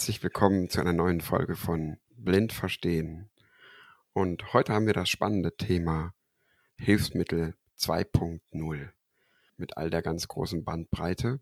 Herzlich 0.00 0.22
willkommen 0.22 0.70
zu 0.70 0.80
einer 0.80 0.94
neuen 0.94 1.20
Folge 1.20 1.56
von 1.56 1.98
Blind 2.16 2.54
Verstehen. 2.54 3.28
Und 4.14 4.54
heute 4.54 4.72
haben 4.72 4.86
wir 4.86 4.94
das 4.94 5.10
spannende 5.10 5.54
Thema 5.54 6.14
Hilfsmittel 6.76 7.54
2.0 7.78 8.88
mit 9.58 9.76
all 9.76 9.90
der 9.90 10.00
ganz 10.00 10.26
großen 10.26 10.64
Bandbreite. 10.64 11.40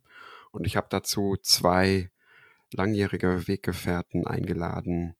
Und 0.51 0.67
ich 0.67 0.77
habe 0.77 0.89
dazu 0.91 1.37
zwei 1.41 2.11
langjährige 2.73 3.47
Weggefährten 3.47 4.27
eingeladen. 4.27 5.15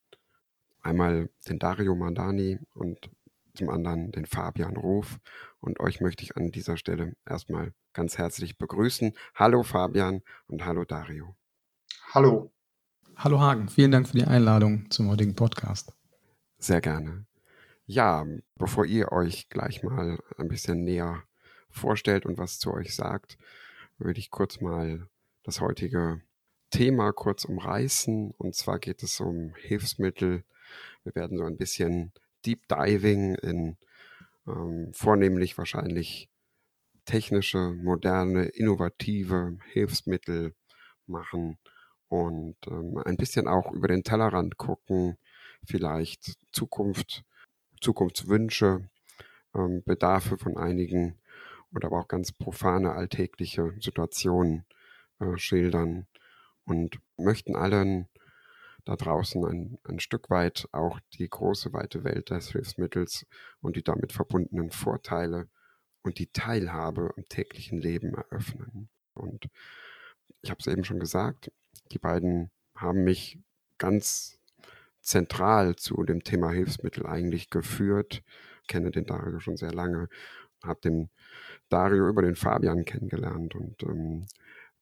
Einmal 0.83 1.31
den 1.49 1.61
Dario 1.61 1.95
Mandani 1.95 2.59
und 2.75 3.09
zum 3.55 3.71
anderen 3.71 4.11
den 4.11 4.27
Fabian 4.27 4.77
Ruf. 4.77 5.21
Und 5.61 5.79
euch 5.79 6.01
möchte 6.01 6.25
ich 6.25 6.37
an 6.37 6.51
dieser 6.51 6.77
Stelle 6.77 7.15
erstmal 7.25 7.73
ganz 7.93 8.19
herzlich 8.19 8.59
begrüßen. 8.59 9.13
Hallo 9.37 9.63
Fabian 9.63 10.23
und 10.49 10.65
hallo 10.65 10.85
Dario. 10.85 11.37
Hallo. 12.13 12.51
Hallo 13.21 13.41
Hagen, 13.41 13.69
vielen 13.69 13.91
Dank 13.91 14.07
für 14.07 14.17
die 14.17 14.29
Einladung 14.29 14.89
zum 14.93 15.09
heutigen 15.09 15.35
Podcast. 15.35 15.93
Sehr 16.59 16.81
gerne. 16.81 17.27
Ja, 17.85 18.25
bevor 18.55 18.87
ihr 18.87 19.11
euch 19.11 19.49
gleich 19.49 19.83
mal 19.83 20.21
ein 20.37 20.47
bisschen 20.47 20.85
näher 20.85 21.25
vorstellt 21.69 22.27
und 22.27 22.39
was 22.39 22.61
zu 22.61 22.73
euch 22.73 22.95
sagt, 22.95 23.37
würde 23.99 24.21
ich 24.21 24.31
kurz 24.31 24.61
mal 24.61 25.09
das 25.43 25.61
heutige 25.61 26.21
Thema 26.71 27.13
kurz 27.13 27.45
umreißen. 27.45 28.31
Und 28.39 28.55
zwar 28.55 28.79
geht 28.79 29.03
es 29.03 29.19
um 29.19 29.53
Hilfsmittel. 29.57 30.45
Wir 31.03 31.15
werden 31.17 31.39
so 31.39 31.45
ein 31.45 31.57
bisschen 31.57 32.13
Deep 32.47 32.69
Diving 32.69 33.35
in 33.35 33.79
ähm, 34.47 34.93
vornehmlich 34.95 35.59
wahrscheinlich 35.59 36.31
technische, 37.05 37.73
moderne, 37.83 38.45
innovative 38.45 39.59
Hilfsmittel 39.73 40.55
machen 41.09 41.59
und 42.09 42.57
ähm, 42.67 42.99
ein 43.05 43.17
bisschen 43.17 43.49
auch 43.49 43.73
über 43.73 43.89
den 43.89 44.03
Tellerrand 44.03 44.57
gucken, 44.57 45.17
vielleicht 45.65 46.37
Zukunft, 46.53 47.25
Zukunftswünsche, 47.81 48.89
ähm, 49.55 49.83
Bedarfe 49.85 50.39
von 50.39 50.57
einigen 50.57 51.19
oder 51.75 51.89
aber 51.89 52.01
auch 52.01 52.09
ganz 52.09 52.33
profane 52.33 52.93
alltägliche 52.93 53.75
Situationen 53.81 54.65
äh, 55.21 55.37
schildern 55.37 56.07
und 56.65 56.99
möchten 57.17 57.57
allen 57.57 58.09
da 58.85 58.97
draußen 58.97 59.45
ein, 59.45 59.79
ein 59.85 60.01
Stück 60.01 60.31
weit 60.31 60.67
auch 60.73 60.99
die 61.15 61.29
große, 61.29 61.75
weite 61.75 62.05
Welt 62.05 62.31
des 62.31 62.53
Hilfsmittels 62.53 63.27
und 63.61 63.77
die 63.77 63.83
damit 63.83 64.13
verbundenen 64.13 64.71
Vorteile 64.71 65.49
und 66.03 66.19
die 66.19 66.33
Teilhabe 66.33 67.13
am 67.17 67.29
täglichen 67.29 67.79
Leben 67.79 68.15
eröffnen. 68.15 68.89
Und 69.13 69.51
ich 70.41 70.51
habe 70.51 70.61
es 70.61 70.67
eben 70.69 70.85
schon 70.85 71.01
gesagt, 71.01 71.53
die 71.93 71.99
beiden 71.99 72.51
haben 72.75 73.05
mich 73.05 73.39
ganz 73.79 74.39
zentral 75.01 75.77
zu 75.77 76.03
dem 76.05 76.23
Thema 76.23 76.51
Hilfsmittel 76.51 77.07
eigentlich 77.07 77.51
geführt. 77.51 78.23
Ich 78.63 78.69
kenne 78.69 78.91
den 78.91 79.07
Dario 79.07 79.41
schon 79.41 79.57
sehr 79.57 79.73
lange, 79.73 80.09
habe 80.63 80.81
den 80.81 81.11
Dario 81.69 82.09
über 82.09 82.23
den 82.23 82.37
Fabian 82.37 82.85
kennengelernt 82.85 83.55
und 83.55 83.83
ähm, 83.83 84.27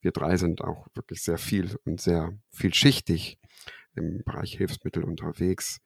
wir 0.01 0.11
drei 0.11 0.37
sind 0.37 0.61
auch 0.61 0.87
wirklich 0.93 1.23
sehr 1.23 1.37
viel 1.37 1.75
und 1.85 1.99
sehr 2.01 2.33
vielschichtig 2.51 3.39
im 3.95 4.23
Bereich 4.23 4.57
Hilfsmittel 4.57 5.03
unterwegs. 5.03 5.81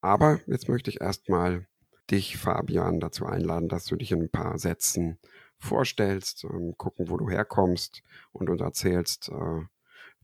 Aber 0.00 0.40
jetzt 0.46 0.68
möchte 0.68 0.90
ich 0.90 1.00
erstmal 1.00 1.66
dich, 2.10 2.36
Fabian, 2.36 3.00
dazu 3.00 3.24
einladen, 3.24 3.68
dass 3.68 3.86
du 3.86 3.96
dich 3.96 4.12
in 4.12 4.22
ein 4.22 4.30
paar 4.30 4.58
Sätzen 4.58 5.18
vorstellst, 5.58 6.44
ähm, 6.44 6.74
gucken, 6.76 7.08
wo 7.08 7.16
du 7.16 7.30
herkommst 7.30 8.02
und 8.32 8.50
uns 8.50 8.60
erzählst, 8.60 9.30
äh, 9.30 9.62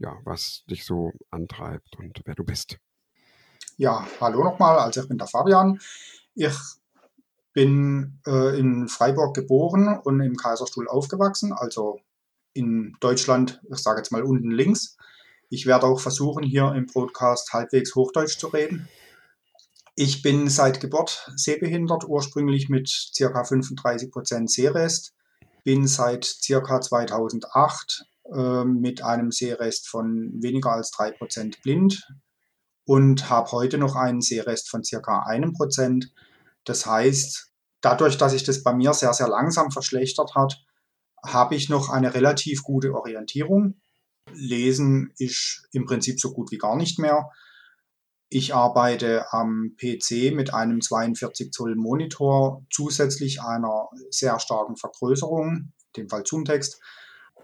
ja, 0.00 0.19
was 0.25 0.65
dich 0.69 0.84
so 0.84 1.12
antreibt 1.31 1.97
und 1.99 2.21
wer 2.25 2.34
du 2.34 2.43
bist. 2.43 2.78
Ja, 3.77 4.06
hallo 4.21 4.43
nochmal, 4.43 4.78
also 4.78 5.03
ich 5.03 5.09
bin 5.09 5.19
der 5.19 5.27
Fabian. 5.27 5.81
Ich 6.34 6.56
bin 7.53 8.21
äh, 8.27 8.59
in 8.59 8.89
Freiburg 8.89 9.34
geboren 9.34 9.99
und 10.03 10.21
im 10.21 10.37
Kaiserstuhl 10.37 10.89
aufgewachsen, 10.89 11.53
also 11.53 12.00
in 12.53 12.97
Deutschland, 13.00 13.60
ich 13.71 13.78
sage 13.78 13.99
jetzt 13.99 14.10
mal 14.10 14.22
unten 14.22 14.50
links. 14.50 14.97
Ich 15.50 15.66
werde 15.66 15.87
auch 15.87 16.00
versuchen, 16.00 16.44
hier 16.44 16.72
im 16.75 16.87
Podcast 16.87 17.53
halbwegs 17.53 17.94
Hochdeutsch 17.94 18.39
zu 18.39 18.49
reden. 18.49 18.89
Ich 19.97 20.22
bin 20.22 20.49
seit 20.49 20.81
Geburt 20.81 21.31
sehbehindert, 21.37 22.05
ursprünglich 22.05 22.69
mit 22.69 23.12
ca. 23.16 23.43
35% 23.43 24.49
Sehrest. 24.49 25.12
Bin 25.65 25.87
seit 25.87 26.39
ca. 26.47 26.81
2008 26.81 28.06
äh, 28.34 28.64
mit 28.64 29.02
einem 29.02 29.30
Sehrest 29.30 29.88
von 29.88 30.32
weniger 30.41 30.72
als 30.72 30.92
3% 30.92 31.62
blind 31.62 32.06
und 32.84 33.30
habe 33.30 33.52
heute 33.52 33.78
noch 33.78 33.96
einen 33.96 34.20
Sehrest 34.20 34.68
von 34.70 34.82
ca. 34.82 35.24
1%. 35.24 36.08
Das 36.64 36.86
heißt, 36.86 37.52
dadurch, 37.80 38.18
dass 38.18 38.32
sich 38.32 38.44
das 38.44 38.62
bei 38.62 38.72
mir 38.72 38.92
sehr, 38.94 39.12
sehr 39.12 39.28
langsam 39.28 39.70
verschlechtert 39.70 40.34
hat, 40.34 40.64
habe 41.24 41.54
ich 41.54 41.68
noch 41.68 41.91
eine 41.91 42.14
relativ 42.14 42.62
gute 42.62 42.94
Orientierung. 42.94 43.80
Lesen 44.32 45.12
ist 45.18 45.68
im 45.72 45.84
Prinzip 45.84 46.20
so 46.20 46.32
gut 46.32 46.50
wie 46.50 46.58
gar 46.58 46.76
nicht 46.76 46.98
mehr. 46.98 47.30
Ich 48.28 48.54
arbeite 48.54 49.32
am 49.32 49.74
PC 49.76 50.32
mit 50.32 50.54
einem 50.54 50.80
42 50.80 51.52
Zoll 51.52 51.74
Monitor 51.74 52.64
zusätzlich 52.70 53.42
einer 53.42 53.88
sehr 54.10 54.38
starken 54.38 54.76
Vergrößerung, 54.76 55.48
in 55.48 55.72
dem 55.97 56.08
Fall 56.08 56.24
Zoom-Text, 56.24 56.80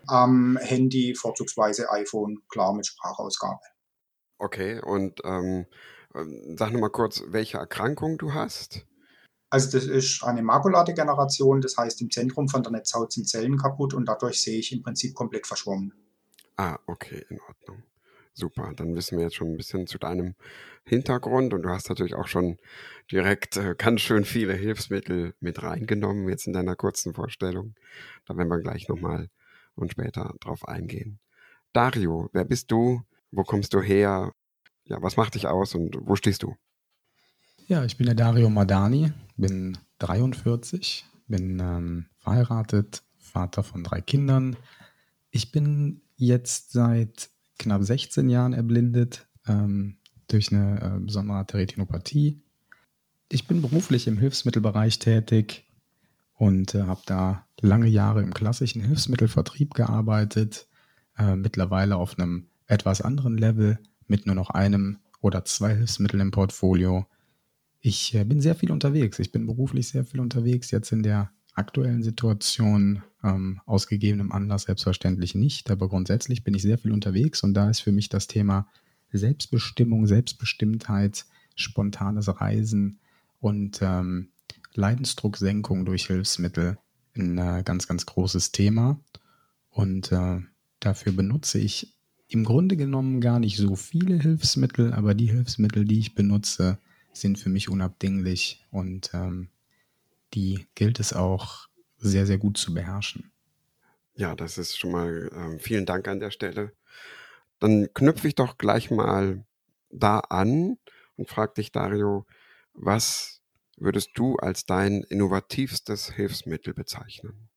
am 0.06 0.56
Handy, 0.60 1.14
vorzugsweise 1.14 1.90
iPhone, 1.90 2.42
klar 2.48 2.74
mit 2.74 2.86
Sprachausgabe. 2.86 3.60
Okay, 4.38 4.80
und 4.80 5.20
ähm, 5.24 5.66
ähm 6.14 6.56
sag 6.58 6.72
nochmal 6.72 6.90
kurz, 6.90 7.22
welche 7.28 7.58
Erkrankung 7.58 8.18
du 8.18 8.34
hast? 8.34 8.86
Also 9.48 9.78
das 9.78 9.86
ist 9.86 10.24
eine 10.24 10.42
Makuladegeneration, 10.42 11.60
das 11.60 11.76
heißt 11.76 12.02
im 12.02 12.10
Zentrum 12.10 12.48
von 12.48 12.62
der 12.62 12.72
Netzhaut 12.72 13.12
sind 13.12 13.28
Zellen 13.28 13.56
kaputt 13.56 13.94
und 13.94 14.06
dadurch 14.06 14.42
sehe 14.42 14.58
ich 14.58 14.72
im 14.72 14.82
Prinzip 14.82 15.14
komplett 15.14 15.46
verschwommen. 15.46 15.94
Ah, 16.56 16.78
okay, 16.86 17.24
in 17.30 17.40
Ordnung. 17.40 17.82
Super, 18.38 18.72
dann 18.76 18.94
wissen 18.94 19.16
wir 19.16 19.24
jetzt 19.24 19.36
schon 19.36 19.48
ein 19.48 19.56
bisschen 19.56 19.86
zu 19.86 19.98
deinem 19.98 20.34
Hintergrund 20.84 21.54
und 21.54 21.62
du 21.62 21.70
hast 21.70 21.88
natürlich 21.88 22.14
auch 22.14 22.26
schon 22.26 22.58
direkt 23.10 23.56
äh, 23.56 23.74
ganz 23.78 24.02
schön 24.02 24.26
viele 24.26 24.52
Hilfsmittel 24.52 25.34
mit 25.40 25.62
reingenommen 25.62 26.28
jetzt 26.28 26.46
in 26.46 26.52
deiner 26.52 26.76
kurzen 26.76 27.14
Vorstellung. 27.14 27.74
Da 28.26 28.36
werden 28.36 28.48
wir 28.48 28.60
gleich 28.60 28.88
nochmal 28.88 29.30
und 29.76 29.92
später 29.92 30.34
drauf 30.40 30.66
eingehen. 30.66 31.20
Dario, 31.72 32.28
wer 32.32 32.44
bist 32.44 32.70
du? 32.70 33.02
Wo 33.30 33.44
kommst 33.44 33.74
du 33.74 33.80
her? 33.80 34.32
Ja, 34.84 35.02
was 35.02 35.16
macht 35.16 35.34
dich 35.34 35.46
aus 35.46 35.74
und 35.74 35.96
wo 36.00 36.16
stehst 36.16 36.42
du? 36.42 36.56
Ja, 37.68 37.84
ich 37.84 37.96
bin 37.96 38.06
der 38.06 38.14
Dario 38.14 38.48
Madani, 38.48 39.12
bin 39.36 39.76
43, 39.98 41.04
bin 41.26 41.60
ähm, 41.60 42.06
verheiratet, 42.18 43.02
Vater 43.18 43.62
von 43.62 43.82
drei 43.82 44.00
Kindern. 44.00 44.56
Ich 45.30 45.52
bin 45.52 46.00
jetzt 46.16 46.72
seit 46.72 47.30
knapp 47.58 47.82
16 47.82 48.28
Jahren 48.28 48.52
erblindet 48.52 49.26
ähm, 49.46 49.98
durch 50.28 50.52
eine 50.52 50.80
äh, 50.80 51.00
besondere 51.00 51.44
Retinopathie. 51.52 52.40
Ich 53.28 53.48
bin 53.48 53.60
beruflich 53.60 54.06
im 54.06 54.18
Hilfsmittelbereich 54.18 54.98
tätig 55.00 55.65
und 56.36 56.74
äh, 56.74 56.82
habe 56.82 57.02
da 57.06 57.46
lange 57.60 57.88
Jahre 57.88 58.22
im 58.22 58.34
klassischen 58.34 58.82
Hilfsmittelvertrieb 58.82 59.74
gearbeitet, 59.74 60.68
äh, 61.18 61.36
mittlerweile 61.36 61.96
auf 61.96 62.18
einem 62.18 62.46
etwas 62.66 63.00
anderen 63.00 63.38
Level 63.38 63.78
mit 64.06 64.26
nur 64.26 64.34
noch 64.34 64.50
einem 64.50 64.98
oder 65.20 65.44
zwei 65.44 65.74
Hilfsmitteln 65.74 66.20
im 66.20 66.30
Portfolio. 66.30 67.06
Ich 67.80 68.14
äh, 68.14 68.24
bin 68.24 68.40
sehr 68.40 68.54
viel 68.54 68.70
unterwegs. 68.70 69.18
Ich 69.18 69.32
bin 69.32 69.46
beruflich 69.46 69.88
sehr 69.88 70.04
viel 70.04 70.20
unterwegs. 70.20 70.70
Jetzt 70.70 70.92
in 70.92 71.02
der 71.02 71.30
aktuellen 71.54 72.02
Situation 72.02 73.02
ähm, 73.24 73.60
aus 73.64 73.86
gegebenem 73.86 74.30
Anlass 74.30 74.64
selbstverständlich 74.64 75.34
nicht, 75.34 75.70
aber 75.70 75.88
grundsätzlich 75.88 76.44
bin 76.44 76.54
ich 76.54 76.62
sehr 76.62 76.76
viel 76.76 76.92
unterwegs 76.92 77.42
und 77.42 77.54
da 77.54 77.70
ist 77.70 77.80
für 77.80 77.92
mich 77.92 78.10
das 78.10 78.26
Thema 78.26 78.68
Selbstbestimmung, 79.10 80.06
Selbstbestimmtheit, 80.06 81.24
spontanes 81.54 82.28
Reisen 82.40 82.98
und 83.40 83.80
ähm, 83.80 84.28
Leidensdrucksenkung 84.76 85.84
durch 85.84 86.06
Hilfsmittel 86.06 86.78
ein 87.16 87.38
äh, 87.38 87.62
ganz, 87.64 87.88
ganz 87.88 88.06
großes 88.06 88.52
Thema. 88.52 89.00
Und 89.70 90.12
äh, 90.12 90.40
dafür 90.80 91.12
benutze 91.12 91.58
ich 91.58 91.96
im 92.28 92.44
Grunde 92.44 92.76
genommen 92.76 93.20
gar 93.20 93.38
nicht 93.38 93.56
so 93.56 93.76
viele 93.76 94.16
Hilfsmittel, 94.16 94.92
aber 94.92 95.14
die 95.14 95.30
Hilfsmittel, 95.30 95.84
die 95.84 95.98
ich 95.98 96.14
benutze, 96.14 96.78
sind 97.12 97.38
für 97.38 97.48
mich 97.48 97.68
unabdinglich 97.68 98.64
und 98.70 99.10
ähm, 99.14 99.48
die 100.34 100.66
gilt 100.74 101.00
es 101.00 101.12
auch 101.12 101.68
sehr, 101.98 102.26
sehr 102.26 102.38
gut 102.38 102.58
zu 102.58 102.74
beherrschen. 102.74 103.30
Ja, 104.14 104.34
das 104.34 104.58
ist 104.58 104.76
schon 104.76 104.92
mal 104.92 105.30
äh, 105.32 105.58
vielen 105.58 105.86
Dank 105.86 106.08
an 106.08 106.20
der 106.20 106.30
Stelle. 106.30 106.72
Dann 107.58 107.88
knüpfe 107.94 108.28
ich 108.28 108.34
doch 108.34 108.58
gleich 108.58 108.90
mal 108.90 109.44
da 109.90 110.18
an 110.18 110.78
und 111.16 111.28
frage 111.28 111.54
dich, 111.54 111.72
Dario, 111.72 112.26
was 112.74 113.35
würdest 113.76 114.10
du 114.14 114.36
als 114.36 114.66
dein 114.66 115.02
innovativstes 115.02 116.12
Hilfsmittel 116.12 116.74
bezeichnen? 116.74 117.48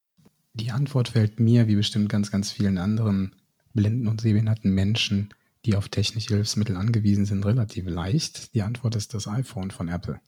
Die 0.54 0.71
Antwort 0.71 1.10
fällt 1.10 1.39
mir, 1.39 1.68
wie 1.68 1.75
bestimmt 1.75 2.10
ganz, 2.10 2.31
ganz 2.31 2.51
vielen 2.51 2.77
anderen 2.77 3.36
blinden 3.74 4.07
und 4.07 4.21
sehbehinderten 4.21 4.74
Menschen, 4.74 5.33
die 5.66 5.75
auf 5.75 5.89
technische 5.89 6.36
Hilfsmittel 6.36 6.75
angewiesen 6.75 7.25
sind, 7.25 7.45
relativ 7.45 7.88
leicht. 7.88 8.54
Die 8.56 8.62
Antwort 8.62 8.95
ist 8.95 9.13
das 9.13 9.27
iPhone 9.27 9.71
von 9.71 9.88
Apple. 9.88 10.19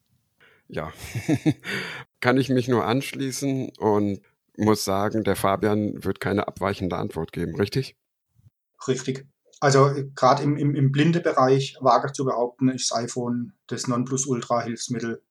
Ja, 0.68 0.94
kann 2.22 2.38
ich 2.38 2.50
mich 2.50 2.68
nur 2.68 2.86
anschließen 2.86 3.72
und 3.78 4.22
muss 4.58 4.86
sagen, 4.86 5.24
der 5.24 5.36
Fabian 5.36 6.04
wird 6.04 6.20
keine 6.20 6.48
abweichende 6.48 6.98
Antwort 6.98 7.32
geben, 7.32 7.56
richtig? 7.56 7.98
Richtig. 8.88 9.28
Also 9.60 9.92
gerade 10.16 10.44
im, 10.44 10.58
im, 10.58 10.76
im 10.76 10.92
Blindebereich 10.92 11.78
wage 11.82 12.08
ich 12.08 12.14
zu 12.14 12.26
behaupten, 12.26 12.70
ist 12.70 12.92
das 12.92 12.98
iPhone 12.98 13.54
das 13.68 13.88
Nonplusultra-Hilfsmittel, 13.88 15.22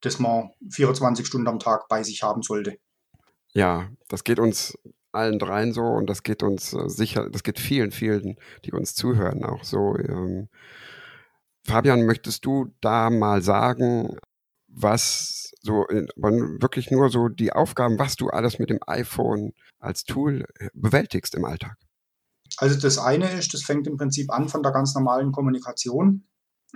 das 0.00 0.18
man 0.18 0.50
24 0.70 1.26
Stunden 1.26 1.48
am 1.48 1.58
Tag 1.58 1.88
bei 1.88 2.02
sich 2.02 2.22
haben 2.22 2.42
sollte. 2.42 2.78
Ja, 3.52 3.88
das 4.08 4.24
geht 4.24 4.38
uns 4.38 4.78
allen 5.12 5.38
dreien 5.38 5.72
so 5.72 5.82
und 5.82 6.06
das 6.06 6.22
geht 6.22 6.42
uns 6.42 6.72
äh, 6.74 6.88
sicher, 6.88 7.28
das 7.30 7.42
geht 7.42 7.58
vielen, 7.58 7.90
vielen, 7.90 8.36
die 8.64 8.72
uns 8.72 8.94
zuhören, 8.94 9.44
auch 9.44 9.64
so. 9.64 9.96
Ähm, 9.96 10.48
Fabian, 11.64 12.06
möchtest 12.06 12.44
du 12.44 12.74
da 12.80 13.10
mal 13.10 13.42
sagen, 13.42 14.16
was 14.68 15.52
so, 15.60 15.86
wirklich 15.88 16.90
nur 16.90 17.10
so 17.10 17.28
die 17.28 17.52
Aufgaben, 17.52 17.98
was 17.98 18.16
du 18.16 18.28
alles 18.28 18.58
mit 18.58 18.70
dem 18.70 18.78
iPhone 18.86 19.52
als 19.78 20.04
Tool 20.04 20.44
äh, 20.58 20.68
bewältigst 20.74 21.34
im 21.34 21.44
Alltag? 21.44 21.76
Also 22.56 22.78
das 22.78 22.98
eine 22.98 23.30
ist, 23.32 23.54
das 23.54 23.62
fängt 23.62 23.86
im 23.86 23.96
Prinzip 23.96 24.30
an 24.30 24.48
von 24.48 24.62
der 24.62 24.72
ganz 24.72 24.94
normalen 24.94 25.32
Kommunikation, 25.32 26.24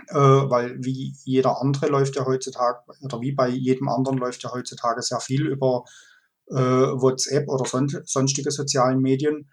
äh, 0.09 0.15
weil 0.15 0.77
wie 0.83 1.15
jeder 1.23 1.61
andere 1.61 1.87
läuft 1.87 2.15
ja 2.15 2.25
heutzutage, 2.25 2.79
oder 3.01 3.21
wie 3.21 3.31
bei 3.31 3.49
jedem 3.49 3.89
anderen 3.89 4.17
läuft 4.17 4.43
ja 4.43 4.51
heutzutage 4.51 5.01
sehr 5.01 5.19
viel 5.19 5.47
über 5.47 5.85
äh, 6.49 6.55
WhatsApp 6.55 7.47
oder 7.47 7.65
son 7.65 7.87
sonstige 8.05 8.51
sozialen 8.51 8.99
Medien. 8.99 9.49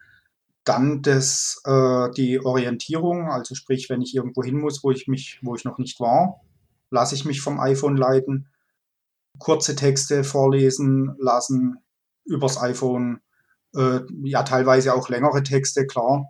Dann 0.64 1.02
das, 1.02 1.60
äh, 1.64 2.10
die 2.16 2.44
Orientierung, 2.44 3.30
also 3.30 3.54
sprich, 3.54 3.88
wenn 3.88 4.02
ich 4.02 4.14
irgendwo 4.14 4.42
hin 4.42 4.58
muss, 4.58 4.84
wo 4.84 4.90
ich 4.90 5.08
mich, 5.08 5.38
wo 5.42 5.54
ich 5.54 5.64
noch 5.64 5.78
nicht 5.78 6.00
war, 6.00 6.40
lasse 6.90 7.14
ich 7.14 7.24
mich 7.24 7.40
vom 7.40 7.60
iPhone 7.60 7.96
leiten. 7.96 8.48
Kurze 9.38 9.74
Texte 9.74 10.24
vorlesen 10.24 11.16
lassen 11.18 11.78
übers 12.24 12.60
iPhone. 12.60 13.20
Äh, 13.74 14.00
ja, 14.24 14.42
teilweise 14.42 14.94
auch 14.94 15.08
längere 15.08 15.42
Texte, 15.42 15.86
klar. 15.86 16.26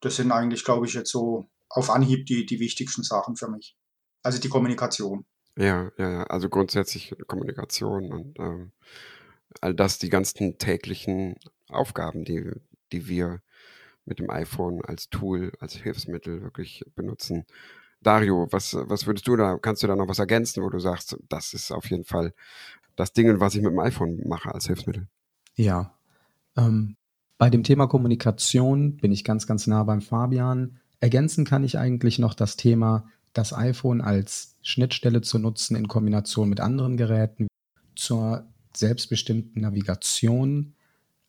Das 0.00 0.16
sind 0.16 0.30
eigentlich, 0.30 0.64
glaube 0.64 0.86
ich, 0.86 0.94
jetzt 0.94 1.10
so 1.10 1.48
auf 1.68 1.90
Anhieb 1.90 2.26
die, 2.26 2.46
die 2.46 2.60
wichtigsten 2.60 3.02
Sachen 3.02 3.36
für 3.36 3.48
mich. 3.48 3.76
Also 4.22 4.40
die 4.40 4.48
Kommunikation. 4.48 5.24
Ja, 5.56 5.90
ja, 5.98 6.10
ja. 6.10 6.22
Also 6.24 6.48
grundsätzlich 6.48 7.14
Kommunikation 7.26 8.12
und 8.12 8.38
ähm, 8.38 8.72
all 9.60 9.74
das, 9.74 9.98
die 9.98 10.10
ganzen 10.10 10.58
täglichen 10.58 11.36
Aufgaben, 11.68 12.24
die, 12.24 12.50
die 12.92 13.08
wir 13.08 13.40
mit 14.04 14.18
dem 14.18 14.30
iPhone 14.30 14.84
als 14.84 15.08
Tool, 15.08 15.52
als 15.60 15.74
Hilfsmittel 15.74 16.42
wirklich 16.42 16.84
benutzen. 16.94 17.44
Dario, 18.00 18.46
was, 18.50 18.74
was 18.74 19.06
würdest 19.06 19.26
du 19.26 19.36
da, 19.36 19.58
kannst 19.58 19.82
du 19.82 19.86
da 19.86 19.96
noch 19.96 20.08
was 20.08 20.18
ergänzen, 20.18 20.62
wo 20.62 20.68
du 20.68 20.78
sagst, 20.78 21.16
das 21.28 21.54
ist 21.54 21.72
auf 21.72 21.90
jeden 21.90 22.04
Fall 22.04 22.34
das 22.94 23.12
Ding, 23.12 23.40
was 23.40 23.54
ich 23.54 23.62
mit 23.62 23.72
dem 23.72 23.78
iPhone 23.80 24.22
mache 24.26 24.54
als 24.54 24.66
Hilfsmittel? 24.66 25.08
Ja. 25.54 25.94
Ähm, 26.56 26.96
bei 27.38 27.50
dem 27.50 27.64
Thema 27.64 27.86
Kommunikation 27.86 28.96
bin 28.96 29.12
ich 29.12 29.24
ganz, 29.24 29.46
ganz 29.46 29.66
nah 29.66 29.82
beim 29.82 30.00
Fabian. 30.00 30.78
Ergänzen 31.00 31.44
kann 31.44 31.64
ich 31.64 31.78
eigentlich 31.78 32.18
noch 32.18 32.34
das 32.34 32.56
Thema, 32.56 33.08
das 33.32 33.52
iPhone 33.52 34.00
als 34.00 34.56
Schnittstelle 34.62 35.20
zu 35.20 35.38
nutzen 35.38 35.76
in 35.76 35.88
Kombination 35.88 36.48
mit 36.48 36.60
anderen 36.60 36.96
Geräten 36.96 37.48
zur 37.94 38.46
selbstbestimmten 38.74 39.62
Navigation. 39.62 40.74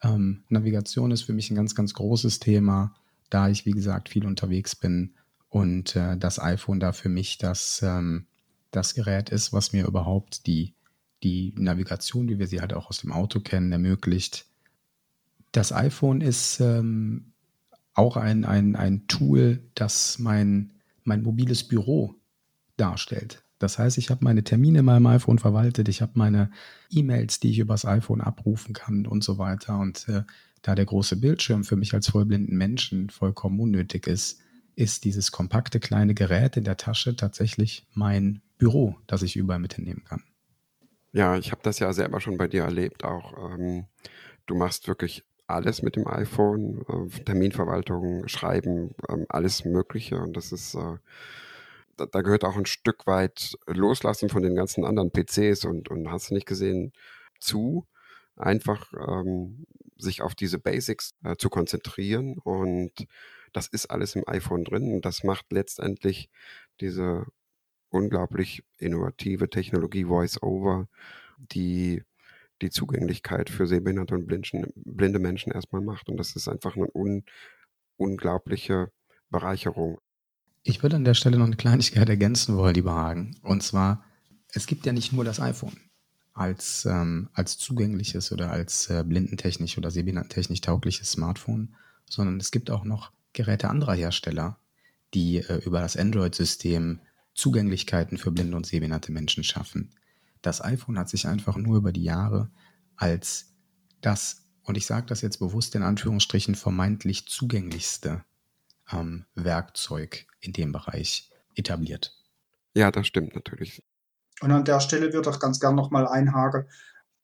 Ähm, 0.02 0.44
Navigation 0.50 1.12
ist 1.12 1.24
für 1.24 1.34
mich 1.34 1.52
ein 1.52 1.56
ganz, 1.56 1.75
ganz 1.75 1.94
großes 1.94 2.40
Thema, 2.40 2.96
da 3.30 3.50
ich, 3.50 3.66
wie 3.66 3.72
gesagt, 3.72 4.10
viel 4.10 4.25
unterwegs 4.25 4.75
bin 4.75 5.16
und 5.50 5.96
äh, 5.96 6.18
das 6.18 6.40
iPhone 6.40 6.80
da 6.80 6.92
für 6.92 7.10
mich 7.10 7.38
das, 7.38 7.81
ähm, 7.81 8.28
das 8.72 8.94
Gerät 8.94 9.30
ist, 9.30 9.54
was 9.54 9.74
mir 9.74 9.86
überhaupt 9.86 10.46
die, 10.48 10.75
die 11.24 11.54
Navigation, 11.58 12.30
wie 12.30 12.40
wir 12.40 12.48
sie 12.48 12.62
halt 12.62 12.74
auch 12.74 12.90
aus 12.90 13.00
dem 13.00 13.12
Auto 13.12 13.40
kennen, 13.40 13.72
ermöglicht. 13.72 14.46
Das 15.52 15.72
iPhone 15.72 16.22
ist 16.22 16.60
ähm, 16.60 17.34
auch 17.97 18.17
ein, 18.17 18.45
ein, 18.45 18.75
ein 18.75 19.07
Tool, 19.07 19.61
das 19.73 20.19
mein, 20.19 20.73
mein 21.03 21.23
mobiles 21.23 21.63
Büro 21.63 22.15
darstellt. 22.77 23.44
Das 23.59 23.79
heißt, 23.79 23.97
ich 23.97 24.11
habe 24.11 24.23
meine 24.23 24.44
Termine 24.44 24.79
in 24.79 24.85
meinem 24.85 25.07
iPhone 25.07 25.39
verwaltet, 25.39 25.89
ich 25.89 26.01
habe 26.01 26.11
meine 26.15 26.51
E-Mails, 26.91 27.39
die 27.39 27.49
ich 27.49 27.59
übers 27.59 27.85
iPhone 27.85 28.21
abrufen 28.21 28.73
kann 28.73 29.07
und 29.07 29.23
so 29.23 29.39
weiter. 29.39 29.79
Und 29.79 30.07
äh, 30.09 30.23
da 30.61 30.75
der 30.75 30.85
große 30.85 31.15
Bildschirm 31.15 31.63
für 31.63 31.75
mich 31.75 31.94
als 31.94 32.09
vollblinden 32.09 32.55
Menschen 32.55 33.09
vollkommen 33.09 33.59
unnötig 33.59 34.05
ist, 34.05 34.41
ist 34.75 35.05
dieses 35.05 35.31
kompakte 35.31 35.79
kleine 35.79 36.13
Gerät 36.13 36.55
in 36.55 36.65
der 36.65 36.77
Tasche 36.77 37.15
tatsächlich 37.15 37.88
mein 37.94 38.41
Büro, 38.59 38.95
das 39.07 39.23
ich 39.23 39.35
überall 39.35 39.59
mit 39.59 39.73
hinnehmen 39.73 40.03
kann. 40.03 40.23
Ja, 41.13 41.35
ich 41.35 41.51
habe 41.51 41.61
das 41.63 41.79
ja 41.79 41.91
selber 41.94 42.21
schon 42.21 42.38
bei 42.38 42.47
dir 42.47 42.63
erlebt 42.63 43.03
auch. 43.03 43.53
Ähm, 43.53 43.85
du 44.45 44.55
machst 44.55 44.88
wirklich 44.88 45.23
alles 45.47 45.81
mit 45.81 45.95
dem 45.95 46.07
iPhone, 46.07 46.85
äh, 46.88 47.23
Terminverwaltung, 47.23 48.27
Schreiben, 48.27 48.94
ähm, 49.09 49.25
alles 49.29 49.65
Mögliche. 49.65 50.17
Und 50.19 50.38
das 50.38 50.51
ist, 50.51 50.75
äh, 50.75 50.97
da, 51.95 52.05
da, 52.05 52.21
gehört 52.21 52.44
auch 52.44 52.57
ein 52.57 52.65
Stück 52.65 53.07
weit 53.07 53.57
Loslassen 53.65 54.29
von 54.29 54.44
den 54.44 54.55
ganzen 54.55 54.85
anderen 54.85 55.11
PCs 55.11 55.65
und, 55.65 55.89
und 55.89 56.11
hast 56.11 56.29
du 56.29 56.35
nicht 56.35 56.47
gesehen, 56.47 56.94
zu. 57.39 57.88
Einfach 58.35 58.94
ähm, 58.94 59.65
sich 59.97 60.21
auf 60.21 60.35
diese 60.35 60.59
Basics 60.59 61.15
äh, 61.23 61.38
zu 61.38 61.49
konzentrieren 61.49 62.38
und 62.38 63.07
das 63.51 63.67
ist 63.67 63.88
alles 63.88 64.15
im 64.15 64.27
iPhone 64.27 64.63
drin 64.63 64.94
und 64.94 65.05
das 65.05 65.23
macht 65.23 65.51
letztendlich 65.51 66.29
diese 66.79 67.25
unglaublich 67.89 68.63
innovative 68.77 69.49
Technologie 69.49 70.07
VoiceOver, 70.07 70.88
die 71.39 72.03
die 72.62 72.69
Zugänglichkeit 72.69 73.50
für 73.50 73.68
sehbehinderte 73.68 74.15
und 74.15 74.27
blinde 74.27 75.19
Menschen 75.19 75.51
erstmal 75.51 75.81
macht. 75.81 76.09
Und 76.09 76.18
das 76.18 76.36
ist 76.36 76.48
einfach 76.48 76.75
eine 76.75 76.88
un 76.94 77.24
unglaubliche 77.97 78.92
Bereicherung. 79.30 79.99
Ich 80.64 80.83
würde 80.83 80.95
an 80.95 81.06
der 81.06 81.14
Stelle 81.14 81.37
noch 81.37 81.45
eine 81.45 81.56
Kleinigkeit 81.56 82.07
ergänzen 82.09 82.57
wollen, 82.57 82.76
lieber 82.76 82.94
Hagen. 82.94 83.37
Und 83.42 83.64
zwar, 83.64 84.04
es 84.54 84.68
gibt 84.68 84.85
ja 84.85 84.94
nicht 84.94 85.14
nur 85.14 85.23
das 85.23 85.40
iPhone 85.40 85.78
als, 86.33 86.85
ähm, 86.85 87.30
als 87.33 87.57
zugängliches 87.57 88.31
oder 88.31 88.52
als 88.52 88.90
äh, 88.90 89.04
blindentechnisch 89.04 89.78
oder 89.78 89.90
sehbehindertentechnisch 89.90 90.61
taugliches 90.61 91.11
Smartphone, 91.11 91.73
sondern 92.07 92.40
es 92.40 92.52
gibt 92.52 92.69
auch 92.69 92.83
noch 92.83 93.11
Geräte 93.33 93.69
anderer 93.69 93.95
Hersteller, 93.95 94.59
die 95.14 95.37
äh, 95.37 95.61
über 95.66 95.81
das 95.81 95.97
Android-System 95.97 96.99
Zugänglichkeiten 97.33 98.18
für 98.18 98.31
blinde 98.31 98.57
und 98.57 98.66
sehbehinderte 98.66 99.11
Menschen 99.11 99.44
schaffen. 99.44 99.92
Das 100.47 100.63
iPhone 100.63 100.97
hat 100.97 101.09
sich 101.09 101.27
einfach 101.27 101.57
nur 101.57 101.75
über 101.75 101.92
die 101.92 102.06
Jahre 102.06 102.49
als 102.95 103.54
das, 103.99 104.45
und 104.63 104.77
ich 104.77 104.85
sage 104.85 105.06
das 105.06 105.19
jetzt 105.19 105.39
bewusst 105.39 105.75
in 105.75 105.83
Anführungsstrichen, 105.83 106.56
vermeintlich 106.56 107.27
zugänglichste 107.27 108.23
ähm, 108.89 109.25
Werkzeug 109.35 110.25
in 110.39 110.54
dem 110.54 110.71
Bereich 110.71 111.30
etabliert. 111.54 112.16
Ja, 112.73 112.92
das 112.92 113.07
stimmt 113.07 113.35
natürlich. 113.35 113.83
Und 114.39 114.51
an 114.51 114.63
der 114.63 114.80
Stelle 114.80 115.11
würde 115.11 115.30
ich 115.31 115.39
ganz 115.39 115.59
gern 115.59 115.75
nochmal 115.75 116.07
einhaken. 116.07 116.69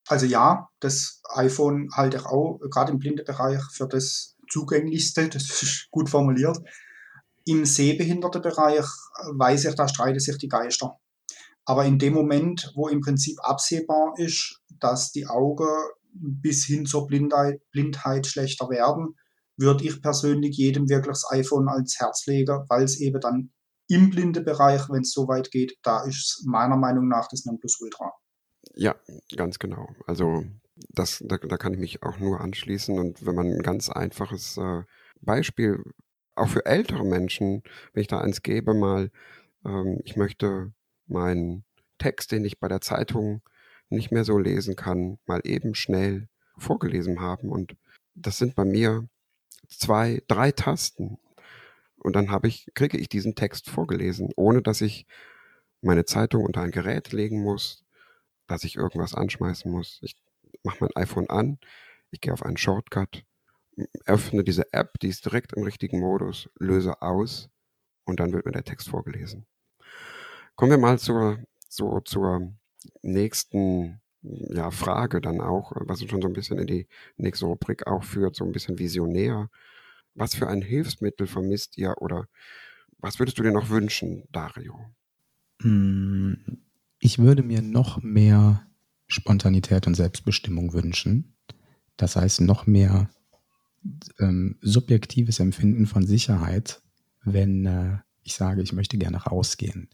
Also 0.10 0.26
ja, 0.26 0.68
das 0.82 1.22
iPhone 1.34 1.92
halte 1.94 2.18
ich 2.18 2.26
auch 2.26 2.60
gerade 2.70 2.92
im 2.92 3.00
Blindebereich 3.00 3.62
für 3.72 3.88
das 3.88 4.36
zugänglichste, 4.50 5.30
das 5.30 5.64
ist 5.64 5.88
gut 5.92 6.10
formuliert. 6.10 6.58
Im 7.46 7.64
Sehbehindertenbereich 7.64 8.86
weiß 9.32 9.64
ich, 9.64 9.76
da 9.76 9.88
streiten 9.88 10.20
sich 10.20 10.38
die 10.40 10.50
Geister. 10.50 11.00
Aber 11.66 11.86
in 11.86 11.98
dem 12.00 12.14
Moment, 12.14 12.72
wo 12.76 12.88
im 12.88 13.02
Prinzip 13.02 13.38
absehbar 13.42 14.14
ist, 14.18 14.62
dass 14.80 15.12
die 15.12 15.28
Augen 15.28 15.68
bis 16.14 16.66
hin 16.66 16.86
zur 16.86 17.08
Blindheit, 17.08 17.62
Blindheit 17.72 18.28
schlechter 18.28 18.70
werden, 18.70 19.16
würde 19.58 19.86
ich 19.86 20.02
persönlich 20.02 20.58
jedem 20.58 20.90
wirklich 20.90 21.14
das 21.14 21.32
iPhone 21.32 21.70
als 21.70 22.00
Herz 22.00 22.26
legen, 22.26 22.66
weil 22.70 22.84
es 22.84 23.00
eben 23.00 23.20
dann 23.20 23.52
im 23.88 24.10
Blindebereich, 24.10 24.90
wenn 24.90 25.02
es 25.02 25.12
so 25.12 25.28
weit 25.28 25.52
geht, 25.52 25.78
da 25.84 26.04
ist 26.04 26.40
es 26.40 26.46
meiner 26.46 26.78
Meinung 26.78 27.08
nach 27.08 27.28
das 27.28 27.46
Nonplusultra. 27.46 28.12
Ja, 28.76 28.96
ganz 29.36 29.60
genau. 29.60 29.88
Also 30.08 30.44
das, 30.90 31.24
da, 31.26 31.38
da 31.38 31.58
kann 31.58 31.74
ich 31.74 31.80
mich 31.80 32.04
auch 32.04 32.18
nur 32.18 32.42
anschließen. 32.42 32.98
Und 32.98 33.26
wenn 33.26 33.36
man 33.36 33.48
ein 33.48 33.62
ganz 33.62 33.90
einfaches 33.90 34.58
äh, 34.58 34.84
Beispiel, 35.22 35.84
auch 36.36 36.48
für 36.48 36.66
ältere 36.66 37.06
Menschen, 37.06 37.64
wenn 37.94 38.02
ich 38.02 38.08
da 38.08 38.20
eins 38.20 38.42
gebe, 38.42 38.74
mal, 38.74 39.12
ähm, 39.66 40.00
ich 40.04 40.16
möchte 40.16 40.74
meinen 41.08 41.66
Text, 41.98 42.32
den 42.32 42.46
ich 42.46 42.60
bei 42.60 42.68
der 42.68 42.82
Zeitung 42.82 43.42
nicht 43.90 44.12
mehr 44.12 44.24
so 44.24 44.38
lesen 44.38 44.76
kann, 44.76 45.20
mal 45.26 45.42
eben 45.44 45.76
schnell 45.76 46.28
vorgelesen 46.58 47.20
haben. 47.20 47.50
Und 47.50 47.76
das 48.16 48.38
sind 48.38 48.56
bei 48.56 48.66
mir 48.66 49.08
zwei, 49.70 50.22
drei 50.28 50.52
Tasten. 50.52 51.18
Und 51.98 52.16
dann 52.16 52.32
habe 52.32 52.48
ich, 52.48 52.68
kriege 52.74 52.98
ich 52.98 53.10
diesen 53.10 53.36
Text 53.36 53.70
vorgelesen, 53.70 54.30
ohne 54.36 54.62
dass 54.62 54.82
ich 54.82 55.08
meine 55.82 56.06
Zeitung 56.06 56.44
unter 56.44 56.62
ein 56.62 56.72
Gerät 56.72 57.12
legen 57.12 57.42
muss, 57.42 57.86
dass 58.48 58.64
ich 58.64 58.76
irgendwas 58.76 59.14
anschmeißen 59.14 59.72
muss. 59.72 60.00
Ich 60.02 60.16
mache 60.64 60.78
mein 60.82 60.96
iPhone 60.96 61.30
an, 61.30 61.60
ich 62.12 62.22
gehe 62.22 62.34
auf 62.34 62.44
einen 62.44 62.58
Shortcut, 62.58 63.26
öffne 64.06 64.44
diese 64.44 64.72
App, 64.74 65.00
die 65.00 65.08
ist 65.08 65.26
direkt 65.26 65.54
im 65.54 65.64
richtigen 65.64 66.00
Modus, 66.00 66.50
löse 66.60 67.02
aus 67.02 67.50
und 68.06 68.20
dann 68.20 68.34
wird 68.34 68.46
mir 68.46 68.52
der 68.52 68.64
Text 68.64 68.90
vorgelesen. 68.90 69.46
Kommen 70.56 70.72
wir 70.72 70.78
mal 70.78 71.00
zur, 71.00 71.40
so, 71.68 72.00
zur 72.02 72.54
nächsten 73.02 74.02
ja, 74.22 74.72
Frage 74.72 75.20
dann 75.22 75.42
auch, 75.42 75.72
was 75.76 76.02
uns 76.02 76.12
schon 76.12 76.22
so 76.22 76.28
ein 76.28 76.34
bisschen 76.34 76.60
in 76.60 76.68
die 76.68 76.88
nächste 77.18 77.46
Rubrik 77.46 77.88
auch 77.88 78.04
führt, 78.04 78.36
so 78.36 78.46
ein 78.46 78.52
bisschen 78.52 78.80
visionär. 78.80 79.50
Was 80.16 80.36
für 80.36 80.48
ein 80.48 80.62
Hilfsmittel 80.62 81.28
vermisst 81.28 81.78
ihr 81.78 81.96
oder 82.00 82.28
was 83.00 83.20
würdest 83.20 83.38
du 83.38 83.44
dir 83.44 83.52
noch 83.52 83.70
wünschen, 83.70 84.24
Dario? 84.32 84.80
Hm, 85.62 86.62
ich 87.00 87.20
würde 87.20 87.44
mir 87.44 87.62
noch 87.62 88.02
mehr 88.02 88.66
Spontanität 89.08 89.88
und 89.88 89.96
Selbstbestimmung 89.96 90.74
wünschen. 90.74 91.36
Das 91.98 92.16
heißt, 92.16 92.42
noch 92.42 92.66
mehr 92.66 93.10
ähm, 94.20 94.58
subjektives 94.62 95.40
Empfinden 95.40 95.86
von 95.86 96.06
Sicherheit, 96.06 96.82
wenn 97.24 97.66
äh, 97.66 97.98
ich 98.24 98.36
sage, 98.36 98.62
ich 98.62 98.72
möchte 98.74 98.98
gerne 98.98 99.18
rausgehen. 99.18 99.90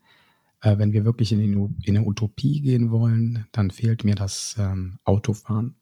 Äh, 0.61 0.77
wenn 0.77 0.93
wir 0.93 1.05
wirklich 1.05 1.31
in, 1.31 1.39
in, 1.39 1.75
eine 1.87 2.05
Utopie 2.05 2.61
gehen 2.61 2.91
wollen, 2.91 3.45
dann 3.51 3.71
fehlt 3.71 4.03
mir 4.03 4.15
das 4.15 4.55
ähm, 4.59 4.99
Autofahren, 5.03 5.75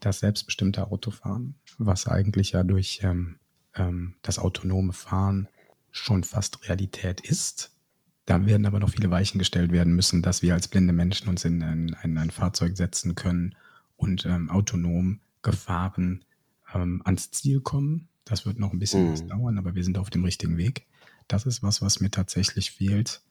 das 0.00 0.20
selbstbestimmte 0.20 0.90
Autofahren, 0.90 1.54
was 1.78 2.06
eigentlich 2.06 2.52
ja 2.52 2.64
durch 2.64 3.00
ähm, 3.02 3.36
ähm, 3.74 4.14
das 4.22 4.38
autonome 4.38 4.92
Fahren 4.92 5.48
schon 5.90 6.24
fast 6.24 6.68
Realität 6.68 7.20
ist. 7.20 7.70
Da 8.24 8.46
werden 8.46 8.66
aber 8.66 8.80
noch 8.80 8.90
viele 8.90 9.10
Weichen 9.10 9.38
gestellt 9.38 9.72
werden 9.72 9.94
müssen, 9.94 10.22
dass 10.22 10.42
wir 10.42 10.54
als 10.54 10.68
blinde 10.68 10.92
Menschen 10.92 11.28
uns 11.28 11.44
in 11.44 11.62
ein, 11.62 11.94
ein, 11.94 12.16
ein 12.18 12.30
Fahrzeug 12.30 12.76
setzen 12.76 13.14
können 13.14 13.54
und 13.96 14.24
ähm, 14.26 14.48
autonom 14.50 15.20
gefahren 15.42 16.24
ähm, 16.74 17.02
ans 17.04 17.30
Ziel 17.30 17.60
kommen. 17.60 18.08
Das 18.24 18.46
wird 18.46 18.58
noch 18.58 18.72
ein 18.72 18.78
bisschen 18.78 19.06
mhm. 19.06 19.12
was 19.12 19.26
dauern, 19.26 19.58
aber 19.58 19.74
wir 19.74 19.84
sind 19.84 19.98
auf 19.98 20.10
dem 20.10 20.24
richtigen 20.24 20.56
Weg. 20.56 20.86
Das 21.28 21.46
ist 21.46 21.62
was, 21.62 21.82
was 21.82 22.00
mir 22.00 22.10
tatsächlich 22.10 22.70
fehlt. 22.70 23.22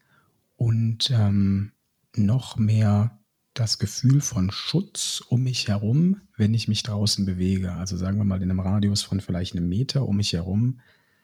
Und 0.55 1.11
ähm, 1.11 1.71
noch 2.15 2.57
mehr 2.57 3.19
das 3.53 3.79
Gefühl 3.79 4.21
von 4.21 4.51
Schutz 4.51 5.21
um 5.27 5.43
mich 5.43 5.67
herum, 5.67 6.21
wenn 6.37 6.53
ich 6.53 6.67
mich 6.67 6.83
draußen 6.83 7.25
bewege. 7.25 7.73
Also 7.73 7.97
sagen 7.97 8.17
wir 8.17 8.23
mal 8.23 8.41
in 8.41 8.49
einem 8.49 8.59
Radius 8.59 9.01
von 9.01 9.19
vielleicht 9.19 9.55
einem 9.55 9.67
Meter 9.67 10.07
um 10.07 10.17
mich 10.17 10.33
herum. 10.33 10.79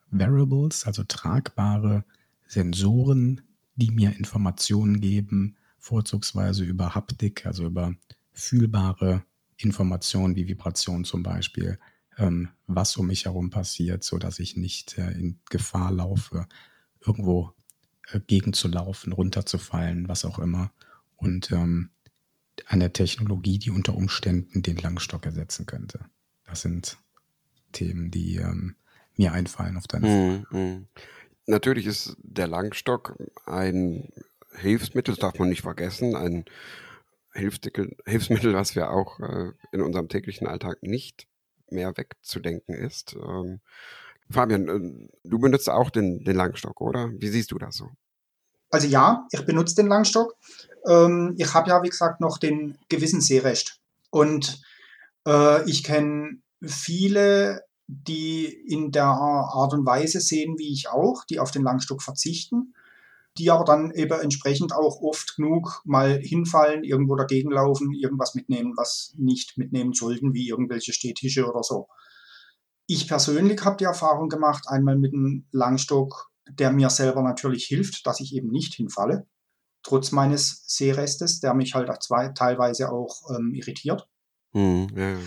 Variables, 0.10 0.86
also 0.86 1.04
tragbare 1.04 2.04
Sensoren, 2.48 3.42
die 3.76 3.92
mir 3.92 4.16
Informationen 4.16 5.00
geben, 5.00 5.58
vorzugsweise 5.80 6.64
über 6.64 6.96
Haptik, 6.96 7.46
also 7.46 7.66
über 7.66 7.94
fühlbare 8.34 9.24
Informationen 9.58 10.36
wie 10.36 10.48
Vibration 10.48 11.04
zum 11.04 11.24
Beispiel, 11.24 11.80
ähm, 12.18 12.50
was 12.68 12.96
um 12.98 13.08
mich 13.08 13.26
herum 13.26 13.50
passiert, 13.50 14.04
sodass 14.04 14.40
ich 14.40 14.56
nicht 14.56 14.98
äh, 14.98 15.12
in 15.12 15.40
Gefahr 15.50 15.92
laufe, 15.92 16.48
irgendwo 17.06 17.54
gegenzulaufen, 18.28 19.14
runterzufallen, 19.14 20.08
was 20.08 20.26
auch 20.26 20.40
immer. 20.40 20.72
Und 21.16 21.52
ähm, 21.52 21.90
eine 22.66 22.92
Technologie, 22.92 23.60
die 23.60 23.72
unter 23.72 23.96
Umständen 23.96 24.64
den 24.64 24.78
Langstock 24.78 25.26
ersetzen 25.26 25.66
könnte. 25.66 26.00
Das 26.46 26.62
sind 26.62 26.98
Themen, 27.72 28.12
die 28.12 28.38
ähm, 28.38 28.76
mir 29.16 29.34
einfallen 29.34 29.78
auf 29.78 29.88
deine 29.88 30.08
Frage. 30.08 30.58
Mm, 30.58 30.88
Natürlich 31.46 31.86
ist 31.86 32.18
der 32.22 32.48
Langstock 32.48 33.16
ein 33.46 34.10
Hilfsmittel, 34.56 35.14
das 35.14 35.20
darf 35.20 35.40
man 35.40 35.50
nicht 35.50 35.62
vergessen, 35.62 36.16
ein 36.16 36.46
Hilfsmittel, 37.34 38.54
was 38.54 38.76
wir 38.76 38.92
auch 38.92 39.20
äh, 39.20 39.52
in 39.72 39.82
unserem 39.82 40.10
täglichen 40.10 40.48
Alltag 40.48 40.82
nicht 40.82 41.28
mehr 41.70 41.96
wegzudenken 41.96 42.74
ist. 42.74 43.16
Ähm, 43.16 43.62
Fabian, 44.30 44.68
äh, 44.68 45.10
du 45.24 45.40
benutzt 45.40 45.70
auch 45.70 45.90
den, 45.90 46.24
den 46.24 46.36
Langstock, 46.36 46.82
oder? 46.82 47.10
Wie 47.18 47.30
siehst 47.30 47.52
du 47.52 47.58
das 47.58 47.76
so? 47.76 47.90
Also 48.70 48.88
ja, 48.88 49.26
ich 49.32 49.46
benutze 49.46 49.76
den 49.76 49.88
Langstock. 49.88 50.36
Ähm, 50.88 51.36
ich 51.38 51.54
habe 51.54 51.70
ja, 51.70 51.82
wie 51.84 51.90
gesagt, 51.90 52.20
noch 52.20 52.38
den 52.38 52.78
gewissen 52.90 53.22
Sehrecht. 53.22 53.80
Und 54.10 54.62
äh, 55.26 55.70
ich 55.70 55.84
kenne 55.84 56.42
viele, 56.62 57.62
die 57.88 58.46
in 58.46 58.92
der 58.92 59.06
Art 59.06 59.74
und 59.74 59.86
Weise 59.86 60.20
sehen, 60.20 60.58
wie 60.58 60.74
ich 60.74 60.90
auch, 60.90 61.24
die 61.24 61.40
auf 61.40 61.52
den 61.52 61.64
Langstock 61.64 62.02
verzichten, 62.02 62.74
die 63.38 63.50
aber 63.50 63.64
dann 63.64 63.92
eben 63.92 64.20
entsprechend 64.20 64.74
auch 64.74 65.02
oft 65.02 65.38
genug 65.38 65.82
mal 65.86 66.20
hinfallen, 66.20 66.84
irgendwo 66.84 67.16
dagegen 67.16 67.52
laufen, 67.52 67.94
irgendwas 67.94 68.36
mitnehmen, 68.36 68.74
was 68.76 69.14
nicht 69.16 69.58
mitnehmen 69.58 69.94
sollten, 69.94 70.34
wie 70.34 70.50
irgendwelche 70.50 70.92
Stehtische 70.92 71.50
oder 71.50 71.64
so. 71.64 71.88
Ich 72.88 73.08
persönlich 73.08 73.64
habe 73.64 73.78
die 73.78 73.84
Erfahrung 73.84 74.30
gemacht, 74.30 74.66
einmal 74.68 74.98
mit 74.98 75.14
einem 75.14 75.46
Langstock, 75.52 76.32
der 76.50 76.72
mir 76.72 76.90
selber 76.90 77.22
natürlich 77.22 77.66
hilft, 77.66 78.08
dass 78.08 78.20
ich 78.20 78.34
eben 78.34 78.50
nicht 78.50 78.74
hinfalle 78.74 79.28
trotz 79.88 80.12
meines 80.12 80.64
Sehrestes, 80.68 81.40
der 81.40 81.54
mich 81.54 81.74
halt 81.74 81.90
auch 81.90 82.00
zwei, 82.00 82.30
teilweise 82.30 82.92
auch 82.92 83.30
ähm, 83.34 83.54
irritiert. 83.54 84.08
Mhm, 84.54 84.90
ja, 84.96 85.12
ja. 85.12 85.20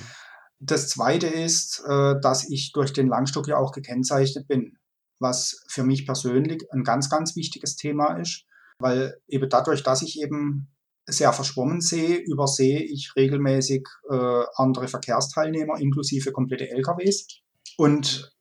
Das 0.59 0.91
zweite 0.91 1.27
ist, 1.27 1.83
äh, 1.89 2.21
dass 2.21 2.49
ich 2.49 2.73
durch 2.73 2.93
den 2.93 3.09
Langstock 3.09 3.49
ja 3.49 3.57
auch 3.57 3.73
gekennzeichnet 3.73 4.47
bin, 4.47 4.77
was 5.19 5.65
für 5.69 5.83
mich 5.83 6.05
persönlich 6.05 6.65
ein 6.73 6.85
ganz, 6.85 7.09
ganz 7.09 7.35
wichtiges 7.37 7.77
Thema 7.77 8.19
ist, 8.19 8.45
weil 8.79 9.19
eben 9.27 9.49
dadurch, 9.49 9.83
dass 9.83 10.03
ich 10.03 10.21
eben 10.21 10.69
sehr 11.07 11.33
verschwommen 11.33 11.81
sehe, 11.81 12.19
übersehe 12.19 12.83
ich 12.83 13.13
regelmäßig 13.17 13.87
äh, 14.11 14.45
andere 14.55 14.89
Verkehrsteilnehmer, 14.89 15.79
inklusive 15.79 16.33
komplette 16.33 16.69
LKWs. 16.69 17.27
Und 17.77 18.33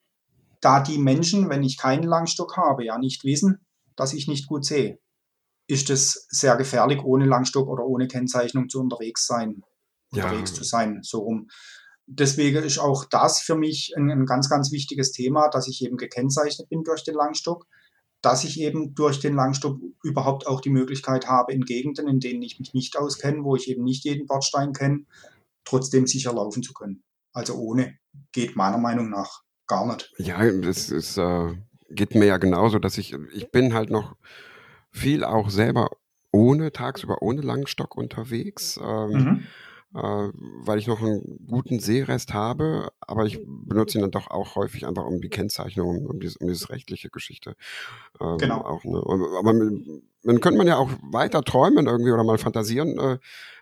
da 0.61 0.81
die 0.81 0.97
Menschen, 0.97 1.49
wenn 1.49 1.63
ich 1.63 1.77
keinen 1.77 2.03
Langstock 2.03 2.57
habe, 2.57 2.85
ja 2.85 2.97
nicht 2.97 3.23
wissen, 3.23 3.65
dass 3.95 4.13
ich 4.13 4.27
nicht 4.27 4.47
gut 4.47 4.65
sehe, 4.65 4.99
ist 5.67 5.89
es 5.89 6.25
sehr 6.29 6.57
gefährlich, 6.57 7.03
ohne 7.03 7.25
Langstock 7.25 7.67
oder 7.67 7.85
ohne 7.85 8.07
Kennzeichnung 8.07 8.69
zu 8.69 8.79
unterwegs 8.79 9.27
sein, 9.27 9.63
ja. 10.11 10.25
unterwegs 10.25 10.53
zu 10.53 10.63
sein, 10.63 10.99
so 11.03 11.19
rum. 11.19 11.47
Deswegen 12.07 12.63
ist 12.63 12.79
auch 12.79 13.05
das 13.05 13.39
für 13.39 13.55
mich 13.55 13.93
ein, 13.95 14.09
ein, 14.09 14.25
ganz, 14.25 14.49
ganz 14.49 14.71
wichtiges 14.71 15.11
Thema, 15.11 15.47
dass 15.49 15.67
ich 15.67 15.83
eben 15.83 15.95
gekennzeichnet 15.95 16.67
bin 16.67 16.83
durch 16.83 17.03
den 17.03 17.13
Langstock, 17.13 17.67
dass 18.21 18.43
ich 18.43 18.59
eben 18.59 18.95
durch 18.95 19.19
den 19.19 19.35
Langstock 19.35 19.79
überhaupt 20.03 20.47
auch 20.47 20.59
die 20.59 20.71
Möglichkeit 20.71 21.27
habe, 21.27 21.53
in 21.53 21.61
Gegenden, 21.61 22.07
in 22.07 22.19
denen 22.19 22.41
ich 22.41 22.57
mich 22.57 22.73
nicht 22.73 22.97
auskenne, 22.97 23.43
wo 23.43 23.55
ich 23.55 23.69
eben 23.69 23.83
nicht 23.83 24.05
jeden 24.05 24.25
Bordstein 24.25 24.73
kenne, 24.73 25.05
trotzdem 25.65 26.07
sicher 26.07 26.33
laufen 26.33 26.63
zu 26.63 26.73
können. 26.73 27.03
Also 27.31 27.53
ohne 27.55 27.98
geht 28.31 28.55
meiner 28.55 28.77
Meinung 28.77 29.09
nach 29.09 29.41
gar 29.67 29.85
nicht. 29.85 30.11
Ja, 30.17 30.51
das 30.51 30.89
ist, 30.89 31.17
äh, 31.17 31.55
geht 31.89 32.15
mir 32.15 32.25
ja 32.25 32.37
genauso, 32.37 32.79
dass 32.79 32.97
ich, 32.97 33.13
ich 33.33 33.51
bin 33.51 33.73
halt 33.73 33.89
noch 33.89 34.15
viel 34.91 35.23
auch 35.23 35.49
selber 35.49 35.89
ohne, 36.31 36.71
tagsüber 36.71 37.21
ohne 37.21 37.41
Langstock 37.41 37.95
unterwegs, 37.95 38.79
ähm, 38.81 39.11
mhm. 39.11 39.47
äh, 39.95 40.29
weil 40.65 40.79
ich 40.79 40.87
noch 40.87 41.01
einen 41.01 41.45
guten 41.47 41.79
Sehrest 41.79 42.33
habe, 42.33 42.91
aber 43.01 43.25
ich 43.25 43.39
benutze 43.45 43.97
ihn 43.97 44.01
dann 44.01 44.11
doch 44.11 44.29
auch 44.29 44.55
häufig 44.55 44.85
einfach 44.85 45.05
um 45.05 45.21
die 45.21 45.29
Kennzeichnung, 45.29 46.05
um, 46.05 46.19
dieses, 46.19 46.37
um 46.37 46.47
dieses 46.47 46.69
rechtliche 46.69 47.09
Geschichte. 47.09 47.55
Ähm, 48.19 48.37
genau. 48.37 48.61
Auch, 48.61 48.83
ne? 48.83 49.01
Aber 49.37 49.53
man 49.53 50.41
könnte 50.41 50.57
man 50.57 50.67
ja 50.67 50.77
auch 50.77 50.91
weiter 51.01 51.43
träumen 51.43 51.87
irgendwie 51.87 52.11
oder 52.11 52.23
mal 52.23 52.37
fantasieren. 52.37 52.99
Äh, 52.99 53.19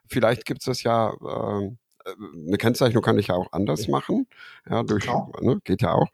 vielleicht 0.08 0.46
gibt 0.46 0.62
es 0.62 0.66
das 0.66 0.84
ja, 0.84 1.12
äh, 1.12 1.72
eine 2.16 2.58
Kennzeichnung 2.58 3.04
kann 3.04 3.18
ich 3.18 3.28
ja 3.28 3.36
auch 3.36 3.52
anders 3.52 3.88
machen. 3.88 4.28
Ja, 4.70 4.84
durch, 4.84 5.08
ne, 5.42 5.60
geht 5.64 5.82
ja 5.82 5.94
auch. 5.94 6.08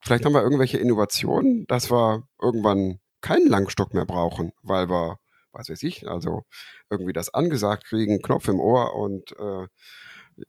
Vielleicht 0.00 0.24
haben 0.24 0.34
wir 0.34 0.42
irgendwelche 0.42 0.78
Innovationen, 0.78 1.66
dass 1.66 1.90
wir 1.90 2.22
irgendwann 2.40 3.00
keinen 3.20 3.48
Langstock 3.48 3.92
mehr 3.92 4.06
brauchen, 4.06 4.52
weil 4.62 4.88
wir, 4.88 5.18
was 5.52 5.68
weiß 5.68 5.82
ich, 5.82 6.08
also 6.08 6.44
irgendwie 6.90 7.12
das 7.12 7.34
angesagt 7.34 7.84
kriegen, 7.86 8.22
Knopf 8.22 8.46
im 8.48 8.60
Ohr 8.60 8.94
und 8.94 9.32
äh, 9.38 9.66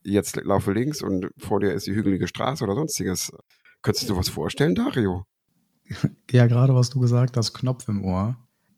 jetzt 0.04 0.36
laufe 0.44 0.74
links 0.74 1.02
und 1.02 1.30
vor 1.38 1.60
dir 1.60 1.74
ist 1.74 1.88
die 1.88 1.96
hügelige 1.96 2.28
Straße 2.28 2.64
oder 2.64 2.76
sonstiges. 2.76 3.32
Könntest 3.82 4.10
du 4.10 4.18
was 4.18 4.30
vorstellen, 4.30 4.76
Dario? 4.76 5.26
Ja, 6.30 6.48
gerade 6.48 6.76
was 6.76 6.90
du 6.90 7.00
gesagt 7.00 7.38
hast, 7.38 7.54
Knopf 7.54 7.88
im 7.88 8.04
Ohr. 8.04 8.36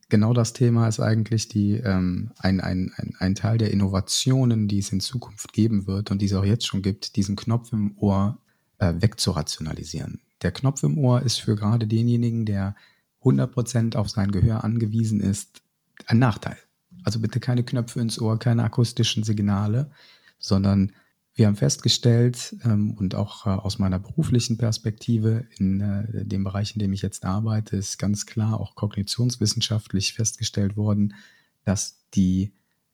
Genau 0.09 0.33
das 0.33 0.53
Thema 0.53 0.87
ist 0.87 0.99
eigentlich 0.99 1.47
die, 1.49 1.73
ähm, 1.73 2.31
ein, 2.39 2.59
ein, 2.61 2.91
ein, 2.95 3.15
ein 3.19 3.35
Teil 3.35 3.59
der 3.59 3.71
Innovationen, 3.71 4.67
die 4.67 4.79
es 4.79 4.91
in 4.91 5.01
Zukunft 5.01 5.53
geben 5.53 5.85
wird 5.85 6.09
und 6.09 6.19
die 6.21 6.25
es 6.25 6.33
auch 6.33 6.43
jetzt 6.43 6.65
schon 6.65 6.81
gibt, 6.81 7.15
diesen 7.15 7.35
Knopf 7.35 7.71
im 7.73 7.95
Ohr 7.97 8.39
äh, 8.79 8.93
wegzurationalisieren. 8.97 10.19
Der 10.41 10.51
Knopf 10.51 10.81
im 10.81 10.97
Ohr 10.97 11.21
ist 11.21 11.41
für 11.41 11.55
gerade 11.55 11.85
denjenigen, 11.85 12.45
der 12.45 12.75
100% 13.23 13.95
auf 13.95 14.09
sein 14.09 14.31
Gehör 14.31 14.63
angewiesen 14.63 15.19
ist, 15.19 15.61
ein 16.07 16.17
Nachteil. 16.17 16.57
Also 17.03 17.19
bitte 17.19 17.39
keine 17.39 17.63
Knöpfe 17.63 17.99
ins 17.99 18.19
Ohr, 18.19 18.39
keine 18.39 18.63
akustischen 18.63 19.23
Signale, 19.23 19.91
sondern 20.39 20.91
wir 21.39 21.47
haben 21.47 21.55
festgestellt 21.55 22.57
ähm, 22.65 22.91
und 22.91 23.15
auch 23.15 23.47
äh, 23.47 23.49
aus 23.49 23.79
meiner 23.79 23.97
beruflichen 23.97 24.57
Perspektive 24.57 25.47
in 25.57 25.79
äh, 25.79 26.25
dem 26.25 26.43
Bereich, 26.43 26.75
in 26.75 26.79
dem 26.79 26.91
ich 26.91 27.01
jetzt 27.01 27.23
arbeite, 27.23 27.77
ist 27.77 27.97
ganz 27.97 28.25
klar 28.25 28.59
auch 28.59 28.75
kognitionswissenschaftlich 28.75 30.13
festgestellt 30.13 30.75
worden, 30.75 31.15
dass 31.63 32.03
die 32.13 32.51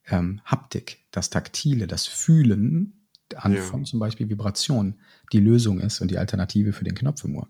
ähm, 0.08 0.42
Haptik, 0.46 1.00
das 1.10 1.32
Taktile, 1.32 1.88
das 1.88 2.06
Fühlen 2.06 3.08
an 3.36 3.56
ja. 3.56 3.62
von 3.64 3.84
zum 3.84 4.00
Beispiel 4.00 4.30
Vibration 4.30 4.94
die 5.34 5.40
Lösung 5.40 5.80
ist 5.80 6.00
und 6.02 6.12
die 6.12 6.20
Alternative 6.20 6.72
für 6.72 6.84
den 6.84 6.94
Knopf 6.94 7.24
im 7.24 7.38
Ohr. 7.38 7.50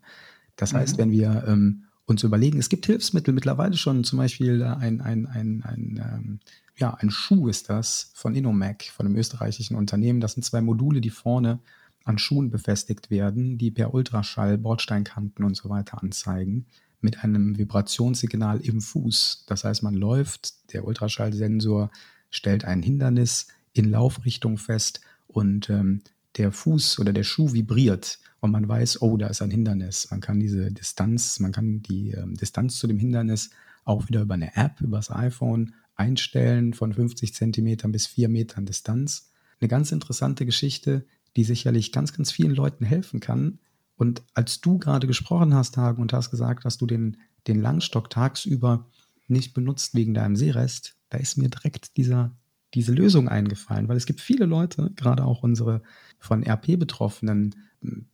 Das 0.55 0.71
mhm. 0.71 0.77
heißt, 0.77 0.97
wenn 0.97 1.11
wir 1.11 1.43
ähm, 1.45 1.83
zu 2.15 2.27
überlegen, 2.27 2.57
es 2.57 2.69
gibt 2.69 2.85
Hilfsmittel 2.85 3.33
mittlerweile 3.33 3.75
schon, 3.75 4.05
zum 4.05 4.17
Beispiel 4.17 4.63
ein, 4.63 5.01
ein, 5.01 5.25
ein, 5.25 5.61
ein, 5.63 6.01
ähm, 6.01 6.39
ja, 6.77 6.94
ein 6.94 7.10
Schuh 7.10 7.48
ist 7.48 7.70
das 7.70 8.12
von 8.13 8.36
Inomac, 8.36 8.84
von 8.84 9.05
einem 9.05 9.15
österreichischen 9.15 9.75
Unternehmen. 9.75 10.20
Das 10.20 10.34
sind 10.34 10.44
zwei 10.44 10.62
Module, 10.62 11.01
die 11.01 11.10
vorne 11.10 11.60
an 12.03 12.17
Schuhen 12.17 12.50
befestigt 12.51 13.10
werden, 13.10 13.58
die 13.58 13.72
per 13.72 13.94
Ultraschall 13.94 14.58
Bordsteinkanten 14.58 15.44
und 15.44 15.55
so 15.55 15.70
weiter 15.70 16.01
anzeigen, 16.03 16.65
mit 17.01 17.24
einem 17.24 17.58
Vibrationssignal 17.58 18.60
im 18.62 18.82
Fuß. 18.82 19.46
Das 19.48 19.63
heißt, 19.63 19.84
man 19.84 19.96
läuft, 19.96 20.74
der 20.74 20.86
Ultraschallsensor 20.86 21.91
stellt 22.29 22.65
ein 22.65 22.84
Hindernis 22.84 23.48
in 23.74 23.89
Laufrichtung 23.89 24.58
fest 24.58 25.01
und 25.27 25.70
ähm, 25.70 26.01
der 26.38 26.51
Fuß 26.51 27.00
oder 27.00 27.13
der 27.13 27.24
Schuh 27.24 27.53
vibriert 27.53 28.20
und 28.39 28.51
man 28.51 28.67
weiß, 28.67 29.01
oh, 29.01 29.17
da 29.17 29.27
ist 29.27 29.41
ein 29.41 29.51
Hindernis. 29.51 30.10
Man 30.12 30.20
kann 30.20 30.39
diese 30.39 30.72
Distanz, 30.72 31.39
man 31.39 31.51
kann 31.51 31.82
die 31.82 32.12
ähm, 32.12 32.36
Distanz 32.36 32.77
zu 32.77 32.88
dem 32.88 33.00
Hindernis 33.00 33.50
auch 33.86 34.08
wieder 34.08 34.22
über 34.22 34.34
eine 34.34 34.55
App, 34.55 34.82
über 34.82 34.98
das 34.98 35.12
iPhone 35.12 35.74
einstellen 35.95 36.73
von 36.73 36.93
50 36.93 37.33
Zentimetern 37.33 37.91
bis 37.91 38.07
4 38.07 38.29
Metern 38.29 38.65
Distanz. 38.65 39.31
Eine 39.59 39.67
ganz 39.67 39.91
interessante 39.91 40.45
Geschichte, 40.45 41.05
die 41.35 41.43
sicherlich 41.43 41.91
ganz, 41.91 42.13
ganz 42.13 42.31
vielen 42.31 42.55
Leuten 42.55 42.85
helfen 42.85 43.19
kann. 43.19 43.59
Und 43.95 44.23
als 44.33 44.61
du 44.61 44.77
gerade 44.77 45.07
gesprochen 45.07 45.53
hast, 45.53 45.77
Hagen, 45.77 46.01
und 46.01 46.13
hast 46.13 46.31
gesagt, 46.31 46.65
dass 46.65 46.77
du 46.77 46.85
den, 46.85 47.17
den 47.47 47.61
Langstock 47.61 48.09
tagsüber 48.09 48.89
nicht 49.27 49.53
benutzt 49.53 49.95
wegen 49.95 50.13
deinem 50.13 50.35
Seerest, 50.35 50.95
da 51.09 51.17
ist 51.17 51.37
mir 51.37 51.49
direkt 51.49 51.97
dieser, 51.97 52.35
diese 52.73 52.93
Lösung 52.93 53.29
eingefallen, 53.29 53.87
weil 53.87 53.97
es 53.97 54.05
gibt 54.05 54.21
viele 54.21 54.45
Leute, 54.45 54.91
gerade 54.95 55.23
auch 55.23 55.43
unsere 55.43 55.81
von 56.19 56.43
RP 56.43 56.77
betroffenen 56.77 57.55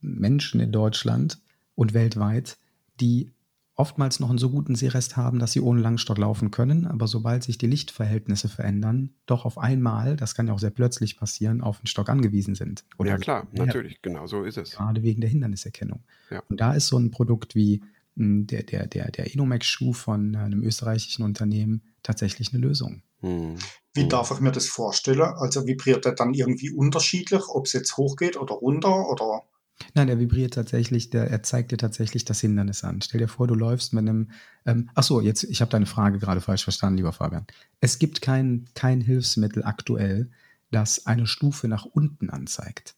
Menschen 0.01 0.59
in 0.59 0.71
Deutschland 0.71 1.39
und 1.75 1.93
weltweit, 1.93 2.57
die 2.99 3.31
oftmals 3.81 4.19
noch 4.19 4.29
einen 4.29 4.37
so 4.37 4.51
guten 4.51 4.75
Seerest 4.75 5.17
haben, 5.17 5.39
dass 5.39 5.53
sie 5.53 5.59
ohne 5.59 5.81
Langstock 5.81 6.19
laufen 6.19 6.51
können, 6.51 6.85
aber 6.85 7.07
sobald 7.07 7.41
sich 7.41 7.57
die 7.57 7.65
Lichtverhältnisse 7.65 8.47
verändern, 8.47 9.15
doch 9.25 9.43
auf 9.43 9.57
einmal, 9.57 10.15
das 10.15 10.35
kann 10.35 10.47
ja 10.47 10.53
auch 10.53 10.59
sehr 10.59 10.69
plötzlich 10.69 11.17
passieren, 11.17 11.61
auf 11.61 11.79
den 11.79 11.87
Stock 11.87 12.07
angewiesen 12.07 12.53
sind. 12.53 12.85
Oder 12.99 13.09
ja 13.09 13.17
klar, 13.17 13.47
natürlich, 13.53 14.03
genau 14.03 14.27
so 14.27 14.43
ist 14.43 14.59
es. 14.59 14.73
Gerade 14.73 15.01
wegen 15.01 15.19
der 15.19 15.31
Hinderniserkennung. 15.31 16.03
Ja. 16.29 16.43
Und 16.47 16.61
da 16.61 16.73
ist 16.75 16.87
so 16.87 16.97
ein 16.99 17.09
Produkt 17.09 17.55
wie 17.55 17.81
hm, 18.17 18.45
der, 18.45 18.61
der, 18.61 18.85
der, 18.85 19.09
der 19.09 19.33
Inomax-Schuh 19.33 19.93
von 19.93 20.35
einem 20.35 20.61
österreichischen 20.61 21.23
Unternehmen 21.23 21.81
tatsächlich 22.03 22.53
eine 22.53 22.61
Lösung. 22.61 23.01
Hm. 23.21 23.55
Wie 23.95 24.03
hm. 24.03 24.09
darf 24.09 24.29
ich 24.29 24.41
mir 24.41 24.51
das 24.51 24.67
vorstellen? 24.67 25.21
Also 25.21 25.65
vibriert 25.65 26.05
er 26.05 26.13
dann 26.13 26.35
irgendwie 26.35 26.69
unterschiedlich, 26.69 27.41
ob 27.47 27.65
es 27.65 27.73
jetzt 27.73 27.97
hochgeht 27.97 28.37
oder 28.37 28.53
runter 28.53 29.09
oder 29.09 29.41
Nein, 29.93 30.09
er 30.09 30.19
vibriert 30.19 30.53
tatsächlich, 30.53 31.09
der, 31.09 31.29
er 31.29 31.43
zeigt 31.43 31.71
dir 31.71 31.77
tatsächlich 31.77 32.25
das 32.25 32.41
Hindernis 32.41 32.83
an. 32.83 33.01
Stell 33.01 33.19
dir 33.19 33.27
vor, 33.27 33.47
du 33.47 33.55
läufst 33.55 33.93
mit 33.93 34.07
einem. 34.07 34.31
Ähm, 34.65 34.89
ach 34.95 35.03
so, 35.03 35.21
jetzt, 35.21 35.43
ich 35.43 35.61
habe 35.61 35.71
deine 35.71 35.85
Frage 35.85 36.19
gerade 36.19 36.41
falsch 36.41 36.63
verstanden, 36.63 36.97
lieber 36.97 37.13
Fabian. 37.13 37.45
Es 37.79 37.99
gibt 37.99 38.21
kein, 38.21 38.65
kein 38.73 39.01
Hilfsmittel 39.01 39.63
aktuell, 39.63 40.29
das 40.71 41.05
eine 41.05 41.27
Stufe 41.27 41.67
nach 41.67 41.85
unten 41.85 42.29
anzeigt. 42.29 42.95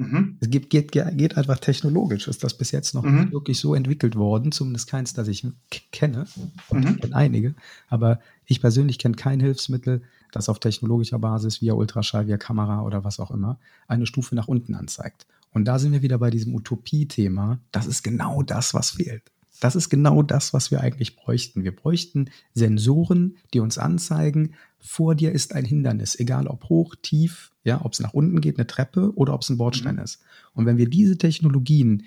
Mhm. 0.00 0.38
Es 0.40 0.48
gibt, 0.48 0.70
geht, 0.70 0.92
geht 0.92 1.36
einfach 1.36 1.58
technologisch, 1.58 2.26
ist 2.26 2.42
das 2.42 2.56
bis 2.56 2.70
jetzt 2.70 2.94
noch 2.94 3.02
mhm. 3.02 3.20
nicht 3.20 3.32
wirklich 3.32 3.60
so 3.60 3.74
entwickelt 3.74 4.16
worden, 4.16 4.50
zumindest 4.50 4.88
keins, 4.88 5.12
das 5.12 5.28
ich 5.28 5.46
kenne. 5.92 6.24
Und 6.68 6.84
mhm. 6.84 6.90
ich 6.94 7.00
kenne 7.02 7.16
einige, 7.16 7.54
aber 7.88 8.18
ich 8.46 8.62
persönlich 8.62 8.98
kenne 8.98 9.14
kein 9.14 9.40
Hilfsmittel, 9.40 10.02
das 10.32 10.48
auf 10.48 10.58
technologischer 10.58 11.18
Basis 11.18 11.60
via 11.60 11.74
Ultraschall, 11.74 12.26
via 12.26 12.38
Kamera 12.38 12.82
oder 12.82 13.04
was 13.04 13.20
auch 13.20 13.30
immer 13.30 13.58
eine 13.88 14.06
Stufe 14.06 14.34
nach 14.34 14.48
unten 14.48 14.74
anzeigt. 14.74 15.26
Und 15.52 15.64
da 15.64 15.78
sind 15.78 15.92
wir 15.92 16.02
wieder 16.02 16.18
bei 16.18 16.30
diesem 16.30 16.54
Utopie-Thema. 16.54 17.60
Das 17.72 17.86
ist 17.86 18.02
genau 18.02 18.42
das, 18.42 18.74
was 18.74 18.90
fehlt. 18.90 19.30
Das 19.60 19.76
ist 19.76 19.90
genau 19.90 20.22
das, 20.22 20.54
was 20.54 20.70
wir 20.70 20.80
eigentlich 20.80 21.16
bräuchten. 21.16 21.64
Wir 21.64 21.74
bräuchten 21.74 22.30
Sensoren, 22.54 23.36
die 23.52 23.60
uns 23.60 23.78
anzeigen, 23.78 24.54
vor 24.78 25.14
dir 25.14 25.32
ist 25.32 25.54
ein 25.54 25.66
Hindernis, 25.66 26.18
egal 26.18 26.46
ob 26.46 26.64
hoch, 26.70 26.94
tief, 27.00 27.52
ja, 27.64 27.84
ob 27.84 27.92
es 27.92 28.00
nach 28.00 28.14
unten 28.14 28.40
geht, 28.40 28.58
eine 28.58 28.66
Treppe 28.66 29.12
oder 29.14 29.34
ob 29.34 29.42
es 29.42 29.50
ein 29.50 29.58
Bordstein 29.58 29.96
mhm. 29.96 30.02
ist. 30.02 30.22
Und 30.54 30.64
wenn 30.64 30.78
wir 30.78 30.88
diese 30.88 31.18
Technologien 31.18 32.04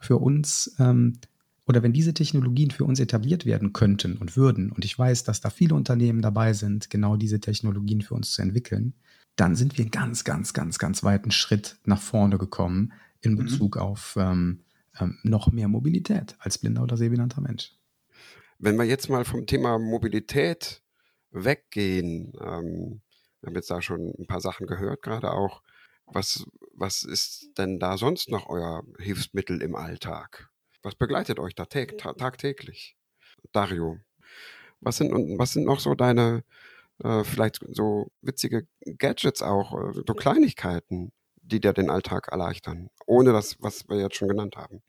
für 0.00 0.18
uns 0.18 0.74
ähm, 0.80 1.18
oder 1.66 1.82
wenn 1.82 1.92
diese 1.92 2.14
Technologien 2.14 2.72
für 2.72 2.84
uns 2.84 2.98
etabliert 2.98 3.46
werden 3.46 3.72
könnten 3.72 4.16
und 4.16 4.36
würden, 4.36 4.72
und 4.72 4.84
ich 4.84 4.98
weiß, 4.98 5.24
dass 5.24 5.40
da 5.40 5.50
viele 5.50 5.74
Unternehmen 5.74 6.22
dabei 6.22 6.52
sind, 6.52 6.90
genau 6.90 7.16
diese 7.16 7.40
Technologien 7.40 8.02
für 8.02 8.14
uns 8.14 8.32
zu 8.32 8.42
entwickeln, 8.42 8.94
dann 9.36 9.54
sind 9.54 9.78
wir 9.78 9.88
ganz, 9.88 10.24
ganz, 10.24 10.52
ganz, 10.52 10.78
ganz 10.78 11.04
weiten 11.04 11.30
Schritt 11.30 11.78
nach 11.84 12.00
vorne 12.00 12.38
gekommen 12.38 12.92
in 13.20 13.32
mhm. 13.32 13.38
Bezug 13.38 13.76
mhm. 13.76 13.82
auf 13.82 14.16
ähm, 14.18 14.64
ähm, 14.98 15.18
noch 15.22 15.52
mehr 15.52 15.68
Mobilität 15.68 16.36
als 16.38 16.58
blinder 16.58 16.82
oder 16.82 16.96
sehbehinderter 16.96 17.40
Mensch. 17.40 17.72
Wenn 18.58 18.76
wir 18.76 18.84
jetzt 18.84 19.08
mal 19.08 19.24
vom 19.24 19.46
Thema 19.46 19.78
Mobilität 19.78 20.82
weggehen, 21.30 22.32
ähm, 22.40 23.02
wir 23.40 23.48
haben 23.48 23.54
jetzt 23.54 23.70
da 23.70 23.82
schon 23.82 24.14
ein 24.18 24.26
paar 24.26 24.40
Sachen 24.40 24.66
gehört, 24.66 25.02
gerade 25.02 25.30
auch. 25.32 25.62
Was, 26.06 26.46
was 26.72 27.02
ist 27.02 27.50
denn 27.58 27.80
da 27.80 27.98
sonst 27.98 28.30
noch 28.30 28.48
euer 28.48 28.84
Hilfsmittel 28.98 29.60
im 29.60 29.74
Alltag? 29.74 30.48
Was 30.82 30.94
begleitet 30.94 31.40
euch 31.40 31.54
da 31.54 31.64
tag 31.66 31.98
tagtäglich? 31.98 32.96
Dario, 33.52 33.98
was 34.80 34.98
sind, 34.98 35.10
was 35.38 35.52
sind 35.52 35.64
noch 35.64 35.80
so 35.80 35.94
deine, 35.94 36.44
äh, 37.02 37.24
vielleicht 37.24 37.60
so 37.70 38.10
witzige 38.22 38.66
Gadgets 38.98 39.42
auch, 39.42 39.72
äh, 39.72 39.92
so 40.06 40.14
Kleinigkeiten, 40.14 41.12
die 41.42 41.60
dir 41.60 41.72
den 41.72 41.90
Alltag 41.90 42.28
erleichtern, 42.30 42.90
ohne 43.06 43.32
das, 43.32 43.56
was 43.60 43.88
wir 43.88 44.00
jetzt 44.00 44.16
schon 44.16 44.28
genannt 44.28 44.56
haben? 44.56 44.82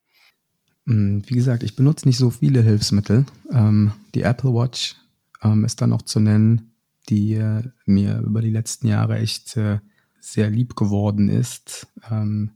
Hm, 0.86 1.24
wie 1.28 1.36
gesagt, 1.36 1.64
ich 1.64 1.76
benutze 1.76 2.08
nicht 2.08 2.18
so 2.18 2.30
viele 2.30 2.62
Hilfsmittel. 2.62 3.26
Ähm, 3.52 3.92
die 4.16 4.22
Apple 4.22 4.54
Watch 4.54 4.96
ähm, 5.44 5.66
ist 5.66 5.82
da 5.82 5.88
noch 5.88 6.02
zu 6.02 6.20
nennen, 6.20 6.74
die 7.10 7.36
äh, 7.36 7.64
mir 7.86 8.20
über 8.20 8.42
die 8.42 8.50
letzten 8.50 8.88
Jahre 8.88 9.18
echt 9.18 9.58
äh, 9.58 9.80
sehr 10.20 10.50
lieb 10.50 10.76
geworden 10.76 11.30
ist. 11.30 11.88
Ähm, 12.10 12.52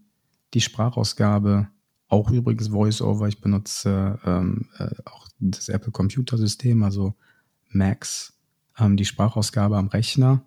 die 0.53 0.61
Sprachausgabe, 0.61 1.67
auch 2.07 2.31
übrigens 2.31 2.71
VoiceOver, 2.71 3.27
ich 3.27 3.39
benutze 3.39 4.19
ähm, 4.25 4.67
äh, 4.77 4.89
auch 5.05 5.27
das 5.39 5.69
Apple 5.69 5.91
Computersystem, 5.91 6.83
also 6.83 7.15
Macs 7.69 8.33
ähm, 8.77 8.97
die 8.97 9.05
Sprachausgabe 9.05 9.77
am 9.77 9.88
Rechner. 9.88 10.41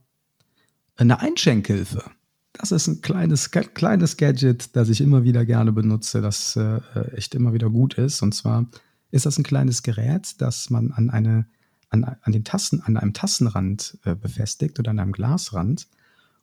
Eine 0.96 1.20
Einschenkhilfe. 1.20 2.04
Das 2.52 2.70
ist 2.70 2.86
ein 2.86 3.00
kleines, 3.00 3.50
kleines 3.50 4.16
Gadget, 4.16 4.76
das 4.76 4.88
ich 4.88 5.00
immer 5.00 5.24
wieder 5.24 5.44
gerne 5.44 5.72
benutze, 5.72 6.20
das 6.20 6.54
äh, 6.54 6.80
echt 7.16 7.34
immer 7.34 7.52
wieder 7.52 7.68
gut 7.68 7.94
ist. 7.94 8.22
Und 8.22 8.32
zwar 8.32 8.66
ist 9.10 9.26
das 9.26 9.38
ein 9.38 9.44
kleines 9.44 9.82
Gerät, 9.82 10.40
das 10.40 10.70
man 10.70 10.92
an, 10.92 11.10
eine, 11.10 11.46
an, 11.90 12.04
an, 12.04 12.32
den 12.32 12.44
Tassen, 12.44 12.80
an 12.82 12.96
einem 12.96 13.12
Tassenrand 13.12 13.98
äh, 14.04 14.14
befestigt 14.14 14.78
oder 14.78 14.92
an 14.92 15.00
einem 15.00 15.12
Glasrand. 15.12 15.88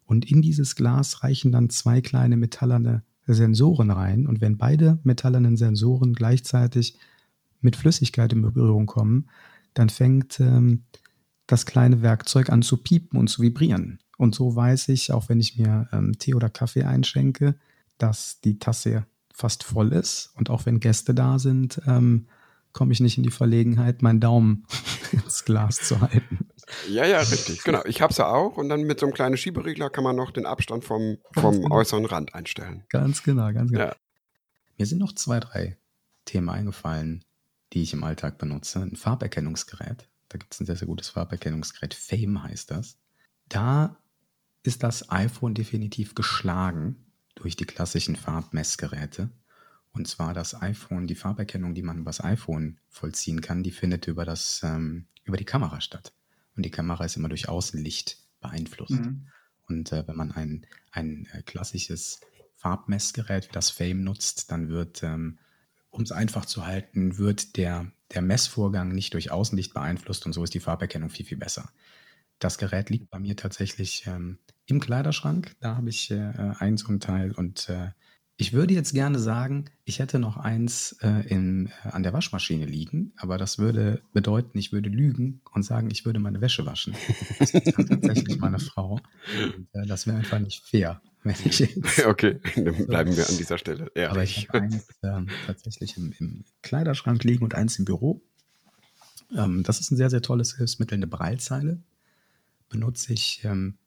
Und 0.05 0.29
in 0.29 0.41
dieses 0.41 0.75
Glas 0.75 1.23
reichen 1.23 1.53
dann 1.53 1.69
zwei 1.69 2.01
kleine 2.01 2.35
metallerne 2.35 3.03
Sensoren 3.25 3.91
rein. 3.91 4.27
Und 4.27 4.41
wenn 4.41 4.57
beide 4.57 4.99
metallernen 5.03 5.55
Sensoren 5.55 6.13
gleichzeitig 6.13 6.97
mit 7.61 7.77
Flüssigkeit 7.77 8.33
in 8.33 8.41
Berührung 8.41 8.85
kommen, 8.85 9.29
dann 9.73 9.89
fängt 9.89 10.39
ähm, 10.41 10.83
das 11.51 11.65
kleine 11.65 12.01
Werkzeug 12.01 12.49
an 12.49 12.61
zu 12.61 12.77
piepen 12.77 13.19
und 13.19 13.27
zu 13.27 13.41
vibrieren. 13.41 13.99
Und 14.17 14.35
so 14.35 14.55
weiß 14.55 14.89
ich, 14.89 15.11
auch 15.11 15.29
wenn 15.29 15.39
ich 15.39 15.57
mir 15.57 15.89
ähm, 15.91 16.17
Tee 16.17 16.35
oder 16.35 16.49
Kaffee 16.49 16.83
einschenke, 16.83 17.55
dass 17.97 18.39
die 18.41 18.59
Tasse 18.59 19.05
fast 19.33 19.63
voll 19.63 19.91
ist. 19.91 20.31
Und 20.35 20.49
auch 20.49 20.65
wenn 20.65 20.79
Gäste 20.79 21.13
da 21.13 21.39
sind, 21.39 21.81
ähm, 21.87 22.27
komme 22.71 22.93
ich 22.93 22.99
nicht 22.99 23.17
in 23.17 23.23
die 23.23 23.31
Verlegenheit, 23.31 24.01
meinen 24.01 24.19
Daumen 24.19 24.65
ins 25.11 25.43
Glas 25.43 25.77
zu 25.77 25.99
halten. 25.99 26.47
Ja, 26.89 27.05
ja, 27.05 27.19
richtig. 27.19 27.63
Genau. 27.65 27.83
Ich 27.85 28.01
habe 28.01 28.11
es 28.11 28.17
ja 28.17 28.27
auch. 28.27 28.57
Und 28.57 28.69
dann 28.69 28.83
mit 28.83 28.99
so 28.99 29.05
einem 29.05 29.13
kleinen 29.13 29.35
Schieberegler 29.35 29.89
kann 29.89 30.03
man 30.03 30.15
noch 30.15 30.31
den 30.31 30.45
Abstand 30.45 30.85
vom, 30.85 31.17
vom 31.33 31.61
genau. 31.61 31.75
äußeren 31.75 32.05
Rand 32.05 32.33
einstellen. 32.33 32.85
Ganz 32.89 33.23
genau, 33.23 33.51
ganz 33.51 33.71
genau. 33.71 33.85
Ja. 33.85 33.95
Mir 34.77 34.85
sind 34.85 34.99
noch 34.99 35.13
zwei, 35.13 35.39
drei 35.39 35.77
Themen 36.25 36.49
eingefallen, 36.49 37.25
die 37.73 37.81
ich 37.81 37.93
im 37.93 38.03
Alltag 38.03 38.37
benutze. 38.37 38.79
Ein 38.79 38.95
Farberkennungsgerät. 38.95 40.07
Da 40.31 40.37
gibt 40.37 40.53
es 40.53 40.61
ein 40.61 40.65
sehr, 40.65 40.77
sehr 40.77 40.87
gutes 40.87 41.09
Farberkennungsgerät. 41.09 41.93
Fame 41.93 42.41
heißt 42.41 42.71
das. 42.71 42.97
Da 43.49 43.97
ist 44.63 44.81
das 44.81 45.11
iPhone 45.11 45.53
definitiv 45.53 46.15
geschlagen 46.15 46.95
durch 47.35 47.57
die 47.57 47.65
klassischen 47.65 48.15
Farbmessgeräte. 48.15 49.29
Und 49.91 50.07
zwar 50.07 50.33
das 50.33 50.61
iPhone, 50.61 51.05
die 51.05 51.15
Farberkennung, 51.15 51.75
die 51.75 51.81
man 51.81 51.97
über 51.97 52.11
das 52.11 52.23
iPhone 52.23 52.79
vollziehen 52.87 53.41
kann, 53.41 53.61
die 53.61 53.71
findet 53.71 54.07
über, 54.07 54.23
das, 54.23 54.61
ähm, 54.63 55.05
über 55.25 55.35
die 55.35 55.43
Kamera 55.43 55.81
statt. 55.81 56.13
Und 56.55 56.63
die 56.63 56.71
Kamera 56.71 57.03
ist 57.03 57.17
immer 57.17 57.27
durch 57.27 57.49
Außenlicht 57.49 58.17
beeinflusst. 58.39 59.01
Mhm. 59.01 59.27
Und 59.67 59.91
äh, 59.91 60.07
wenn 60.07 60.15
man 60.15 60.31
ein, 60.31 60.65
ein 60.91 61.27
äh, 61.33 61.41
klassisches 61.41 62.21
Farbmessgerät 62.55 63.49
wie 63.49 63.53
das 63.53 63.69
Fame 63.69 64.01
nutzt, 64.05 64.49
dann 64.49 64.69
wird, 64.69 65.03
ähm, 65.03 65.39
um 65.89 66.03
es 66.03 66.13
einfach 66.13 66.45
zu 66.45 66.65
halten, 66.65 67.17
wird 67.17 67.57
der 67.57 67.91
der 68.13 68.21
Messvorgang 68.21 68.89
nicht 68.89 69.13
durch 69.13 69.31
Außenlicht 69.31 69.73
beeinflusst 69.73 70.25
und 70.25 70.33
so 70.33 70.43
ist 70.43 70.53
die 70.53 70.59
Farberkennung 70.59 71.09
viel, 71.09 71.25
viel 71.25 71.37
besser. 71.37 71.71
Das 72.39 72.57
Gerät 72.57 72.89
liegt 72.89 73.09
bei 73.09 73.19
mir 73.19 73.35
tatsächlich 73.35 74.05
ähm, 74.07 74.39
im 74.65 74.79
Kleiderschrank. 74.79 75.55
Da 75.59 75.75
habe 75.77 75.89
ich 75.89 76.11
äh, 76.11 76.31
ein 76.59 76.77
so 76.77 76.87
ein 76.91 76.99
Teil 76.99 77.31
und 77.31 77.69
äh, 77.69 77.91
Ich 78.37 78.53
würde 78.53 78.73
jetzt 78.73 78.93
gerne 78.93 79.19
sagen, 79.19 79.65
ich 79.85 79.99
hätte 79.99 80.17
noch 80.17 80.35
eins 80.37 80.93
äh, 81.01 81.27
in, 81.27 81.67
äh, 81.83 81.89
an 81.89 82.01
der 82.01 82.13
Waschmaschine 82.13 82.65
liegen, 82.65 83.13
aber 83.17 83.37
das 83.37 83.59
würde 83.59 84.01
bedeuten, 84.13 84.57
ich 84.57 84.71
würde 84.71 84.89
lügen 84.89 85.41
und 85.53 85.61
sagen, 85.63 85.89
ich 85.91 86.05
würde 86.05 86.19
meine 86.19 86.41
Wäsche 86.41 86.65
waschen. 86.65 86.97
Das 87.37 87.51
ist 87.53 87.87
tatsächlich 87.87 88.39
meine 88.39 88.57
Frau. 88.59 88.99
Und, 89.55 89.67
äh, 89.73 89.85
das 89.85 90.07
wäre 90.07 90.17
einfach 90.17 90.39
nicht 90.39 90.65
fair. 90.65 91.03
Wenn 91.23 91.35
ich 91.45 91.59
jetzt, 91.59 91.77
okay, 92.05 92.39
dann 92.55 92.87
bleiben 92.87 93.15
wir 93.15 93.29
an 93.29 93.37
dieser 93.37 93.57
Stelle. 93.57 93.91
Ehrlich. 93.93 94.11
Aber 94.11 94.23
ich 94.23 94.49
habe 94.49 94.61
eins 94.61 94.87
äh, 95.01 95.33
tatsächlich 95.45 95.97
im, 95.97 96.13
im, 96.19 96.45
Kleiderschrank 96.63 97.23
liegen 97.23 97.43
und 97.43 97.53
eins 97.53 97.77
im 97.77 97.85
Büro. 97.85 98.21
Ähm, 99.35 99.63
das 99.63 99.79
ist 99.79 99.91
ein 99.91 99.97
sehr, 99.97 100.09
sehr 100.09 100.21
tolles 100.21 100.57
Hilfsmittel, 100.57 100.95
eine 100.95 101.07
Breilzeile. 101.07 101.81
Benutze 102.69 103.13
ich 103.13 103.41
ähm, 103.43 103.77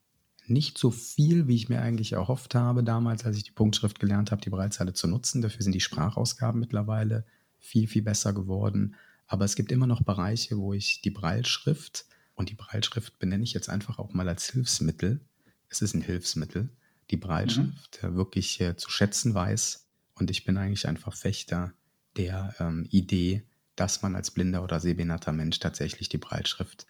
nicht 0.47 0.77
so 0.77 0.91
viel, 0.91 1.47
wie 1.47 1.55
ich 1.55 1.69
mir 1.69 1.81
eigentlich 1.81 2.13
erhofft 2.13 2.55
habe 2.55 2.83
damals, 2.83 3.25
als 3.25 3.37
ich 3.37 3.43
die 3.43 3.51
Punktschrift 3.51 3.99
gelernt 3.99 4.31
habe, 4.31 4.41
die 4.41 4.49
Breitzeile 4.49 4.93
zu 4.93 5.07
nutzen. 5.07 5.41
Dafür 5.41 5.63
sind 5.63 5.75
die 5.75 5.81
Sprachausgaben 5.81 6.59
mittlerweile 6.59 7.25
viel, 7.59 7.87
viel 7.87 8.03
besser 8.03 8.31
geworden. 8.31 8.95
Aber 9.27 9.43
es 9.43 9.55
gibt 9.55 9.71
immer 9.71 9.87
noch 9.87 10.03
Bereiche, 10.03 10.57
wo 10.57 10.73
ich 10.73 11.01
die 11.01 11.11
Breilschrift, 11.11 12.05
und 12.35 12.49
die 12.49 12.55
Breilschrift 12.55 13.17
benenne 13.17 13.43
ich 13.43 13.53
jetzt 13.53 13.69
einfach 13.69 13.97
auch 13.97 14.13
mal 14.13 14.27
als 14.27 14.51
Hilfsmittel, 14.51 15.21
es 15.69 15.81
ist 15.81 15.95
ein 15.95 16.01
Hilfsmittel, 16.01 16.69
die 17.11 17.17
Breitschrift 17.17 18.03
mhm. 18.03 18.15
wirklich 18.15 18.59
äh, 18.61 18.75
zu 18.75 18.89
schätzen 18.89 19.33
weiß. 19.33 19.87
Und 20.15 20.31
ich 20.31 20.45
bin 20.45 20.57
eigentlich 20.57 20.87
ein 20.87 20.97
Verfechter 20.97 21.73
der 22.17 22.55
ähm, 22.59 22.87
Idee, 22.89 23.43
dass 23.75 24.01
man 24.01 24.15
als 24.15 24.31
blinder 24.31 24.63
oder 24.63 24.79
sehbehinderter 24.79 25.33
Mensch 25.33 25.59
tatsächlich 25.59 26.09
die 26.09 26.17
Breitschrift 26.17 26.87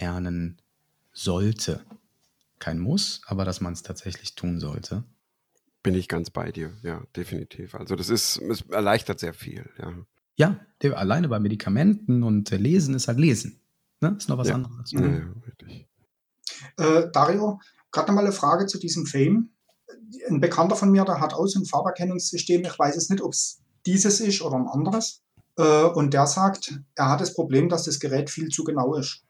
lernen 0.00 0.58
sollte 1.12 1.84
kein 2.58 2.78
Muss, 2.78 3.20
aber 3.26 3.44
dass 3.44 3.60
man 3.60 3.72
es 3.72 3.82
tatsächlich 3.82 4.34
tun 4.34 4.60
sollte. 4.60 5.04
Bin 5.82 5.94
ich 5.94 6.08
ganz 6.08 6.30
bei 6.30 6.50
dir, 6.50 6.72
ja, 6.82 7.02
definitiv. 7.14 7.74
Also 7.74 7.94
das 7.96 8.08
ist, 8.08 8.38
es 8.38 8.62
erleichtert 8.62 9.20
sehr 9.20 9.34
viel, 9.34 9.68
ja. 9.78 9.94
Ja, 10.38 10.60
der, 10.82 10.98
alleine 10.98 11.28
bei 11.28 11.38
Medikamenten 11.38 12.22
und 12.22 12.52
äh, 12.52 12.56
Lesen 12.56 12.94
ist 12.94 13.08
halt 13.08 13.18
Lesen. 13.18 13.60
Ne? 14.00 14.14
Ist 14.18 14.28
noch 14.28 14.36
was 14.36 14.48
ja. 14.48 14.54
anderes. 14.54 14.90
Ja, 14.90 15.00
ja, 15.00 15.32
richtig. 15.46 15.88
Äh, 16.76 17.10
Dario, 17.12 17.60
gerade 17.96 18.08
nochmal 18.08 18.24
eine 18.24 18.32
Frage 18.32 18.66
zu 18.66 18.78
diesem 18.78 19.06
Fame. 19.06 19.50
Ein 20.28 20.40
Bekannter 20.40 20.76
von 20.76 20.90
mir, 20.90 21.04
der 21.04 21.20
hat 21.20 21.34
auch 21.34 21.46
so 21.46 21.58
ein 21.58 21.64
Farberkennungssystem. 21.64 22.62
Ich 22.62 22.78
weiß 22.78 22.96
es 22.96 23.10
nicht, 23.10 23.22
ob 23.22 23.32
es 23.32 23.58
dieses 23.86 24.20
ist 24.20 24.42
oder 24.42 24.56
ein 24.56 24.68
anderes. 24.68 25.22
Äh, 25.56 25.84
und 25.84 26.14
der 26.14 26.26
sagt, 26.26 26.78
er 26.94 27.10
hat 27.10 27.20
das 27.20 27.34
Problem, 27.34 27.68
dass 27.68 27.84
das 27.84 27.98
Gerät 27.98 28.30
viel 28.30 28.48
zu 28.48 28.64
genau 28.64 28.94
ist 28.94 29.26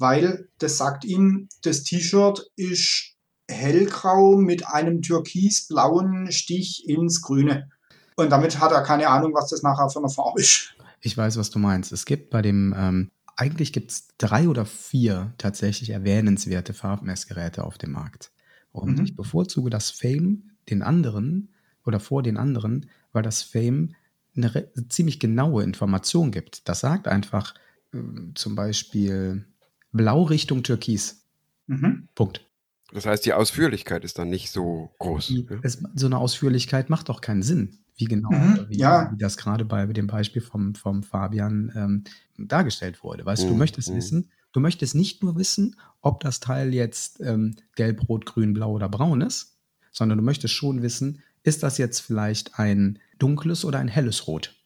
weil 0.00 0.48
das 0.58 0.78
sagt 0.78 1.04
ihm, 1.04 1.48
das 1.62 1.82
T-Shirt 1.82 2.50
ist 2.56 3.14
hellgrau 3.48 4.36
mit 4.36 4.66
einem 4.66 5.02
türkisblauen 5.02 6.32
Stich 6.32 6.88
ins 6.88 7.20
Grüne. 7.20 7.68
Und 8.16 8.30
damit 8.30 8.58
hat 8.60 8.72
er 8.72 8.82
keine 8.82 9.08
Ahnung, 9.08 9.34
was 9.34 9.50
das 9.50 9.62
nachher 9.62 9.90
für 9.90 9.98
eine 9.98 10.08
Farbe 10.08 10.40
ist. 10.40 10.74
Ich 11.02 11.16
weiß, 11.16 11.36
was 11.36 11.50
du 11.50 11.58
meinst. 11.58 11.92
Es 11.92 12.04
gibt 12.04 12.30
bei 12.30 12.42
dem, 12.42 12.74
ähm, 12.76 13.10
eigentlich 13.40 13.72
gibt 13.72 13.90
es 13.90 14.08
drei 14.18 14.48
oder 14.48 14.66
vier 14.66 15.32
tatsächlich 15.38 15.90
erwähnenswerte 15.90 16.74
Farbmessgeräte 16.74 17.64
auf 17.64 17.78
dem 17.78 17.92
Markt. 17.92 18.32
Und 18.70 18.98
mhm. 18.98 19.04
ich 19.04 19.16
bevorzuge 19.16 19.70
das 19.70 19.90
Fame 19.90 20.50
den 20.68 20.82
anderen 20.82 21.48
oder 21.86 22.00
vor 22.00 22.22
den 22.22 22.36
anderen, 22.36 22.90
weil 23.12 23.22
das 23.22 23.42
Fame 23.42 23.94
eine 24.36 24.68
ziemlich 24.88 25.18
genaue 25.20 25.64
Information 25.64 26.30
gibt. 26.30 26.68
Das 26.68 26.80
sagt 26.80 27.08
einfach 27.08 27.54
äh, 27.92 27.98
zum 28.34 28.54
Beispiel, 28.54 29.46
Blau 29.90 30.22
Richtung 30.24 30.62
Türkis. 30.62 31.24
Mhm. 31.66 32.08
Punkt. 32.14 32.46
Das 32.92 33.06
heißt, 33.06 33.24
die 33.24 33.32
Ausführlichkeit 33.32 34.04
ist 34.04 34.18
dann 34.18 34.28
nicht 34.28 34.50
so 34.50 34.90
groß. 34.98 35.28
Die, 35.28 35.46
ja? 35.48 35.58
es, 35.62 35.82
so 35.94 36.06
eine 36.06 36.18
Ausführlichkeit 36.18 36.90
macht 36.90 37.08
doch 37.08 37.22
keinen 37.22 37.42
Sinn. 37.42 37.78
Wie 38.00 38.06
genau, 38.06 38.30
mhm, 38.30 38.66
wie, 38.68 38.78
ja. 38.78 39.10
wie, 39.12 39.18
das 39.18 39.36
gerade 39.36 39.64
bei 39.64 39.86
dem 39.86 40.06
Beispiel 40.06 40.42
vom, 40.42 40.74
vom 40.74 41.02
Fabian 41.02 41.72
ähm, 41.74 42.04
dargestellt 42.38 43.02
wurde. 43.02 43.24
Weißt 43.24 43.42
du, 43.42 43.46
mhm, 43.46 43.52
du 43.52 43.56
möchtest 43.58 43.90
mhm. 43.90 43.96
wissen, 43.96 44.30
du 44.52 44.60
möchtest 44.60 44.94
nicht 44.94 45.22
nur 45.22 45.36
wissen, 45.36 45.76
ob 46.00 46.20
das 46.20 46.40
Teil 46.40 46.74
jetzt 46.74 47.20
ähm, 47.20 47.56
gelb, 47.76 48.08
rot, 48.08 48.26
grün, 48.26 48.54
blau 48.54 48.72
oder 48.72 48.88
braun 48.88 49.20
ist, 49.20 49.58
sondern 49.92 50.18
du 50.18 50.24
möchtest 50.24 50.54
schon 50.54 50.82
wissen, 50.82 51.22
ist 51.42 51.62
das 51.62 51.78
jetzt 51.78 52.00
vielleicht 52.00 52.58
ein 52.58 52.98
dunkles 53.18 53.64
oder 53.64 53.78
ein 53.78 53.88
helles 53.88 54.26
Rot? 54.26 54.56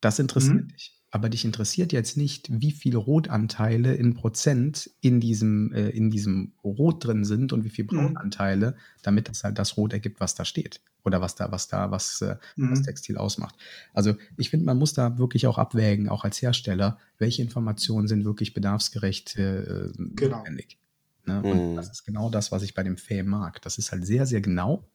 Das 0.00 0.18
interessiert 0.18 0.64
mhm. 0.64 0.68
dich 0.68 1.02
aber 1.12 1.28
dich 1.28 1.44
interessiert 1.44 1.92
jetzt 1.92 2.16
nicht, 2.16 2.48
wie 2.50 2.72
viele 2.72 2.96
Rotanteile 2.96 3.94
in 3.94 4.14
Prozent 4.14 4.90
in 5.02 5.20
diesem, 5.20 5.70
äh, 5.72 5.90
in 5.90 6.10
diesem 6.10 6.54
Rot 6.64 7.04
drin 7.04 7.24
sind 7.24 7.52
und 7.52 7.64
wie 7.64 7.68
viele 7.68 7.86
mhm. 7.92 8.14
Braunanteile, 8.14 8.76
damit 9.02 9.28
das 9.28 9.44
halt 9.44 9.58
das 9.58 9.76
Rot 9.76 9.92
ergibt, 9.92 10.20
was 10.20 10.34
da 10.34 10.46
steht. 10.46 10.80
Oder 11.04 11.20
was 11.20 11.34
da, 11.34 11.50
was 11.50 11.68
da, 11.68 11.90
was 11.90 12.20
äh, 12.22 12.36
mhm. 12.56 12.70
das 12.70 12.82
Textil 12.82 13.16
ausmacht. 13.16 13.56
Also 13.92 14.14
ich 14.36 14.50
finde, 14.50 14.66
man 14.66 14.78
muss 14.78 14.92
da 14.92 15.18
wirklich 15.18 15.46
auch 15.46 15.58
abwägen, 15.58 16.08
auch 16.08 16.24
als 16.24 16.40
Hersteller, 16.40 16.98
welche 17.18 17.42
Informationen 17.42 18.06
sind 18.06 18.24
wirklich 18.24 18.54
bedarfsgerecht 18.54 19.36
äh, 19.36 19.90
genau. 19.96 20.38
notwendig. 20.38 20.78
Ne? 21.26 21.42
Und 21.42 21.72
mhm. 21.72 21.76
das 21.76 21.90
ist 21.90 22.04
genau 22.04 22.30
das, 22.30 22.52
was 22.52 22.62
ich 22.62 22.74
bei 22.74 22.82
dem 22.82 22.96
Fame 22.96 23.26
mag. 23.26 23.60
Das 23.62 23.78
ist 23.78 23.90
halt 23.90 24.06
sehr, 24.06 24.26
sehr 24.26 24.40
genau 24.40 24.88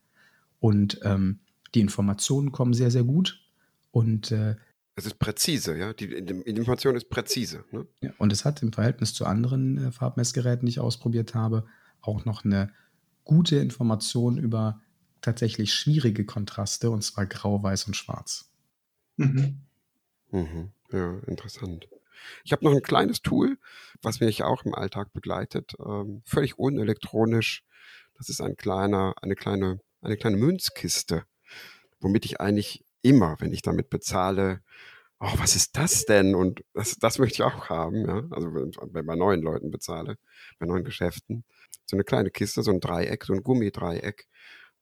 und 0.59 0.99
ähm, 1.03 1.39
die 1.75 1.81
Informationen 1.81 2.51
kommen 2.51 2.73
sehr, 2.73 2.91
sehr 2.91 3.03
gut. 3.03 3.39
Und 3.91 4.31
äh, 4.31 4.55
es 4.95 5.05
ist 5.05 5.19
präzise, 5.19 5.77
ja. 5.77 5.93
Die, 5.93 6.07
die 6.07 6.33
Information 6.41 6.95
ist 6.95 7.09
präzise. 7.09 7.63
Ne? 7.71 7.85
Ja, 8.01 8.11
und 8.17 8.33
es 8.33 8.45
hat 8.45 8.63
im 8.63 8.73
Verhältnis 8.73 9.13
zu 9.13 9.25
anderen 9.25 9.77
äh, 9.77 9.91
Farbmessgeräten, 9.91 10.65
die 10.65 10.71
ich 10.71 10.79
ausprobiert 10.79 11.35
habe, 11.35 11.65
auch 12.01 12.25
noch 12.25 12.45
eine 12.45 12.71
gute 13.23 13.57
Information 13.57 14.37
über 14.37 14.81
tatsächlich 15.27 15.73
schwierige 15.73 16.25
Kontraste, 16.25 16.89
und 16.89 17.03
zwar 17.03 17.25
grau, 17.25 17.61
weiß 17.61 17.85
und 17.87 17.95
schwarz. 17.95 18.49
Mhm. 19.17 19.59
Mhm. 20.31 20.71
Ja, 20.91 21.19
interessant. 21.27 21.89
Ich 22.45 22.53
habe 22.53 22.63
noch 22.63 22.71
ein 22.71 22.81
kleines 22.81 23.21
Tool, 23.21 23.57
was 24.01 24.21
mich 24.21 24.43
auch 24.43 24.63
im 24.63 24.73
Alltag 24.73 25.11
begleitet, 25.11 25.73
ähm, 25.85 26.21
völlig 26.25 26.57
unelektronisch. 26.57 27.63
Das 28.17 28.29
ist 28.29 28.39
ein 28.39 28.55
kleiner, 28.55 29.15
eine 29.21 29.35
kleine, 29.35 29.81
eine 30.01 30.15
kleine 30.15 30.37
Münzkiste, 30.37 31.23
womit 31.99 32.23
ich 32.23 32.39
eigentlich 32.39 32.85
immer, 33.01 33.35
wenn 33.39 33.51
ich 33.51 33.61
damit 33.61 33.89
bezahle, 33.89 34.61
oh, 35.19 35.33
was 35.37 35.57
ist 35.57 35.75
das 35.75 36.05
denn? 36.05 36.35
Und 36.35 36.63
das, 36.73 36.95
das 36.95 37.19
möchte 37.19 37.35
ich 37.35 37.43
auch 37.43 37.69
haben, 37.69 38.07
ja. 38.07 38.23
Also 38.31 38.53
wenn 38.53 38.69
ich 38.69 38.77
bei 39.05 39.15
neuen 39.15 39.41
Leuten 39.41 39.71
bezahle, 39.71 40.17
bei 40.57 40.65
neuen 40.65 40.85
Geschäften. 40.85 41.43
So 41.85 41.97
eine 41.97 42.05
kleine 42.05 42.31
Kiste, 42.31 42.63
so 42.63 42.71
ein 42.71 42.79
Dreieck, 42.79 43.25
so 43.25 43.33
ein 43.33 43.43
Gummidreieck, 43.43 44.27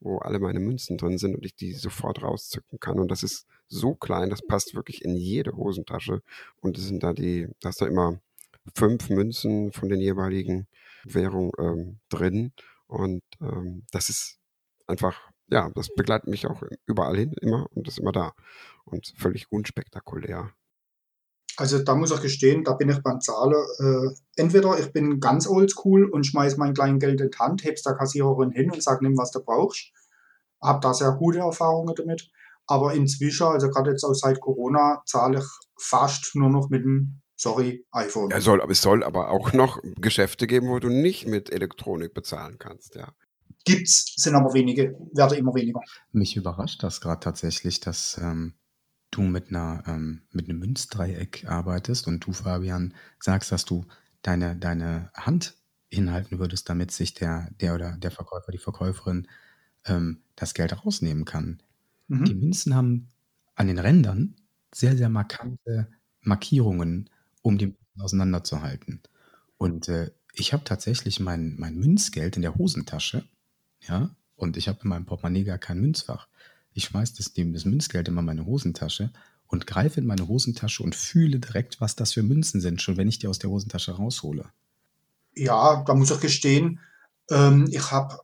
wo 0.05 0.19
alle 0.19 0.39
meine 0.39 0.59
Münzen 0.59 0.97
drin 0.97 1.17
sind 1.17 1.35
und 1.35 1.45
ich 1.45 1.55
die 1.55 1.73
sofort 1.73 2.21
rauszücken 2.21 2.79
kann. 2.79 2.99
Und 2.99 3.09
das 3.09 3.23
ist 3.23 3.47
so 3.67 3.95
klein, 3.95 4.29
das 4.29 4.45
passt 4.45 4.75
wirklich 4.75 5.03
in 5.03 5.15
jede 5.15 5.55
Hosentasche. 5.55 6.21
Und 6.61 6.77
es 6.77 6.85
sind 6.87 7.03
da 7.03 7.13
die, 7.13 7.47
da 7.59 7.69
ist 7.69 7.81
da 7.81 7.87
immer 7.87 8.19
fünf 8.75 9.09
Münzen 9.09 9.71
von 9.71 9.89
den 9.89 9.99
jeweiligen 9.99 10.67
Währungen 11.03 11.51
ähm, 11.59 11.99
drin. 12.09 12.53
Und 12.87 13.23
ähm, 13.41 13.83
das 13.91 14.09
ist 14.09 14.39
einfach 14.87 15.19
ja, 15.47 15.69
das 15.75 15.93
begleitet 15.93 16.27
mich 16.27 16.47
auch 16.47 16.63
überall 16.85 17.17
hin, 17.17 17.33
immer 17.41 17.67
und 17.73 17.87
ist 17.87 17.99
immer 17.99 18.11
da. 18.11 18.33
Und 18.83 19.13
völlig 19.17 19.51
unspektakulär. 19.51 20.51
Also 21.57 21.79
da 21.79 21.95
muss 21.95 22.11
ich 22.11 22.21
gestehen, 22.21 22.63
da 22.63 22.73
bin 22.73 22.89
ich 22.89 23.01
beim 23.01 23.21
Zahlen. 23.21 23.55
Äh, 23.79 24.15
entweder 24.35 24.77
ich 24.77 24.91
bin 24.91 25.19
ganz 25.19 25.47
oldschool 25.47 26.09
und 26.09 26.25
schmeiß 26.25 26.57
mein 26.57 26.73
Kleingeld 26.73 27.21
in 27.21 27.31
die 27.31 27.37
Hand, 27.37 27.63
heb's 27.63 27.83
der 27.83 27.95
Kassiererin 27.95 28.51
hin 28.51 28.71
und 28.71 28.83
sag, 28.83 29.01
nimm, 29.01 29.17
was 29.17 29.31
du 29.31 29.43
brauchst. 29.43 29.91
Hab 30.61 30.81
da 30.81 30.93
sehr 30.93 31.11
gute 31.13 31.39
Erfahrungen 31.39 31.93
damit. 31.95 32.29
Aber 32.67 32.93
inzwischen, 32.93 33.47
also 33.47 33.69
gerade 33.69 33.91
jetzt 33.91 34.03
auch 34.03 34.13
seit 34.13 34.39
Corona, 34.41 35.03
zahle 35.05 35.39
ich 35.39 35.45
fast 35.77 36.35
nur 36.35 36.49
noch 36.49 36.69
mit 36.69 36.83
dem, 36.83 37.21
sorry, 37.35 37.85
iPhone. 37.91 38.31
Ja, 38.31 38.41
soll, 38.41 38.61
aber 38.61 38.71
es 38.71 38.81
soll 38.81 39.03
aber 39.03 39.29
auch 39.29 39.53
noch 39.53 39.79
Geschäfte 40.01 40.47
geben, 40.47 40.69
wo 40.69 40.79
du 40.79 40.89
nicht 40.89 41.27
mit 41.27 41.51
Elektronik 41.51 42.13
bezahlen 42.13 42.57
kannst, 42.57 42.95
ja. 42.95 43.09
Gibt's, 43.65 44.13
sind 44.17 44.35
aber 44.35 44.53
wenige, 44.53 44.95
werde 45.13 45.35
immer 45.35 45.53
weniger. 45.55 45.79
Mich 46.11 46.35
überrascht 46.35 46.83
das 46.83 47.01
gerade 47.01 47.19
tatsächlich, 47.19 47.79
dass 47.79 48.19
ähm, 48.21 48.53
du 49.17 49.21
mit 49.21 49.49
einer 49.49 49.83
ähm, 49.87 50.21
mit 50.31 50.49
einem 50.49 50.59
Münzdreieck 50.59 51.45
arbeitest 51.47 52.07
und 52.07 52.25
du, 52.25 52.33
Fabian, 52.33 52.93
sagst, 53.19 53.51
dass 53.51 53.65
du 53.65 53.85
deine, 54.21 54.55
deine 54.55 55.11
Hand 55.13 55.55
hinhalten 55.89 56.39
würdest, 56.39 56.69
damit 56.69 56.91
sich 56.91 57.13
der, 57.13 57.49
der 57.61 57.75
oder 57.75 57.97
der 57.97 58.11
Verkäufer, 58.11 58.51
die 58.51 58.57
Verkäuferin 58.57 59.27
ähm, 59.85 60.21
das 60.35 60.53
Geld 60.53 60.85
rausnehmen 60.85 61.25
kann. 61.25 61.61
Mhm. 62.07 62.25
Die 62.25 62.35
Münzen 62.35 62.75
haben 62.75 63.09
an 63.55 63.67
den 63.67 63.79
Rändern 63.79 64.35
sehr, 64.73 64.97
sehr 64.97 65.09
markante 65.09 65.87
Markierungen, 66.21 67.09
um 67.41 67.57
die 67.57 67.67
Münzen 67.67 68.01
auseinanderzuhalten. 68.01 69.01
Und 69.57 69.87
äh, 69.87 70.11
ich 70.33 70.51
habe 70.51 70.65
tatsächlich 70.65 71.19
mein, 71.19 71.55
mein 71.57 71.77
Münzgeld 71.77 72.35
in 72.35 72.41
der 72.41 72.55
Hosentasche 72.55 73.23
ja, 73.87 74.09
und 74.35 74.57
ich 74.57 74.67
habe 74.67 74.79
in 74.83 74.89
meinem 74.89 75.05
Portemonnaie 75.05 75.43
gar 75.43 75.57
kein 75.57 75.79
Münzfach. 75.79 76.27
Ich 76.75 76.85
schmeiße 76.85 77.13
das, 77.17 77.31
das 77.33 77.65
Münzgeld 77.65 78.09
immer 78.09 78.19
in 78.19 78.25
meine 78.25 78.45
Hosentasche 78.45 79.09
und 79.47 79.65
greife 79.65 80.01
in 80.01 80.05
meine 80.05 80.27
Hosentasche 80.27 80.83
und 80.83 80.93
fühle 80.93 81.39
direkt, 81.39 81.79
was 81.79 81.95
das 81.95 82.13
für 82.13 82.21
Münzen 82.21 82.59
sind, 82.59 82.81
schon 82.81 82.97
wenn 82.97 83.07
ich 83.07 83.17
die 83.17 83.27
aus 83.27 83.39
der 83.39 83.49
Hosentasche 83.49 83.93
raushole. 83.93 84.49
Ja, 85.35 85.83
da 85.87 85.95
muss 85.95 86.11
ich 86.11 86.19
gestehen, 86.19 86.81
ähm, 87.31 87.67
ich 87.71 87.91
habe 87.91 88.19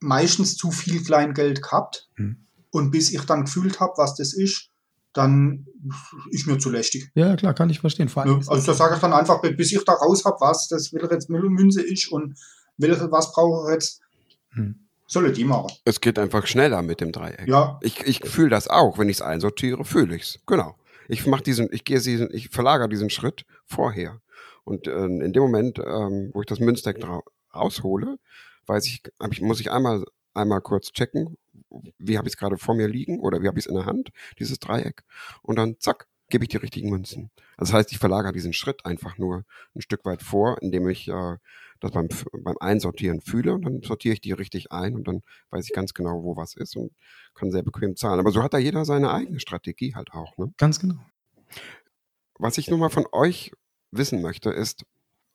meistens 0.00 0.56
zu 0.56 0.72
viel 0.72 1.02
Kleingeld 1.04 1.62
gehabt. 1.62 2.08
Hm. 2.16 2.44
Und 2.70 2.90
bis 2.90 3.12
ich 3.12 3.22
dann 3.22 3.44
gefühlt 3.44 3.78
habe, 3.78 3.92
was 3.96 4.16
das 4.16 4.32
ist, 4.32 4.70
dann 5.12 5.66
ist 6.30 6.46
mir 6.48 6.58
zu 6.58 6.70
lästig. 6.70 7.10
Ja, 7.14 7.36
klar, 7.36 7.54
kann 7.54 7.70
ich 7.70 7.78
verstehen. 7.78 8.08
Vor 8.08 8.24
allem, 8.24 8.42
also 8.48 8.66
da 8.66 8.74
sage 8.74 8.96
ich 8.96 9.00
dann 9.00 9.12
einfach, 9.12 9.40
bis 9.42 9.70
ich 9.70 9.84
da 9.84 9.92
raus 9.92 10.24
habe, 10.24 10.38
was 10.40 10.66
das 10.66 10.92
welche 10.92 11.12
jetzt 11.12 11.28
Münze 11.28 11.82
ist 11.82 12.10
und 12.10 12.36
welche, 12.78 13.12
was 13.12 13.32
brauche 13.32 13.68
ich 13.68 13.74
jetzt, 13.74 14.00
hm. 14.50 14.81
Soll 15.12 15.32
die 15.32 15.44
machen. 15.44 15.70
Es 15.84 16.00
geht 16.00 16.18
einfach 16.18 16.46
schneller 16.46 16.82
mit 16.82 17.00
dem 17.00 17.12
Dreieck. 17.12 17.46
Ja. 17.46 17.78
Ich, 17.82 18.00
ich 18.06 18.20
fühle 18.24 18.50
das 18.50 18.68
auch. 18.68 18.98
Wenn 18.98 19.08
ich 19.08 19.18
es 19.18 19.22
einsortiere, 19.22 19.84
fühle 19.84 20.16
ich 20.16 20.22
es. 20.22 20.40
Genau. 20.46 20.76
Ich 21.08 21.26
mache 21.26 21.42
diesen, 21.42 21.68
ich 21.72 21.84
gehe 21.84 22.00
diesen, 22.00 22.32
ich 22.32 22.48
verlagere 22.48 22.88
diesen 22.88 23.10
Schritt 23.10 23.44
vorher. 23.66 24.20
Und 24.64 24.86
äh, 24.86 25.04
in 25.04 25.32
dem 25.32 25.42
Moment, 25.42 25.78
ähm, 25.78 26.30
wo 26.32 26.40
ich 26.40 26.46
das 26.46 26.60
Münzdeck 26.60 27.04
raushole, 27.54 28.18
weiß 28.66 28.86
ich, 28.86 29.02
ich, 29.30 29.40
muss 29.42 29.60
ich 29.60 29.70
einmal, 29.70 30.04
einmal 30.34 30.60
kurz 30.60 30.92
checken, 30.92 31.36
wie 31.98 32.16
habe 32.16 32.28
ich 32.28 32.34
es 32.34 32.38
gerade 32.38 32.56
vor 32.56 32.74
mir 32.74 32.88
liegen 32.88 33.20
oder 33.20 33.42
wie 33.42 33.48
habe 33.48 33.58
ich 33.58 33.66
es 33.66 33.68
in 33.68 33.76
der 33.76 33.86
Hand, 33.86 34.10
dieses 34.38 34.58
Dreieck. 34.58 35.02
Und 35.42 35.56
dann 35.56 35.76
zack, 35.78 36.06
gebe 36.28 36.44
ich 36.44 36.48
die 36.48 36.56
richtigen 36.56 36.90
Münzen. 36.90 37.30
Also 37.56 37.72
das 37.72 37.80
heißt, 37.80 37.92
ich 37.92 37.98
verlagere 37.98 38.32
diesen 38.32 38.52
Schritt 38.52 38.86
einfach 38.86 39.18
nur 39.18 39.44
ein 39.74 39.82
Stück 39.82 40.04
weit 40.04 40.22
vor, 40.22 40.56
indem 40.62 40.88
ich 40.88 41.08
äh, 41.08 41.36
das 41.82 41.90
beim, 41.90 42.08
beim 42.44 42.56
Einsortieren 42.60 43.20
fühle 43.20 43.54
und 43.54 43.62
dann 43.62 43.82
sortiere 43.82 44.14
ich 44.14 44.20
die 44.20 44.32
richtig 44.32 44.70
ein 44.70 44.94
und 44.94 45.08
dann 45.08 45.22
weiß 45.50 45.64
ich 45.66 45.72
ganz 45.72 45.94
genau, 45.94 46.22
wo 46.22 46.36
was 46.36 46.54
ist 46.54 46.76
und 46.76 46.92
kann 47.34 47.50
sehr 47.50 47.62
bequem 47.62 47.96
zahlen. 47.96 48.20
Aber 48.20 48.30
so 48.30 48.42
hat 48.42 48.54
da 48.54 48.58
jeder 48.58 48.84
seine 48.84 49.12
eigene 49.12 49.40
Strategie 49.40 49.94
halt 49.94 50.12
auch. 50.12 50.36
Ne? 50.38 50.52
Ganz 50.58 50.78
genau. 50.78 50.94
Was 52.38 52.56
ich 52.56 52.70
nochmal 52.70 52.90
von 52.90 53.06
euch 53.10 53.52
wissen 53.90 54.22
möchte, 54.22 54.50
ist, 54.50 54.84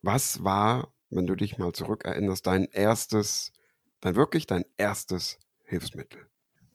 was 0.01 0.43
war, 0.43 0.93
wenn 1.09 1.27
du 1.27 1.35
dich 1.35 1.57
mal 1.57 1.73
zurückerinnerst, 1.73 2.47
dein 2.47 2.65
erstes, 2.65 3.51
dein 3.99 4.15
wirklich 4.15 4.47
dein 4.47 4.63
erstes 4.77 5.39
Hilfsmittel? 5.65 6.27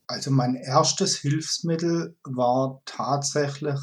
Also 0.06 0.30
mein 0.30 0.54
erstes 0.56 1.16
Hilfsmittel 1.16 2.14
war 2.24 2.82
tatsächlich 2.84 3.80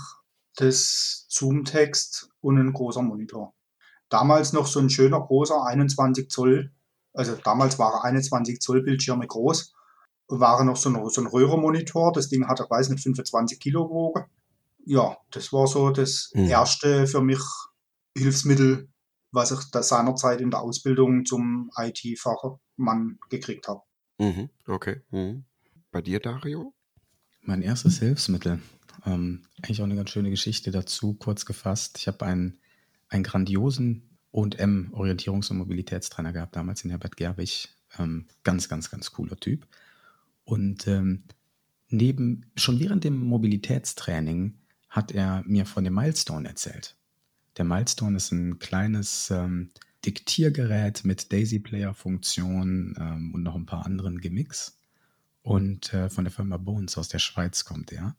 das 0.55 1.25
Zoom-Text 1.29 2.29
und 2.41 2.59
ein 2.59 2.73
großer 2.73 3.01
Monitor 3.01 3.55
damals 4.09 4.53
noch 4.53 4.67
so 4.67 4.79
ein 4.79 4.89
schöner 4.89 5.21
großer 5.21 5.65
21 5.65 6.29
Zoll, 6.29 6.71
also 7.13 7.35
damals 7.43 7.79
waren 7.79 8.01
21 8.01 8.59
Zoll 8.59 8.83
Bildschirme 8.83 9.27
groß, 9.27 9.73
war 10.27 10.63
noch 10.63 10.77
so 10.77 10.89
ein, 10.89 11.09
so 11.09 11.21
ein 11.21 11.27
Röhrenmonitor, 11.27 12.11
das 12.11 12.29
Ding 12.29 12.47
hat, 12.47 12.59
ich 12.59 12.69
weiß 12.69 12.89
nicht, 12.89 13.01
25 13.01 13.59
Kilo 13.59 13.87
gewogen. 13.87 14.25
Ja, 14.85 15.17
das 15.31 15.51
war 15.51 15.67
so 15.67 15.89
das 15.89 16.31
mhm. 16.33 16.45
erste 16.45 17.07
für 17.07 17.21
mich 17.21 17.41
Hilfsmittel, 18.17 18.89
was 19.31 19.51
ich 19.51 19.59
da 19.71 19.83
seinerzeit 19.83 20.41
in 20.41 20.51
der 20.51 20.61
Ausbildung 20.61 21.25
zum 21.25 21.71
IT-Fachmann 21.77 23.19
gekriegt 23.29 23.67
habe. 23.67 23.81
Mhm, 24.17 24.49
okay. 24.67 25.01
Mhm. 25.11 25.45
Bei 25.91 26.01
dir, 26.01 26.19
Dario? 26.19 26.73
Mein 27.41 27.61
erstes 27.61 27.99
Hilfsmittel. 27.99 28.61
Ähm, 29.05 29.43
eigentlich 29.61 29.81
auch 29.81 29.85
eine 29.85 29.95
ganz 29.95 30.09
schöne 30.09 30.29
Geschichte 30.29 30.71
dazu, 30.71 31.13
kurz 31.13 31.45
gefasst. 31.45 31.97
Ich 31.97 32.07
habe 32.07 32.25
einen 32.25 32.59
einen 33.09 33.23
grandiosen 33.23 34.17
O&M 34.31 34.93
Orientierungs- 34.93 35.49
und 35.51 35.57
Mobilitätstrainer 35.57 36.31
gehabt, 36.31 36.55
damals 36.55 36.83
in 36.83 36.91
Herbert 36.91 37.17
Gerwig. 37.17 37.69
Ähm, 37.97 38.27
ganz, 38.43 38.69
ganz, 38.69 38.91
ganz 38.91 39.11
cooler 39.11 39.37
Typ. 39.37 39.67
Und 40.43 40.87
ähm, 40.87 41.23
neben, 41.89 42.45
schon 42.55 42.79
während 42.79 43.03
dem 43.03 43.17
Mobilitätstraining 43.17 44.55
hat 44.89 45.11
er 45.11 45.43
mir 45.45 45.65
von 45.65 45.83
dem 45.83 45.95
Milestone 45.95 46.47
erzählt. 46.47 46.95
Der 47.57 47.65
Milestone 47.65 48.17
ist 48.17 48.31
ein 48.31 48.59
kleines 48.59 49.31
ähm, 49.31 49.69
Diktiergerät 50.05 51.03
mit 51.03 51.31
Daisy-Player-Funktion 51.31 52.95
ähm, 52.99 53.33
und 53.33 53.43
noch 53.43 53.55
ein 53.55 53.65
paar 53.65 53.85
anderen 53.85 54.21
Gimmicks. 54.21 54.79
Und 55.41 55.93
äh, 55.93 56.09
von 56.09 56.25
der 56.25 56.31
Firma 56.31 56.57
Bones 56.57 56.97
aus 56.97 57.07
der 57.09 57.19
Schweiz 57.19 57.65
kommt 57.65 57.91
er. 57.91 58.15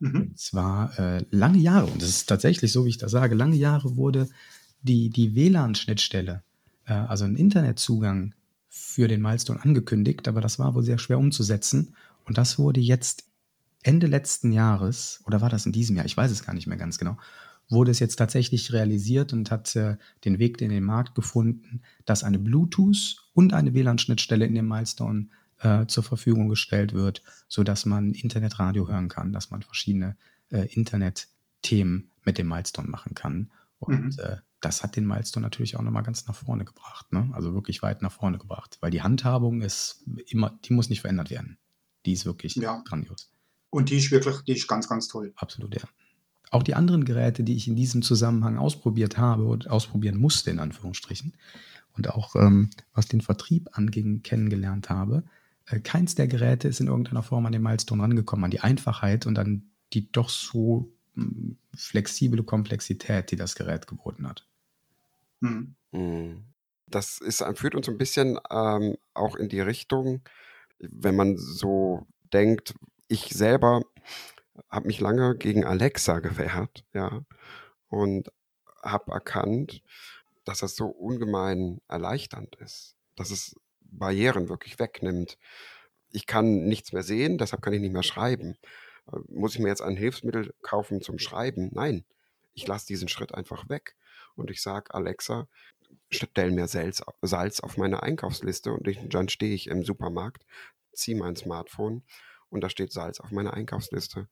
Mhm. 0.00 0.20
Und 0.20 0.38
zwar 0.38 0.98
äh, 0.98 1.24
lange 1.30 1.58
Jahre, 1.58 1.86
und 1.86 2.02
das 2.02 2.08
ist 2.08 2.28
tatsächlich 2.28 2.72
so, 2.72 2.84
wie 2.84 2.90
ich 2.90 2.98
das 2.98 3.10
sage, 3.10 3.34
lange 3.34 3.56
Jahre 3.56 3.96
wurde 3.96 4.28
die, 4.82 5.10
die 5.10 5.34
WLAN-Schnittstelle, 5.34 6.42
äh, 6.86 6.92
also 6.92 7.24
ein 7.24 7.36
Internetzugang 7.36 8.34
für 8.68 9.08
den 9.08 9.22
Milestone 9.22 9.62
angekündigt, 9.62 10.28
aber 10.28 10.40
das 10.40 10.58
war 10.58 10.74
wohl 10.74 10.84
sehr 10.84 10.98
schwer 10.98 11.18
umzusetzen. 11.18 11.94
Und 12.24 12.38
das 12.38 12.58
wurde 12.58 12.80
jetzt 12.80 13.24
Ende 13.82 14.06
letzten 14.06 14.52
Jahres, 14.52 15.20
oder 15.24 15.40
war 15.40 15.48
das 15.48 15.66
in 15.66 15.72
diesem 15.72 15.96
Jahr, 15.96 16.06
ich 16.06 16.16
weiß 16.16 16.30
es 16.30 16.44
gar 16.44 16.54
nicht 16.54 16.66
mehr 16.66 16.76
ganz 16.76 16.98
genau, 16.98 17.16
wurde 17.70 17.90
es 17.90 17.98
jetzt 17.98 18.16
tatsächlich 18.16 18.72
realisiert 18.72 19.32
und 19.32 19.50
hat 19.50 19.74
äh, 19.76 19.96
den 20.24 20.38
Weg 20.38 20.60
in 20.60 20.70
den 20.70 20.84
Markt 20.84 21.14
gefunden, 21.14 21.82
dass 22.06 22.24
eine 22.24 22.38
Bluetooth 22.38 23.16
und 23.34 23.52
eine 23.52 23.74
WLAN-Schnittstelle 23.74 24.46
in 24.46 24.54
dem 24.54 24.68
Milestone 24.68 25.28
äh, 25.60 25.86
zur 25.86 26.02
Verfügung 26.02 26.48
gestellt 26.48 26.92
wird, 26.92 27.22
sodass 27.48 27.86
man 27.86 28.14
Internetradio 28.14 28.88
hören 28.88 29.08
kann, 29.08 29.32
dass 29.32 29.50
man 29.50 29.62
verschiedene 29.62 30.16
äh, 30.50 30.72
Internetthemen 30.72 32.10
mit 32.24 32.38
dem 32.38 32.48
Milestone 32.48 32.88
machen 32.88 33.14
kann. 33.14 33.50
Und 33.78 34.16
mhm. 34.16 34.22
äh, 34.22 34.36
das 34.60 34.82
hat 34.82 34.96
den 34.96 35.06
Milestone 35.06 35.44
natürlich 35.44 35.76
auch 35.76 35.82
nochmal 35.82 36.02
ganz 36.02 36.26
nach 36.26 36.34
vorne 36.34 36.64
gebracht, 36.64 37.12
ne? 37.12 37.30
also 37.32 37.54
wirklich 37.54 37.82
weit 37.82 38.02
nach 38.02 38.12
vorne 38.12 38.38
gebracht, 38.38 38.78
weil 38.80 38.90
die 38.90 39.02
Handhabung 39.02 39.62
ist 39.62 40.04
immer, 40.26 40.58
die 40.64 40.72
muss 40.72 40.88
nicht 40.88 41.00
verändert 41.00 41.30
werden. 41.30 41.58
Die 42.06 42.12
ist 42.12 42.26
wirklich 42.26 42.56
ja. 42.56 42.82
grandios. 42.84 43.32
Und 43.70 43.90
die 43.90 43.96
ist 43.98 44.10
wirklich, 44.10 44.42
die 44.42 44.52
ist 44.52 44.66
ganz, 44.66 44.88
ganz 44.88 45.08
toll. 45.08 45.32
Absolut, 45.36 45.74
ja. 45.74 45.82
Auch 46.50 46.62
die 46.62 46.74
anderen 46.74 47.04
Geräte, 47.04 47.44
die 47.44 47.54
ich 47.54 47.68
in 47.68 47.76
diesem 47.76 48.00
Zusammenhang 48.02 48.56
ausprobiert 48.56 49.18
habe 49.18 49.44
und 49.44 49.68
ausprobieren 49.68 50.16
musste, 50.16 50.50
in 50.50 50.58
Anführungsstrichen, 50.58 51.34
und 51.92 52.08
auch 52.10 52.36
ähm, 52.36 52.70
was 52.94 53.06
den 53.06 53.20
Vertrieb 53.20 53.68
anging, 53.72 54.22
kennengelernt 54.22 54.88
habe, 54.88 55.24
keins 55.82 56.14
der 56.14 56.28
Geräte 56.28 56.68
ist 56.68 56.80
in 56.80 56.86
irgendeiner 56.86 57.22
Form 57.22 57.46
an 57.46 57.52
den 57.52 57.62
Milestone 57.62 58.02
rangekommen, 58.02 58.44
an 58.44 58.50
die 58.50 58.60
Einfachheit 58.60 59.26
und 59.26 59.38
an 59.38 59.70
die 59.92 60.10
doch 60.10 60.28
so 60.28 60.92
hm, 61.14 61.58
flexible 61.74 62.42
Komplexität, 62.42 63.30
die 63.30 63.36
das 63.36 63.54
Gerät 63.54 63.86
geboten 63.86 64.28
hat. 64.28 64.46
Hm. 65.42 65.74
hm. 65.92 66.44
Das 66.90 67.20
ist, 67.20 67.44
führt 67.56 67.74
uns 67.74 67.86
ein 67.88 67.98
bisschen 67.98 68.38
ähm, 68.50 68.96
auch 69.12 69.36
in 69.36 69.50
die 69.50 69.60
Richtung, 69.60 70.22
wenn 70.78 71.16
man 71.16 71.36
so 71.36 72.06
denkt, 72.32 72.74
ich 73.08 73.28
selber 73.34 73.82
habe 74.70 74.86
mich 74.86 75.00
lange 75.00 75.36
gegen 75.36 75.64
Alexa 75.64 76.20
gewehrt, 76.20 76.84
ja, 76.94 77.24
und 77.88 78.32
habe 78.82 79.12
erkannt, 79.12 79.82
dass 80.44 80.60
das 80.60 80.76
so 80.76 80.86
ungemein 80.86 81.80
erleichternd 81.88 82.56
ist, 82.56 82.96
dass 83.16 83.30
es 83.30 83.54
Barrieren 83.88 84.48
wirklich 84.48 84.78
wegnimmt. 84.78 85.38
Ich 86.10 86.26
kann 86.26 86.64
nichts 86.64 86.92
mehr 86.92 87.02
sehen, 87.02 87.38
deshalb 87.38 87.62
kann 87.62 87.72
ich 87.72 87.80
nicht 87.80 87.92
mehr 87.92 88.02
schreiben. 88.02 88.56
Äh, 89.12 89.18
muss 89.28 89.54
ich 89.54 89.60
mir 89.60 89.68
jetzt 89.68 89.82
ein 89.82 89.96
Hilfsmittel 89.96 90.54
kaufen 90.62 91.00
zum 91.00 91.18
Schreiben? 91.18 91.70
Nein, 91.72 92.04
ich 92.54 92.66
lasse 92.66 92.86
diesen 92.86 93.08
Schritt 93.08 93.34
einfach 93.34 93.68
weg 93.68 93.96
und 94.34 94.50
ich 94.50 94.62
sage, 94.62 94.94
Alexa, 94.94 95.48
stell 96.10 96.50
mir 96.50 96.66
Salz, 96.68 97.60
auf 97.60 97.76
meine 97.76 98.02
Einkaufsliste 98.02 98.72
und 98.72 98.86
ich, 98.88 99.00
dann 99.08 99.28
stehe 99.28 99.54
ich 99.54 99.68
im 99.68 99.84
Supermarkt, 99.84 100.44
ziehe 100.92 101.16
mein 101.16 101.36
Smartphone 101.36 102.02
und 102.48 102.62
da 102.62 102.70
steht 102.70 102.92
Salz 102.92 103.20
auf 103.20 103.30
meiner 103.30 103.54
Einkaufsliste. 103.54 104.28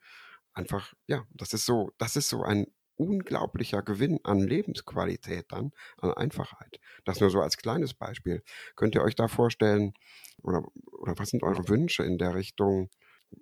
Einfach, 0.53 0.95
ja, 1.07 1.27
das 1.31 1.53
ist 1.53 1.67
so, 1.67 1.93
das 1.99 2.17
ist 2.17 2.29
so 2.29 2.43
ein 2.43 2.67
unglaublicher 2.97 3.83
Gewinn 3.83 4.19
an 4.25 4.41
Lebensqualität 4.41 5.47
dann, 5.49 5.73
an 5.99 6.13
Einfachheit. 6.13 6.81
Das 7.05 7.21
nur 7.21 7.31
so 7.31 7.41
als 7.41 7.57
kleines 7.57 7.95
Beispiel. 7.95 8.43
Könnt 8.75 8.95
ihr 8.95 9.03
euch 9.03 9.15
da 9.15 9.29
vorstellen, 9.29 9.95
oder, 10.43 10.63
oder 10.93 11.15
was 11.17 11.31
sind 11.31 11.43
eure 11.43 11.69
Wünsche 11.69 12.03
in 12.03 12.19
der 12.19 12.35
Richtung, 12.35 12.91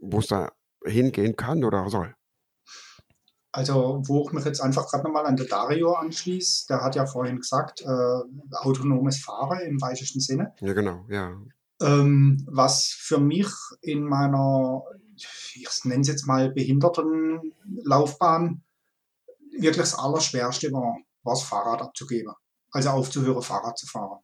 wo 0.00 0.18
es 0.18 0.26
da 0.26 0.52
hingehen 0.84 1.36
kann 1.36 1.64
oder 1.64 1.88
soll? 1.88 2.14
Also, 3.52 4.02
wo 4.06 4.26
ich 4.26 4.32
mich 4.32 4.44
jetzt 4.44 4.60
einfach 4.60 4.88
gerade 4.88 5.04
nochmal 5.04 5.26
an 5.26 5.36
der 5.36 5.46
Dario 5.46 5.92
anschließe, 5.92 6.66
der 6.68 6.82
hat 6.82 6.96
ja 6.96 7.06
vorhin 7.06 7.36
gesagt, 7.36 7.82
äh, 7.82 8.20
autonomes 8.56 9.22
Fahren 9.22 9.60
im 9.60 9.80
weitesten 9.80 10.18
Sinne. 10.18 10.52
Ja, 10.60 10.72
genau, 10.72 11.06
ja. 11.08 11.40
Ähm, 11.80 12.44
was 12.50 12.88
für 12.88 13.20
mich 13.20 13.46
in 13.80 14.02
meiner, 14.02 14.82
ich 15.14 15.84
nenne 15.84 16.00
es 16.00 16.08
jetzt 16.08 16.26
mal 16.26 16.50
Behindertenlaufbahn, 16.50 18.63
wirklich 19.58 19.76
das 19.76 19.98
Allerschwerste 19.98 20.72
war, 20.72 20.98
war 21.22 21.34
das 21.34 21.42
Fahrrad 21.42 21.82
abzugeben. 21.82 22.32
Also 22.70 22.90
aufzuhören, 22.90 23.42
Fahrrad 23.42 23.78
zu 23.78 23.86
fahren. 23.86 24.20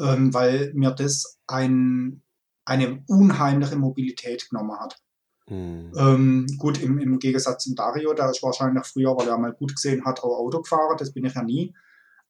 Ähm, 0.00 0.34
weil 0.34 0.72
mir 0.74 0.90
das 0.90 1.38
ein, 1.46 2.22
eine 2.64 3.04
unheimliche 3.08 3.76
Mobilität 3.76 4.48
genommen 4.50 4.78
hat. 4.78 5.00
Mhm. 5.48 5.92
Ähm, 5.96 6.46
gut, 6.58 6.82
im, 6.82 6.98
im 6.98 7.18
Gegensatz 7.18 7.64
zum 7.64 7.74
Dario, 7.74 8.12
der 8.14 8.30
ist 8.30 8.42
wahrscheinlich 8.42 8.84
früher, 8.86 9.16
weil 9.16 9.28
er 9.28 9.38
mal 9.38 9.52
gut 9.52 9.74
gesehen 9.74 10.04
hat, 10.04 10.22
auch 10.22 10.38
Auto 10.38 10.62
gefahren, 10.62 10.96
das 10.98 11.12
bin 11.12 11.24
ich 11.24 11.34
ja 11.34 11.42
nie. 11.42 11.74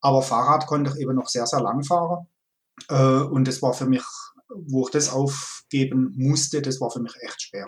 Aber 0.01 0.23
Fahrrad 0.23 0.67
konnte 0.67 0.91
ich 0.91 1.01
eben 1.01 1.15
noch 1.15 1.29
sehr, 1.29 1.47
sehr 1.47 1.61
lang 1.61 1.83
fahren. 1.83 2.27
Äh, 2.89 3.23
und 3.23 3.49
das 3.49 3.63
war 3.63 3.73
für 3.73 3.87
mich, 3.87 4.05
wo 4.49 4.85
ich 4.85 4.91
das 4.91 5.11
aufgeben 5.11 6.13
musste, 6.17 6.61
das 6.61 6.81
war 6.81 6.91
für 6.91 7.01
mich 7.01 7.15
echt 7.21 7.43
schwer. 7.43 7.67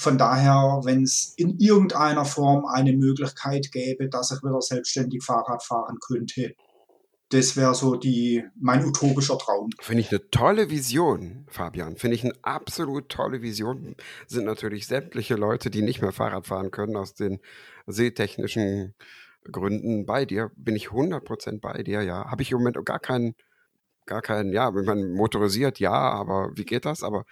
Von 0.00 0.16
daher, 0.16 0.80
wenn 0.84 1.02
es 1.02 1.34
in 1.36 1.58
irgendeiner 1.58 2.24
Form 2.24 2.64
eine 2.64 2.94
Möglichkeit 2.94 3.70
gäbe, 3.70 4.08
dass 4.08 4.30
ich 4.30 4.42
wieder 4.42 4.62
selbstständig 4.62 5.22
Fahrrad 5.22 5.62
fahren 5.62 5.98
könnte, 6.00 6.54
das 7.28 7.54
wäre 7.54 7.74
so 7.74 7.96
die, 7.96 8.42
mein 8.58 8.82
utopischer 8.82 9.36
Traum. 9.36 9.68
Finde 9.78 10.00
ich 10.00 10.10
eine 10.10 10.30
tolle 10.30 10.70
Vision, 10.70 11.44
Fabian. 11.50 11.96
Finde 11.96 12.14
ich 12.14 12.24
eine 12.24 12.32
absolut 12.40 13.10
tolle 13.10 13.42
Vision. 13.42 13.94
Sind 14.26 14.46
natürlich 14.46 14.86
sämtliche 14.86 15.34
Leute, 15.34 15.68
die 15.68 15.82
nicht 15.82 16.00
mehr 16.00 16.12
Fahrrad 16.12 16.46
fahren 16.46 16.70
können, 16.70 16.96
aus 16.96 17.12
den 17.12 17.38
seetechnischen 17.86 18.94
Gründen 19.52 20.06
bei 20.06 20.24
dir. 20.24 20.50
Bin 20.56 20.76
ich 20.76 20.88
100% 20.88 21.60
bei 21.60 21.82
dir, 21.82 22.00
ja. 22.00 22.30
Habe 22.30 22.40
ich 22.40 22.52
im 22.52 22.58
Moment 22.58 22.82
gar 22.86 23.00
keinen, 23.00 23.34
gar 24.06 24.22
keinen, 24.22 24.50
ja, 24.54 24.74
wenn 24.74 24.86
man 24.86 25.12
motorisiert, 25.12 25.78
ja, 25.78 25.92
aber 25.92 26.52
wie 26.54 26.64
geht 26.64 26.86
das? 26.86 27.02
Aber 27.02 27.26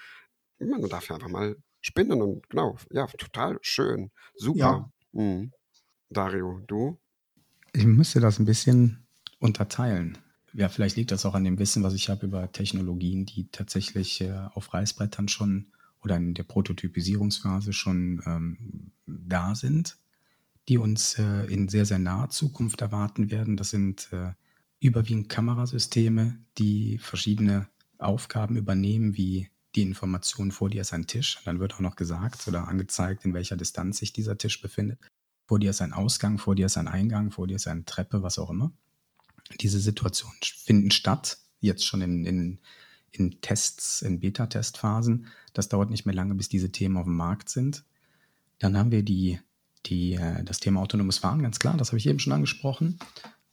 man 0.59 0.87
darf 0.91 1.09
ja 1.09 1.15
einfach 1.15 1.31
mal 1.31 1.57
spinnen 1.89 2.23
und 2.23 2.49
genau, 2.49 2.77
ja, 2.91 3.07
total 3.07 3.59
schön. 3.63 4.11
Super. 4.37 4.59
Ja. 4.59 5.21
Mhm. 5.21 5.53
Dario, 6.11 6.61
du? 6.67 6.99
Ich 7.73 7.85
müsste 7.85 8.21
das 8.21 8.39
ein 8.39 8.45
bisschen 8.45 9.07
unterteilen. 9.41 10.17
Ja, 10.55 10.69
vielleicht 10.69 10.97
liegt 10.97 11.11
das 11.11 11.27
auch 11.27 11.35
an 11.35 11.45
dem 11.45 11.59
Wissen, 11.59 11.83
was 11.83 11.95
ich 11.95 12.09
habe 12.09 12.27
über 12.27 12.51
Technologien, 12.51 13.27
die 13.27 13.49
tatsächlich 13.51 14.21
äh, 14.21 14.33
auf 14.55 14.73
Reißbrettern 14.73 15.29
schon 15.29 15.67
oder 16.03 16.17
in 16.17 16.35
der 16.35 16.45
Prototypisierungsphase 16.45 17.73
schon 17.73 18.23
ähm, 18.27 18.93
da 19.07 19.55
sind, 19.55 19.99
die 20.69 20.79
uns 20.79 21.19
äh, 21.19 21.45
in 21.53 21.69
sehr, 21.69 21.85
sehr 21.85 21.99
naher 21.99 22.31
Zukunft 22.31 22.81
erwarten 22.81 23.31
werden. 23.31 23.57
Das 23.57 23.71
sind 23.71 24.09
äh, 24.13 24.33
überwiegend 24.81 25.29
Kamerasysteme, 25.29 26.39
die 26.57 26.99
verschiedene 26.99 27.69
Aufgaben 27.99 28.57
übernehmen, 28.57 29.17
wie 29.17 29.49
die 29.79 29.83
Information 29.83 30.51
vor 30.51 30.71
dir 30.71 30.81
ist 30.81 30.93
ein 30.93 31.07
Tisch. 31.07 31.39
Dann 31.45 31.61
wird 31.61 31.75
auch 31.75 31.81
noch 31.81 31.95
gesagt 31.95 32.49
oder 32.49 32.67
angezeigt, 32.67 33.25
in 33.25 33.33
welcher 33.33 33.57
Distanz 33.57 33.99
sich 33.99 34.13
dieser 34.13 34.37
Tisch 34.37 34.61
befindet. 34.61 34.99
Vor 35.47 35.61
dir 35.61 35.71
ist 35.71 35.81
ein 35.81 35.93
Ausgang, 35.93 36.39
vor 36.39 36.57
dir 36.57 36.67
ist 36.67 36.77
ein 36.77 36.89
Eingang, 36.89 37.31
vor 37.31 37.47
dir 37.47 37.55
ist 37.55 37.69
eine 37.69 37.85
Treppe, 37.85 38.23
was 38.25 38.41
auch 38.41 38.51
immer. 38.51 38.73
Diese 39.61 39.79
Situationen 39.79 40.37
finden 40.43 40.91
statt, 40.91 41.39
jetzt 41.61 41.87
schon 41.87 42.03
in, 42.03 42.25
in, 42.27 42.59
in 43.13 43.41
Tests, 43.41 44.03
in 44.03 44.19
Beta-Testphasen. 44.19 45.27
Das 45.53 45.69
dauert 45.69 45.91
nicht 45.91 46.07
mehr 46.07 46.15
lange, 46.15 46.35
bis 46.35 46.49
diese 46.49 46.73
Themen 46.73 46.97
auf 46.97 47.05
dem 47.05 47.17
Markt 47.17 47.49
sind. 47.49 47.85
Dann 48.59 48.77
haben 48.77 48.91
wir 48.91 49.05
die, 49.05 49.39
die, 49.87 50.15
äh, 50.15 50.43
das 50.43 50.59
Thema 50.59 50.81
autonomes 50.81 51.19
Fahren, 51.19 51.41
ganz 51.41 51.61
klar, 51.61 51.77
das 51.77 51.91
habe 51.91 51.99
ich 51.99 52.07
eben 52.07 52.19
schon 52.19 52.33
angesprochen. 52.33 52.99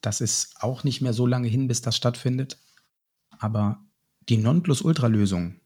Das 0.02 0.22
ist 0.22 0.56
auch 0.60 0.84
nicht 0.84 1.02
mehr 1.02 1.14
so 1.14 1.28
lange 1.28 1.48
hin, 1.48 1.68
bis 1.68 1.82
das 1.82 1.96
stattfindet. 1.96 2.58
Aber 3.38 3.80
die 4.28 4.38
Nonplusultra-Lösung, 4.38 5.60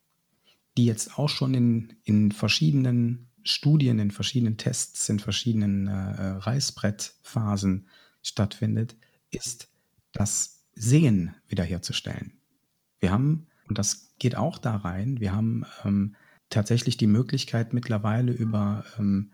die 0.79 0.85
jetzt 0.85 1.19
auch 1.19 1.27
schon 1.27 1.53
in, 1.53 1.93
in 2.05 2.31
verschiedenen 2.31 3.27
Studien, 3.43 3.99
in 3.99 4.11
verschiedenen 4.11 4.55
Tests, 4.55 5.09
in 5.09 5.19
verschiedenen 5.19 5.87
äh, 5.87 5.91
äh 5.91 6.29
Reißbrettphasen 6.37 7.89
stattfindet, 8.21 8.95
ist 9.29 9.67
das 10.13 10.63
Sehen 10.75 11.35
wiederherzustellen. 11.49 12.31
Wir 13.01 13.11
haben, 13.11 13.47
und 13.67 13.77
das 13.77 14.13
geht 14.19 14.37
auch 14.37 14.57
da 14.57 14.77
rein, 14.77 15.19
wir 15.19 15.33
haben 15.33 15.65
ähm, 15.83 16.15
tatsächlich 16.49 16.95
die 16.95 17.07
Möglichkeit 17.07 17.73
mittlerweile 17.73 18.31
über 18.31 18.85
ähm, 18.97 19.33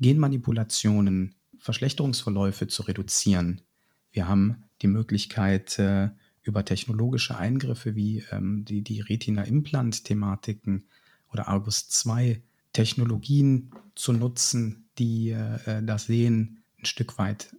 Genmanipulationen 0.00 1.34
Verschlechterungsverläufe 1.58 2.68
zu 2.68 2.84
reduzieren. 2.84 3.60
Wir 4.12 4.28
haben 4.28 4.64
die 4.80 4.88
Möglichkeit, 4.88 5.78
äh, 5.78 6.08
über 6.46 6.64
technologische 6.64 7.36
Eingriffe 7.36 7.94
wie 7.94 8.24
ähm, 8.30 8.64
die, 8.64 8.82
die 8.82 9.00
Retina-Implant-Thematiken 9.00 10.84
oder 11.32 11.48
Argus 11.48 11.88
2 11.88 12.40
Technologien 12.72 13.70
zu 13.94 14.12
nutzen, 14.12 14.84
die 14.98 15.30
äh, 15.30 15.82
das 15.82 16.06
Sehen 16.06 16.62
ein 16.78 16.86
Stück 16.86 17.18
weit 17.18 17.54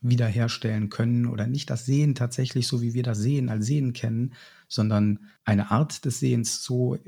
wiederherstellen 0.00 0.88
können 0.88 1.26
oder 1.26 1.46
nicht 1.46 1.68
das 1.68 1.84
Sehen 1.84 2.14
tatsächlich 2.14 2.66
so, 2.66 2.80
wie 2.80 2.94
wir 2.94 3.02
das 3.02 3.18
Sehen 3.18 3.50
als 3.50 3.66
Sehen 3.66 3.92
kennen, 3.92 4.32
sondern 4.68 5.20
eine 5.44 5.70
Art 5.70 6.04
des 6.04 6.20
Sehens 6.20 6.62
so 6.64 6.98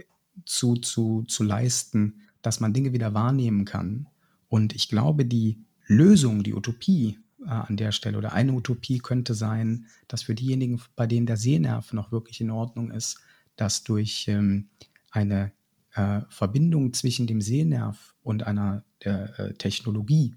zu, 0.45 0.77
zu, 0.77 1.23
zu 1.23 1.43
leisten, 1.43 2.21
dass 2.43 2.61
man 2.61 2.75
Dinge 2.75 2.93
wieder 2.93 3.15
wahrnehmen 3.15 3.65
kann. 3.65 4.09
Und 4.49 4.75
ich 4.75 4.89
glaube, 4.89 5.25
die 5.25 5.59
Lösung, 5.87 6.43
die 6.43 6.55
Utopie 6.55 7.19
äh, 7.45 7.51
an 7.51 7.77
der 7.77 7.93
Stelle. 7.93 8.19
Oder 8.19 8.33
eine 8.33 8.53
Utopie 8.53 8.99
könnte 8.99 9.35
sein, 9.35 9.87
dass 10.09 10.23
für 10.23 10.35
diejenigen, 10.35 10.81
bei 10.97 11.07
denen 11.07 11.27
der 11.27 11.37
Sehnerv 11.37 11.93
noch 11.93 12.13
wirklich 12.13 12.41
in 12.41 12.51
Ordnung 12.51 12.91
ist, 12.91 13.21
dass 13.57 13.85
durch 13.85 14.27
ähm, 14.29 14.69
eine 15.11 15.53
äh, 15.95 16.21
Verbindung 16.29 16.93
zwischen 16.93 17.27
dem 17.27 17.41
Sehnerv 17.41 18.15
und 18.23 18.45
einer 18.45 18.85
äh, 19.01 19.55
Technologie, 19.55 20.35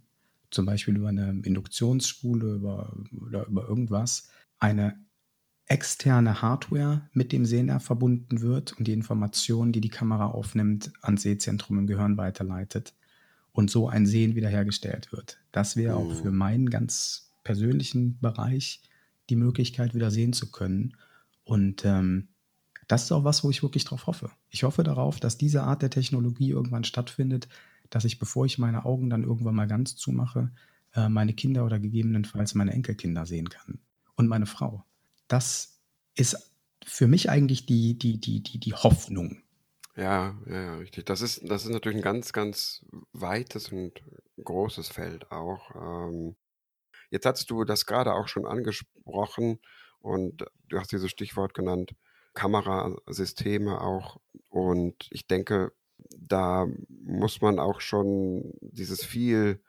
zum 0.52 0.66
Beispiel 0.66 0.96
über 0.96 1.10
eine 1.10 1.42
Induktionsspule 1.44 2.56
über, 2.56 2.96
oder 3.22 3.46
über 3.48 3.68
irgendwas, 3.68 4.30
eine 4.60 5.00
externe 5.68 6.42
Hardware 6.42 7.10
mit 7.14 7.32
dem 7.32 7.46
Sehnerv 7.46 7.84
verbunden 7.84 8.42
wird 8.42 8.74
und 8.78 8.88
die 8.88 8.94
Informationen, 8.94 9.72
die 9.72 9.82
die 9.82 9.90
Kamera 9.90 10.28
aufnimmt, 10.28 10.92
ans 11.02 11.24
Sehzentrum 11.24 11.80
im 11.80 11.88
Gehirn 11.88 12.18
weiterleitet 12.18 12.94
und 13.56 13.72
so 13.72 13.88
ein 13.88 14.06
Sehen 14.06 14.36
wiederhergestellt 14.36 15.12
wird. 15.14 15.40
Das 15.54 15.78
wäre 15.78 15.96
auch 15.96 16.14
für 16.14 16.32
mhm. 16.32 16.38
meinen 16.38 16.70
ganz 16.70 17.32
persönlichen 17.44 18.20
Bereich 18.20 18.82
die 19.30 19.38
Möglichkeit, 19.38 19.96
wieder 19.96 20.12
sehen 20.12 20.34
zu 20.34 20.52
können. 20.52 20.98
Und 21.46 21.86
ähm, 21.86 22.28
das 22.88 23.06
ist 23.06 23.12
auch 23.14 23.24
was, 23.24 23.44
wo 23.44 23.50
ich 23.50 23.64
wirklich 23.64 23.86
drauf 23.86 24.08
hoffe. 24.08 24.30
Ich 24.50 24.64
hoffe 24.64 24.84
darauf, 24.84 25.22
dass 25.22 25.38
diese 25.38 25.64
Art 25.64 25.82
der 25.82 25.90
Technologie 25.90 26.50
irgendwann 26.50 26.84
stattfindet, 26.84 27.48
dass 27.90 28.04
ich, 28.04 28.20
bevor 28.20 28.46
ich 28.46 28.58
meine 28.58 28.84
Augen 28.84 29.10
dann 29.10 29.24
irgendwann 29.24 29.56
mal 29.56 29.68
ganz 29.68 29.96
zumache, 29.96 30.52
äh, 30.94 31.08
meine 31.08 31.34
Kinder 31.34 31.66
oder 31.66 31.80
gegebenenfalls 31.80 32.56
meine 32.56 32.74
Enkelkinder 32.74 33.26
sehen 33.26 33.50
kann. 33.50 33.80
Und 34.16 34.28
meine 34.28 34.48
Frau. 34.48 34.84
Das 35.30 35.80
ist 36.14 36.52
für 36.86 37.08
mich 37.08 37.30
eigentlich 37.30 37.66
die, 37.66 37.98
die, 37.98 38.20
die, 38.20 38.44
die, 38.44 38.60
die 38.60 38.74
Hoffnung, 38.74 39.38
ja, 39.96 40.36
ja, 40.48 40.76
richtig. 40.78 41.06
Das 41.06 41.22
ist, 41.22 41.50
das 41.50 41.64
ist 41.66 41.72
natürlich 41.72 41.98
ein 41.98 42.04
ganz, 42.04 42.34
ganz 42.34 42.86
weites 43.14 43.72
und 43.72 44.04
großes 44.44 44.90
Feld 44.90 45.32
auch. 45.32 45.72
Ähm, 45.76 46.36
jetzt 47.12 47.26
hast 47.26 47.50
du 47.50 47.64
das 47.64 47.86
gerade 47.86 48.14
auch 48.14 48.28
schon 48.28 48.46
angesprochen 48.46 49.60
und 50.00 50.46
du 50.70 50.80
hast 50.80 50.92
dieses 50.92 51.12
Stichwort 51.12 51.54
genannt, 51.54 51.96
Kamerasysteme 52.34 53.82
auch. 53.82 54.20
Und 54.50 55.08
ich 55.12 55.28
denke, 55.28 55.72
da 56.18 56.68
muss 56.90 57.42
man 57.42 57.60
auch 57.60 57.82
schon 57.82 58.54
dieses 58.62 59.06
viel 59.06 59.64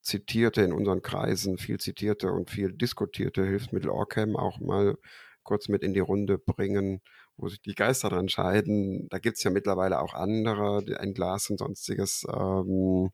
zitierte 0.00 0.62
in 0.62 0.72
unseren 0.72 1.02
Kreisen, 1.02 1.58
viel 1.58 1.78
zitierte 1.78 2.32
und 2.32 2.50
viel 2.50 2.72
diskutierte 2.72 3.44
Hilfsmittel 3.44 3.90
Orcam 3.90 4.36
auch 4.36 4.60
mal 4.60 4.96
kurz 5.42 5.68
mit 5.68 5.82
in 5.82 5.94
die 5.94 6.00
Runde 6.00 6.38
bringen 6.38 7.02
wo 7.36 7.48
sich 7.48 7.60
die 7.60 7.74
Geister 7.74 8.08
dran 8.08 8.28
scheiden. 8.28 9.08
Da 9.10 9.18
gibt 9.18 9.36
es 9.36 9.44
ja 9.44 9.50
mittlerweile 9.50 10.00
auch 10.00 10.14
andere, 10.14 10.84
ein 10.98 11.14
Glas 11.14 11.50
und 11.50 11.58
sonstiges. 11.58 12.24
Ähm, 12.32 13.10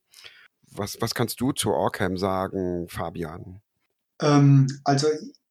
was, 0.70 0.97
was 1.01 1.14
kannst 1.14 1.41
du 1.41 1.53
zu 1.53 1.70
Orcam 1.70 2.16
sagen, 2.16 2.89
Fabian? 2.89 3.61
Ähm, 4.20 4.66
also 4.85 5.09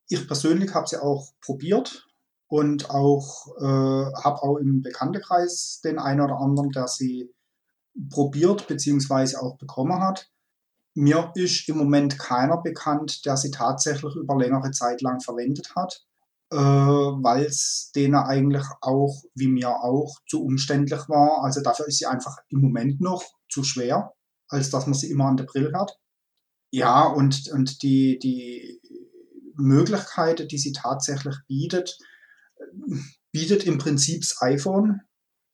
ich 0.07 0.27
persönlich 0.27 0.73
habe 0.73 0.87
sie 0.87 1.01
auch 1.01 1.31
probiert 1.41 2.07
und 2.47 2.89
auch 2.89 3.47
äh, 3.57 4.13
habe 4.23 4.43
auch 4.43 4.57
im 4.57 4.81
Bekanntenkreis 4.81 5.81
den 5.83 5.99
einen 5.99 6.21
oder 6.21 6.37
anderen, 6.37 6.71
der 6.71 6.87
sie 6.87 7.33
probiert 8.09 8.67
bzw. 8.67 9.37
auch 9.37 9.57
bekommen 9.57 10.01
hat. 10.01 10.29
Mir 10.93 11.31
ist 11.35 11.69
im 11.69 11.77
Moment 11.77 12.19
keiner 12.19 12.57
bekannt, 12.57 13.25
der 13.25 13.37
sie 13.37 13.51
tatsächlich 13.51 14.15
über 14.15 14.37
längere 14.37 14.71
Zeit 14.71 15.01
lang 15.01 15.21
verwendet 15.21 15.73
hat, 15.75 16.05
äh, 16.51 16.55
weil 16.55 17.45
es 17.45 17.91
denen 17.95 18.15
eigentlich 18.15 18.65
auch, 18.81 19.23
wie 19.35 19.47
mir 19.47 19.69
auch, 19.69 20.19
zu 20.27 20.43
umständlich 20.43 21.07
war. 21.07 21.43
Also 21.43 21.61
dafür 21.61 21.87
ist 21.87 21.97
sie 21.97 22.05
einfach 22.05 22.37
im 22.49 22.59
Moment 22.59 22.99
noch 22.99 23.23
zu 23.49 23.63
schwer, 23.63 24.13
als 24.49 24.69
dass 24.69 24.85
man 24.85 24.93
sie 24.93 25.09
immer 25.09 25.25
an 25.25 25.37
der 25.37 25.45
Brille 25.45 25.71
hat. 25.73 25.97
Ja, 26.71 27.07
und, 27.07 27.49
und 27.53 27.81
die, 27.83 28.19
die 28.19 28.81
Möglichkeit, 29.55 30.51
die 30.51 30.57
sie 30.57 30.73
tatsächlich 30.73 31.35
bietet, 31.47 31.97
bietet 33.31 33.65
im 33.65 33.77
Prinzip 33.77 34.21
das 34.21 34.41
iPhone. 34.41 35.01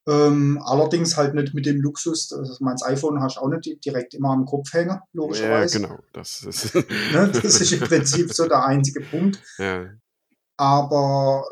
Ähm, 0.08 0.60
allerdings 0.64 1.18
halt 1.18 1.36
nicht 1.36 1.54
mit 1.54 1.66
dem 1.66 1.82
Luxus, 1.82 2.32
also 2.32 2.56
mein 2.62 2.78
iPhone 2.86 3.22
hast 3.22 3.38
du 3.38 3.42
auch 3.42 3.50
nicht 3.50 3.84
direkt 3.86 4.14
immer 4.14 4.30
am 4.30 4.46
Kopf 4.46 4.72
hängen, 4.72 5.00
logischerweise. 5.12 5.82
Ja, 5.82 5.88
genau. 5.88 6.00
Das 6.14 6.44
ist, 6.44 6.74
ne, 6.74 7.30
das 7.34 7.60
ist 7.60 7.74
im 7.74 7.82
Prinzip 7.82 8.34
so 8.34 8.48
der 8.48 8.66
einzige 8.66 9.02
Punkt. 9.02 9.44
Ja. 9.60 9.90
Aber 10.58 11.46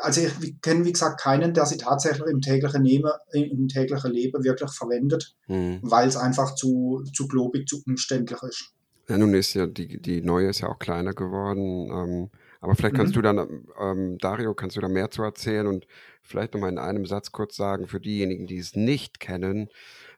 also 0.00 0.20
ich 0.20 0.60
kenne, 0.60 0.84
wie 0.84 0.92
gesagt, 0.92 1.20
keinen, 1.20 1.54
der 1.54 1.66
sie 1.66 1.76
tatsächlich 1.76 2.26
im 2.28 2.40
täglichen, 2.40 2.84
Leben, 2.84 3.10
im 3.32 3.68
täglichen 3.68 4.12
Leben 4.12 4.44
wirklich 4.44 4.70
verwendet, 4.70 5.34
Hm. 5.46 5.80
weil 5.82 6.08
es 6.08 6.16
einfach 6.16 6.54
zu, 6.54 7.02
zu 7.14 7.26
globig, 7.26 7.68
zu 7.68 7.82
umständlich 7.86 8.42
ist. 8.42 8.72
Ja, 9.08 9.16
nun 9.16 9.32
ist 9.34 9.54
ja 9.54 9.66
die, 9.66 10.00
die 10.00 10.20
neue 10.20 10.50
ist 10.50 10.60
ja 10.60 10.68
auch 10.68 10.78
kleiner 10.78 11.14
geworden. 11.14 11.90
Ähm, 11.90 12.30
aber 12.60 12.74
vielleicht 12.74 12.96
kannst 12.96 13.12
Mhm. 13.12 13.16
du 13.16 13.22
dann, 13.22 13.66
ähm, 13.80 14.18
Dario, 14.18 14.54
kannst 14.54 14.76
du 14.76 14.80
da 14.80 14.88
mehr 14.88 15.10
zu 15.10 15.22
erzählen 15.22 15.66
und 15.66 15.86
vielleicht 16.22 16.54
nochmal 16.54 16.70
in 16.70 16.78
einem 16.78 17.06
Satz 17.06 17.32
kurz 17.32 17.56
sagen, 17.56 17.86
für 17.86 18.00
diejenigen, 18.00 18.46
die 18.46 18.58
es 18.58 18.74
nicht 18.76 19.18
kennen, 19.20 19.68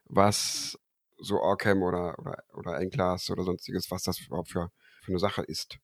was 0.05 0.77
so 1.19 1.39
Orcam 1.39 1.83
oder, 1.83 2.19
oder, 2.19 2.43
oder 2.53 2.79
Englas 2.79 3.29
oder 3.29 3.43
sonstiges, 3.43 3.89
was 3.91 4.03
das 4.03 4.19
überhaupt 4.19 4.49
für, 4.49 4.71
für 5.03 5.11
eine 5.11 5.19
Sache 5.19 5.43
ist. 5.43 5.77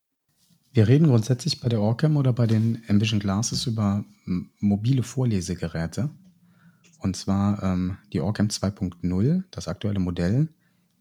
Wir 0.72 0.88
reden 0.88 1.07
grundsätzlich 1.07 1.59
bei 1.59 1.70
der 1.70 1.82
Orcam 1.82 2.18
oder 2.18 2.34
bei 2.34 2.45
den 2.45 2.84
Ambition 2.88 3.20
Glasses 3.20 3.65
über 3.65 4.05
m, 4.26 4.49
mobile 4.59 5.03
Vorlesegeräte. 5.03 6.09
Und 6.99 7.15
zwar 7.15 7.61
ähm, 7.63 7.97
die 8.13 8.22
Orcam 8.22 8.47
2.0, 8.47 9.43
das 9.51 9.68
aktuelle 9.68 9.99
Modell, 9.99 10.49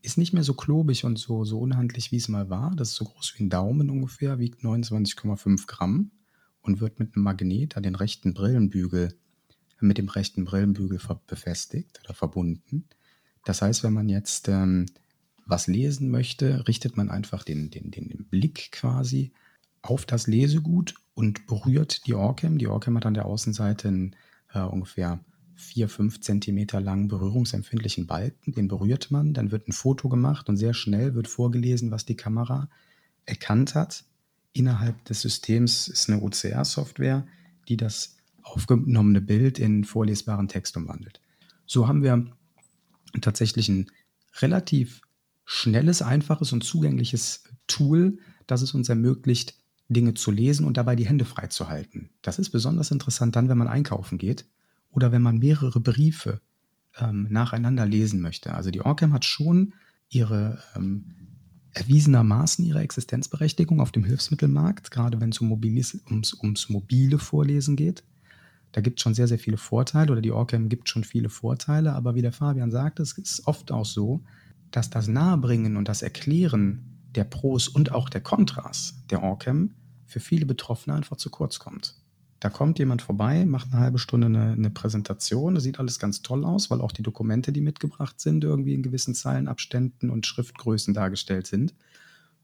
ist 0.03 0.19
nicht 0.19 0.33
mehr 0.33 0.45
so 0.45 0.55
klobig 0.55 1.05
und 1.05 1.19
so, 1.19 1.45
so 1.45 1.59
unhandlich, 1.59 2.12
wie 2.12 2.17
es 2.17 2.29
mal 2.29 2.49
war. 2.49 2.75
Das 2.77 2.91
ist 2.91 2.97
so 2.97 3.07
groß 3.07 3.35
wie 3.37 3.45
ein 3.45 3.51
Daumen 3.51 3.91
ungefähr, 3.91 4.39
wiegt 4.39 4.62
29,5 4.62 5.67
Gramm 5.67 6.12
und 6.62 6.81
wird 6.81 6.99
mit 6.99 7.14
einem 7.14 7.25
Magnet 7.25 7.77
an 7.77 7.83
den 7.83 7.95
rechten 7.95 8.35
Brillenbügel, 8.35 9.14
mit 9.81 9.99
dem 9.99 10.09
rechten 10.09 10.45
Brillenbügel 10.45 11.01
befestigt 11.27 12.01
oder 12.05 12.14
verbunden. 12.14 12.85
Das 13.45 13.62
heißt, 13.62 13.83
wenn 13.83 13.93
man 13.93 14.09
jetzt 14.09 14.49
ähm, 14.49 14.87
was 15.45 15.67
lesen 15.67 16.11
möchte, 16.11 16.67
richtet 16.69 16.97
man 16.97 17.11
einfach 17.11 17.45
den, 17.45 17.71
den, 17.71 17.91
den 17.91 18.27
Blick 18.29 18.71
quasi 18.73 19.33
auf 19.87 20.07
das 20.07 20.26
Lesegut 20.26 20.95
und 21.14 21.47
berührt 21.47 22.07
die 22.07 22.14
Orcam. 22.14 22.59
Die 22.59 22.66
Orcam 22.66 22.97
hat 22.97 23.07
an 23.07 23.14
der 23.14 23.26
Außenseite 23.26 23.89
einen 23.89 24.16
äh, 24.53 24.61
ungefähr 24.61 25.20
4, 25.55 25.89
5 25.89 26.20
Zentimeter 26.20 26.80
langen 26.80 27.09
berührungsempfindlichen 27.09 28.07
Balken. 28.07 28.53
Den 28.53 28.68
berührt 28.68 29.11
man, 29.11 29.32
dann 29.32 29.51
wird 29.51 29.68
ein 29.68 29.72
Foto 29.72 30.09
gemacht 30.09 30.49
und 30.49 30.57
sehr 30.57 30.74
schnell 30.74 31.14
wird 31.14 31.28
vorgelesen, 31.28 31.91
was 31.91 32.05
die 32.05 32.16
Kamera 32.16 32.68
erkannt 33.24 33.74
hat. 33.74 34.05
Innerhalb 34.53 35.05
des 35.05 35.22
Systems 35.22 35.89
ist 35.89 36.11
eine 36.11 36.22
OCR-Software, 36.22 37.26
die 37.68 37.76
das 37.76 38.16
aufgenommene 38.43 39.20
Bild 39.20 39.59
in 39.59 39.84
vorlesbaren 39.84 40.49
Text 40.49 40.76
umwandelt. 40.76 41.20
So 41.66 41.89
haben 41.89 42.03
wir 42.03 42.26
tatsächlich 43.20 43.68
ein 43.68 43.91
relativ 44.41 45.01
schnelles, 45.45 46.03
einfaches 46.03 46.53
und 46.53 46.64
zugängliches 46.64 47.45
Tool, 47.66 48.18
das 48.47 48.62
es 48.62 48.74
uns 48.74 48.89
ermöglicht, 48.89 49.55
Dinge 49.89 50.14
zu 50.14 50.30
lesen 50.30 50.66
und 50.66 50.76
dabei 50.76 50.97
die 50.97 51.07
Hände 51.07 51.24
frei 51.24 51.47
zu 51.47 51.68
halten. 51.68 52.11
Das 52.22 52.39
ist 52.39 52.51
besonders 52.51 52.91
interessant 52.91 53.37
dann, 53.37 53.49
wenn 53.49 53.59
man 53.59 53.68
einkaufen 53.68 54.18
geht 54.18 54.47
oder 54.91 55.12
wenn 55.12 55.22
man 55.22 55.39
mehrere 55.39 55.80
Briefe 55.80 56.41
ähm, 56.99 57.28
nacheinander 57.30 57.87
lesen 57.87 58.20
möchte. 58.20 58.55
Also 58.55 58.70
die 58.70 58.80
Orcam 58.80 59.12
hat 59.12 59.24
schon 59.24 59.74
ihre 60.09 60.59
ähm, 60.74 61.05
erwiesenermaßen 61.72 62.64
ihre 62.64 62.80
Existenzberechtigung 62.80 63.80
auf 63.80 63.93
dem 63.93 64.05
Hilfsmittelmarkt, 64.05 64.91
gerade 64.91 65.20
wenn 65.20 65.28
es 65.28 65.41
um 65.41 65.53
ums, 65.53 66.34
ums 66.34 66.68
mobile 66.68 67.18
Vorlesen 67.18 67.76
geht. 67.76 68.03
Da 68.72 68.80
gibt 68.80 68.99
es 68.99 69.03
schon 69.03 69.14
sehr, 69.14 69.28
sehr 69.28 69.39
viele 69.39 69.59
Vorteile 69.59 70.12
oder 70.12 70.22
die 70.22 70.32
Orcam 70.32 70.68
gibt 70.68 70.89
schon 70.89 71.05
viele 71.05 71.28
Vorteile, 71.28 71.93
aber 71.93 72.14
wie 72.14 72.22
der 72.22 72.32
Fabian 72.32 72.70
sagte, 72.70 73.03
es 73.03 73.12
ist 73.12 73.47
oft 73.47 73.70
auch 73.70 73.84
so, 73.84 74.22
dass 74.70 74.91
das 74.91 75.07
Nahebringen 75.07 75.76
und 75.76 75.89
das 75.89 76.03
Erklären 76.03 76.95
der 77.17 77.25
Pros 77.25 77.69
und 77.69 77.93
auch 77.93 78.09
der 78.09 78.21
Kontras 78.21 79.03
der 79.11 79.23
Orcam 79.23 79.75
für 80.05 80.21
viele 80.21 80.47
Betroffene 80.47 80.95
einfach 80.95 81.17
zu 81.17 81.31
kurz 81.31 81.59
kommt. 81.59 81.97
Da 82.39 82.51
kommt 82.51 82.79
jemand 82.79 83.01
vorbei, 83.01 83.47
macht 83.47 83.73
eine 83.73 83.81
halbe 83.81 83.99
Stunde 83.99 84.27
eine, 84.27 84.53
eine 84.53 84.71
Präsentation, 84.71 85.55
das 85.55 85.64
sieht 85.64 85.81
alles 85.81 85.99
ganz 85.99 86.21
toll 86.23 86.45
aus, 86.45 86.71
weil 86.71 86.83
auch 86.83 86.93
die 86.93 87.03
Dokumente, 87.03 87.51
die 87.51 87.62
mitgebracht 87.62 88.21
sind, 88.21 88.45
irgendwie 88.45 88.75
in 88.75 88.83
gewissen 88.83 89.14
Zeilenabständen 89.14 90.11
und 90.11 90.27
Schriftgrößen 90.27 90.93
dargestellt 90.93 91.47
sind. 91.47 91.75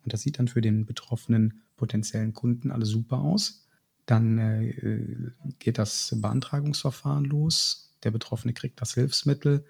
Und 0.03 0.12
das 0.12 0.23
sieht 0.23 0.39
dann 0.39 0.49
für 0.49 0.62
den 0.62 0.87
betroffenen 0.87 1.62
potenziellen 1.77 2.33
Kunden 2.33 2.70
alles 2.70 2.89
super 2.89 3.18
aus. 3.18 3.68
Dann 4.07 4.39
äh, 4.39 5.33
geht 5.59 5.79
das 5.79 6.16
Beantragungsverfahren 6.20 7.25
los. 7.25 7.95
Der 8.03 8.11
Betroffene 8.11 8.55
kriegt 8.55 8.81
das 8.81 8.95
Hilfsmittel 8.95 9.64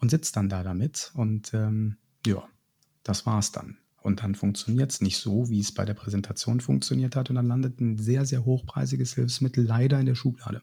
und 0.00 0.10
sitzt 0.10 0.36
dann 0.36 0.48
da 0.48 0.62
damit. 0.62 1.10
Und 1.14 1.52
ähm, 1.52 1.96
ja, 2.24 2.44
das 3.02 3.26
war's 3.26 3.52
dann. 3.52 3.76
Und 4.04 4.22
dann 4.22 4.34
funktioniert 4.34 4.92
es 4.92 5.00
nicht 5.00 5.16
so, 5.16 5.48
wie 5.48 5.60
es 5.60 5.72
bei 5.72 5.86
der 5.86 5.94
Präsentation 5.94 6.60
funktioniert 6.60 7.16
hat. 7.16 7.30
Und 7.30 7.36
dann 7.36 7.46
landet 7.46 7.80
ein 7.80 7.96
sehr, 7.96 8.26
sehr 8.26 8.44
hochpreisiges 8.44 9.14
Hilfsmittel 9.14 9.64
leider 9.64 9.98
in 9.98 10.04
der 10.04 10.14
Schublade. 10.14 10.60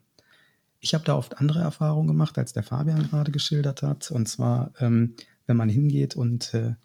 Ich 0.79 0.93
habe 0.93 1.03
da 1.05 1.15
oft 1.15 1.39
andere 1.39 1.59
Erfahrungen 1.59 2.07
gemacht, 2.07 2.37
als 2.37 2.53
der 2.53 2.61
Fabian 2.61 3.09
gerade 3.09 3.31
geschildert 3.31 3.81
hat. 3.81 4.11
Und 4.11 4.27
zwar, 4.27 4.73
ähm, 4.79 5.15
wenn 5.47 5.57
man 5.57 5.69
hingeht 5.69 6.15
und 6.15 6.53
äh, 6.53 6.75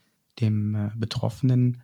dem 0.40 0.74
äh, 0.74 0.90
Betroffenen 0.96 1.82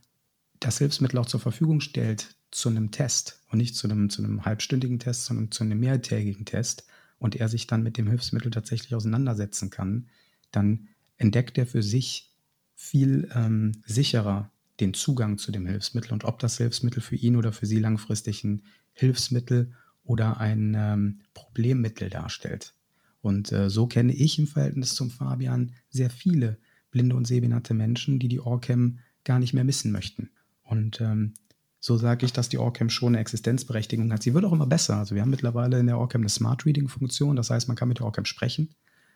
das 0.58 0.78
Hilfsmittel 0.78 1.18
auch 1.18 1.26
zur 1.26 1.40
Verfügung 1.40 1.82
stellt 1.82 2.34
zu 2.50 2.70
einem 2.70 2.92
Test 2.92 3.42
und 3.50 3.58
nicht 3.58 3.76
zu 3.76 3.86
einem, 3.86 4.08
zu 4.08 4.24
einem 4.24 4.46
halbstündigen 4.46 4.98
Test, 4.98 5.26
sondern 5.26 5.50
zu 5.50 5.64
einem 5.64 5.80
mehrtägigen 5.80 6.46
Test 6.46 6.86
und 7.18 7.36
er 7.36 7.50
sich 7.50 7.66
dann 7.66 7.82
mit 7.82 7.98
dem 7.98 8.08
Hilfsmittel 8.08 8.50
tatsächlich 8.50 8.94
auseinandersetzen 8.94 9.68
kann, 9.68 10.08
dann 10.50 10.88
entdeckt 11.18 11.58
er 11.58 11.66
für 11.66 11.82
sich 11.82 12.30
viel 12.74 13.30
ähm, 13.34 13.72
sicherer 13.84 14.50
den 14.82 14.94
Zugang 14.94 15.38
zu 15.38 15.52
dem 15.52 15.66
Hilfsmittel 15.66 16.12
und 16.12 16.24
ob 16.24 16.38
das 16.38 16.58
Hilfsmittel 16.58 17.00
für 17.00 17.16
ihn 17.16 17.36
oder 17.36 17.52
für 17.52 17.66
sie 17.66 17.78
langfristig 17.78 18.44
ein 18.44 18.62
Hilfsmittel 18.92 19.72
oder 20.04 20.38
ein 20.38 20.74
ähm, 20.76 21.20
Problemmittel 21.34 22.10
darstellt. 22.10 22.74
Und 23.20 23.52
äh, 23.52 23.70
so 23.70 23.86
kenne 23.86 24.12
ich 24.12 24.38
im 24.38 24.48
Verhältnis 24.48 24.94
zum 24.94 25.10
Fabian 25.10 25.72
sehr 25.88 26.10
viele 26.10 26.58
blinde 26.90 27.14
und 27.14 27.26
sehbehinderte 27.26 27.72
Menschen, 27.72 28.18
die 28.18 28.28
die 28.28 28.40
Orcam 28.40 28.98
gar 29.24 29.38
nicht 29.38 29.54
mehr 29.54 29.64
missen 29.64 29.92
möchten. 29.92 30.30
Und 30.64 31.00
ähm, 31.00 31.34
so 31.78 31.96
sage 31.96 32.26
ich, 32.26 32.32
dass 32.32 32.48
die 32.48 32.58
Orcam 32.58 32.90
schon 32.90 33.14
eine 33.14 33.20
Existenzberechtigung 33.20 34.12
hat. 34.12 34.22
Sie 34.22 34.34
wird 34.34 34.44
auch 34.44 34.52
immer 34.52 34.66
besser. 34.66 34.96
Also 34.96 35.14
wir 35.14 35.22
haben 35.22 35.30
mittlerweile 35.30 35.78
in 35.78 35.86
der 35.86 35.98
Orcam 35.98 36.22
eine 36.22 36.28
Smart 36.28 36.66
Reading 36.66 36.88
Funktion. 36.88 37.36
Das 37.36 37.50
heißt, 37.50 37.68
man 37.68 37.76
kann 37.76 37.88
mit 37.88 38.00
der 38.00 38.06
Orcam 38.06 38.24
sprechen. 38.24 38.74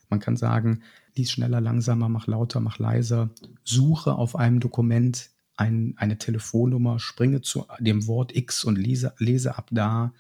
Man 0.09 0.21
kann 0.21 0.37
sagen, 0.37 0.83
lies 1.17 1.33
schneller, 1.33 1.61
langsamer, 1.61 2.09
mach 2.09 2.29
lauter, 2.29 2.61
mach 2.61 2.79
leiser, 2.79 3.31
suche 3.65 4.15
auf 4.15 4.37
einem 4.37 4.61
Dokument 4.61 5.31
ein, 5.57 5.95
eine 5.97 6.19
Telefonnummer, 6.19 6.99
springe 6.99 7.41
zu 7.41 7.67
dem 7.79 8.07
Wort 8.07 8.35
X 8.35 8.65
und 8.65 8.77
lese, 8.77 9.15
lese 9.19 9.57
ab 9.57 9.69
da. 9.71 10.13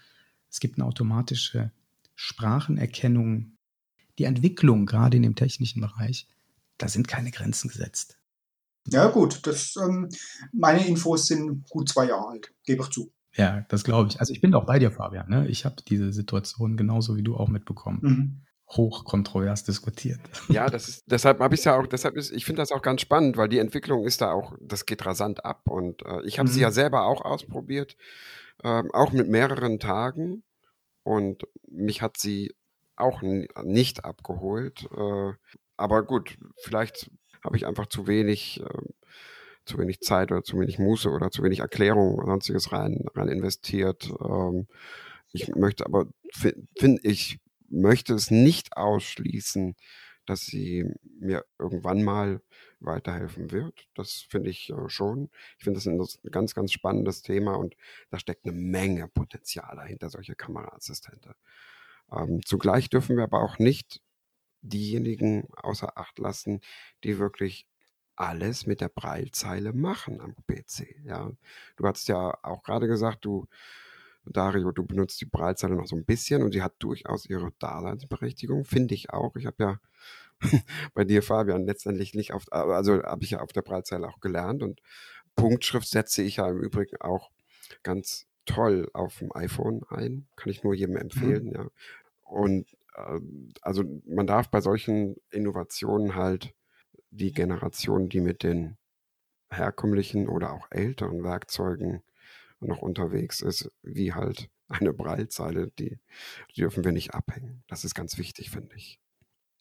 Es 0.50 0.60
gibt 0.60 0.78
eine 0.78 0.86
automatische 0.86 1.70
Sprachenerkennung. 2.14 3.52
Die 4.18 4.24
Entwicklung, 4.24 4.86
gerade 4.86 5.18
in 5.18 5.22
dem 5.22 5.34
technischen 5.34 5.82
Bereich, 5.82 6.26
da 6.78 6.88
sind 6.88 7.08
keine 7.08 7.30
Grenzen 7.30 7.68
gesetzt. 7.68 8.18
Ja, 8.88 9.08
gut, 9.08 9.46
das, 9.46 9.76
ähm, 9.76 10.08
meine 10.52 10.86
Infos 10.86 11.26
sind 11.26 11.68
gut 11.68 11.88
zwei 11.88 12.06
Jahre 12.06 12.28
alt, 12.28 12.54
gebe 12.64 12.82
ich 12.82 12.90
zu. 12.90 13.12
Ja, 13.34 13.66
das 13.68 13.84
glaube 13.84 14.08
ich. 14.08 14.20
Also 14.20 14.32
ich 14.32 14.40
bin 14.40 14.54
auch 14.54 14.64
bei 14.64 14.78
dir, 14.78 14.90
Fabian. 14.90 15.28
Ne? 15.28 15.48
Ich 15.48 15.64
habe 15.64 15.76
diese 15.86 16.12
Situation 16.12 16.76
genauso 16.76 17.16
wie 17.16 17.22
du 17.22 17.36
auch 17.36 17.48
mitbekommen. 17.48 17.98
Mhm. 18.02 18.45
Hochkontrovers 18.68 19.64
diskutiert. 19.64 20.20
Ja, 20.48 20.68
das 20.68 20.88
ist, 20.88 21.04
deshalb 21.06 21.38
habe 21.40 21.54
ich 21.54 21.64
ja 21.64 21.78
auch, 21.78 21.86
deshalb 21.86 22.16
ist, 22.16 22.32
ich 22.32 22.44
finde 22.44 22.62
das 22.62 22.72
auch 22.72 22.82
ganz 22.82 23.00
spannend, 23.00 23.36
weil 23.36 23.48
die 23.48 23.58
Entwicklung 23.58 24.04
ist 24.04 24.20
da 24.20 24.32
auch, 24.32 24.54
das 24.60 24.86
geht 24.86 25.06
rasant 25.06 25.44
ab. 25.44 25.68
Und 25.68 26.02
äh, 26.04 26.22
ich 26.24 26.38
habe 26.38 26.48
Mhm. 26.48 26.52
sie 26.52 26.60
ja 26.60 26.70
selber 26.70 27.04
auch 27.06 27.20
ausprobiert, 27.24 27.96
ähm, 28.64 28.90
auch 28.92 29.12
mit 29.12 29.28
mehreren 29.28 29.78
Tagen. 29.78 30.42
Und 31.04 31.46
mich 31.68 32.02
hat 32.02 32.16
sie 32.16 32.54
auch 32.96 33.22
nicht 33.22 34.04
abgeholt. 34.04 34.88
Äh, 34.96 35.32
aber 35.76 36.02
gut, 36.02 36.36
vielleicht 36.62 37.10
habe 37.44 37.56
ich 37.56 37.66
einfach 37.66 37.86
zu 37.86 38.08
wenig, 38.08 38.60
äh, 38.60 38.88
zu 39.64 39.78
wenig 39.78 40.00
Zeit 40.00 40.32
oder 40.32 40.42
zu 40.42 40.58
wenig 40.58 40.78
Muße 40.80 41.08
oder 41.08 41.30
zu 41.30 41.42
wenig 41.44 41.60
Erklärung 41.60 42.14
oder 42.16 42.26
sonstiges 42.26 42.72
rein, 42.72 43.04
rein 43.14 43.28
investiert. 43.28 44.10
Ähm, 44.20 44.66
ich 45.32 45.54
möchte 45.54 45.86
aber, 45.86 46.06
finde 46.32 47.00
ich, 47.02 47.38
möchte 47.68 48.14
es 48.14 48.30
nicht 48.30 48.76
ausschließen, 48.76 49.76
dass 50.26 50.40
sie 50.40 50.84
mir 51.20 51.44
irgendwann 51.58 52.02
mal 52.02 52.42
weiterhelfen 52.80 53.52
wird. 53.52 53.86
Das 53.94 54.26
finde 54.28 54.50
ich 54.50 54.70
äh, 54.70 54.88
schon. 54.88 55.30
Ich 55.58 55.64
finde 55.64 55.78
das 55.78 55.86
ein 55.86 56.30
ganz, 56.30 56.54
ganz 56.54 56.72
spannendes 56.72 57.22
Thema 57.22 57.54
und 57.54 57.76
da 58.10 58.18
steckt 58.18 58.44
eine 58.44 58.54
Menge 58.54 59.08
Potenzial 59.08 59.76
dahinter, 59.76 60.10
solche 60.10 60.34
Kameraassistente. 60.34 61.36
Ähm, 62.12 62.40
zugleich 62.44 62.90
dürfen 62.90 63.16
wir 63.16 63.24
aber 63.24 63.40
auch 63.40 63.58
nicht 63.58 64.02
diejenigen 64.62 65.48
außer 65.54 65.96
Acht 65.96 66.18
lassen, 66.18 66.60
die 67.04 67.18
wirklich 67.18 67.66
alles 68.16 68.66
mit 68.66 68.80
der 68.80 68.88
Breilzeile 68.88 69.72
machen 69.72 70.20
am 70.20 70.34
PC. 70.46 71.04
Ja, 71.04 71.30
du 71.76 71.86
hast 71.86 72.08
ja 72.08 72.36
auch 72.42 72.62
gerade 72.62 72.88
gesagt, 72.88 73.24
du 73.24 73.46
Dario, 74.26 74.72
du 74.72 74.84
benutzt 74.84 75.20
die 75.20 75.26
Breitseite 75.26 75.74
noch 75.74 75.86
so 75.86 75.96
ein 75.96 76.04
bisschen 76.04 76.42
und 76.42 76.52
sie 76.52 76.62
hat 76.62 76.74
durchaus 76.78 77.26
ihre 77.26 77.52
Daseinsberechtigung, 77.58 78.64
finde 78.64 78.94
ich 78.94 79.10
auch. 79.10 79.36
Ich 79.36 79.46
habe 79.46 79.56
ja 79.58 79.80
bei 80.94 81.04
dir, 81.04 81.22
Fabian, 81.22 81.64
letztendlich 81.64 82.14
nicht 82.14 82.32
auf, 82.32 82.44
also 82.50 83.02
habe 83.02 83.24
ich 83.24 83.30
ja 83.30 83.40
auf 83.40 83.52
der 83.52 83.62
Breitzeile 83.62 84.08
auch 84.08 84.20
gelernt 84.20 84.62
und 84.62 84.80
Punktschrift 85.34 85.88
setze 85.88 86.22
ich 86.22 86.36
ja 86.36 86.48
im 86.48 86.60
Übrigen 86.60 86.96
auch 87.00 87.30
ganz 87.82 88.26
toll 88.46 88.88
auf 88.92 89.18
dem 89.18 89.34
iPhone 89.34 89.82
ein. 89.88 90.26
Kann 90.36 90.50
ich 90.50 90.62
nur 90.62 90.74
jedem 90.74 90.94
mhm. 90.94 91.02
empfehlen, 91.02 91.46
mhm. 91.46 91.52
ja. 91.52 91.66
Und 92.22 92.66
äh, 92.94 93.20
also 93.62 93.84
man 94.06 94.26
darf 94.26 94.50
bei 94.50 94.60
solchen 94.60 95.16
Innovationen 95.30 96.14
halt 96.14 96.54
die 97.10 97.32
Generation, 97.32 98.08
die 98.08 98.20
mit 98.20 98.42
den 98.42 98.76
herkömmlichen 99.50 100.28
oder 100.28 100.52
auch 100.52 100.66
älteren 100.70 101.22
Werkzeugen 101.22 102.02
noch 102.60 102.82
unterwegs 102.82 103.40
ist, 103.40 103.70
wie 103.82 104.12
halt 104.12 104.48
eine 104.68 104.92
Breilzeile, 104.92 105.70
die, 105.78 105.98
die 106.54 106.60
dürfen 106.60 106.84
wir 106.84 106.92
nicht 106.92 107.14
abhängen. 107.14 107.62
Das 107.68 107.84
ist 107.84 107.94
ganz 107.94 108.18
wichtig, 108.18 108.50
finde 108.50 108.74
ich. 108.76 109.00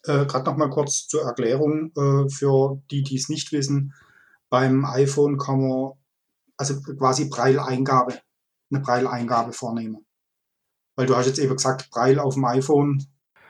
Äh, 0.03 0.25
Gerade 0.25 0.45
noch 0.45 0.57
mal 0.57 0.69
kurz 0.69 1.07
zur 1.07 1.23
Erklärung 1.23 1.91
äh, 1.95 2.29
für 2.29 2.81
die, 2.91 3.03
die 3.03 3.15
es 3.15 3.29
nicht 3.29 3.51
wissen. 3.51 3.93
Beim 4.49 4.85
iPhone 4.85 5.37
kann 5.37 5.59
man 5.59 5.93
also 6.57 6.81
quasi 6.81 7.29
Breileingabe, 7.29 8.19
eine 8.71 8.81
Breileingabe 8.81 9.53
vornehmen. 9.53 10.05
Weil 10.95 11.07
du 11.07 11.15
hast 11.15 11.25
jetzt 11.25 11.39
eben 11.39 11.55
gesagt, 11.55 11.89
Breil 11.91 12.19
auf 12.19 12.35
dem 12.35 12.45
iPhone. 12.45 13.05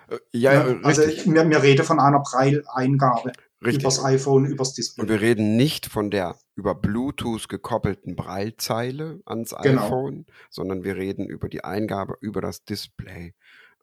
Äh, 0.10 0.18
ja, 0.34 0.54
ja, 0.54 0.74
ne? 0.74 0.80
also 0.84 1.04
wir, 1.04 1.50
wir 1.50 1.64
reden 1.64 1.86
von 1.86 2.00
einer 2.00 2.20
Breileingabe. 2.20 3.32
Richtig. 3.64 3.84
Übers 3.84 4.04
iPhone, 4.04 4.46
übers 4.46 4.74
Display. 4.74 5.04
Und 5.04 5.10
wir 5.10 5.22
reden 5.22 5.56
nicht 5.56 5.86
von 5.86 6.12
der 6.12 6.38
über 6.56 6.74
Bluetooth 6.76 7.50
gekoppelten 7.50 8.16
Braillezeile 8.16 9.22
ans 9.26 9.54
genau. 9.62 9.86
iPhone, 9.86 10.26
sondern 10.50 10.84
wir 10.84 10.96
reden 10.96 11.28
über 11.28 11.50
die 11.50 11.64
Eingabe 11.64 12.18
über 12.22 12.42
das 12.42 12.64
Display 12.64 13.34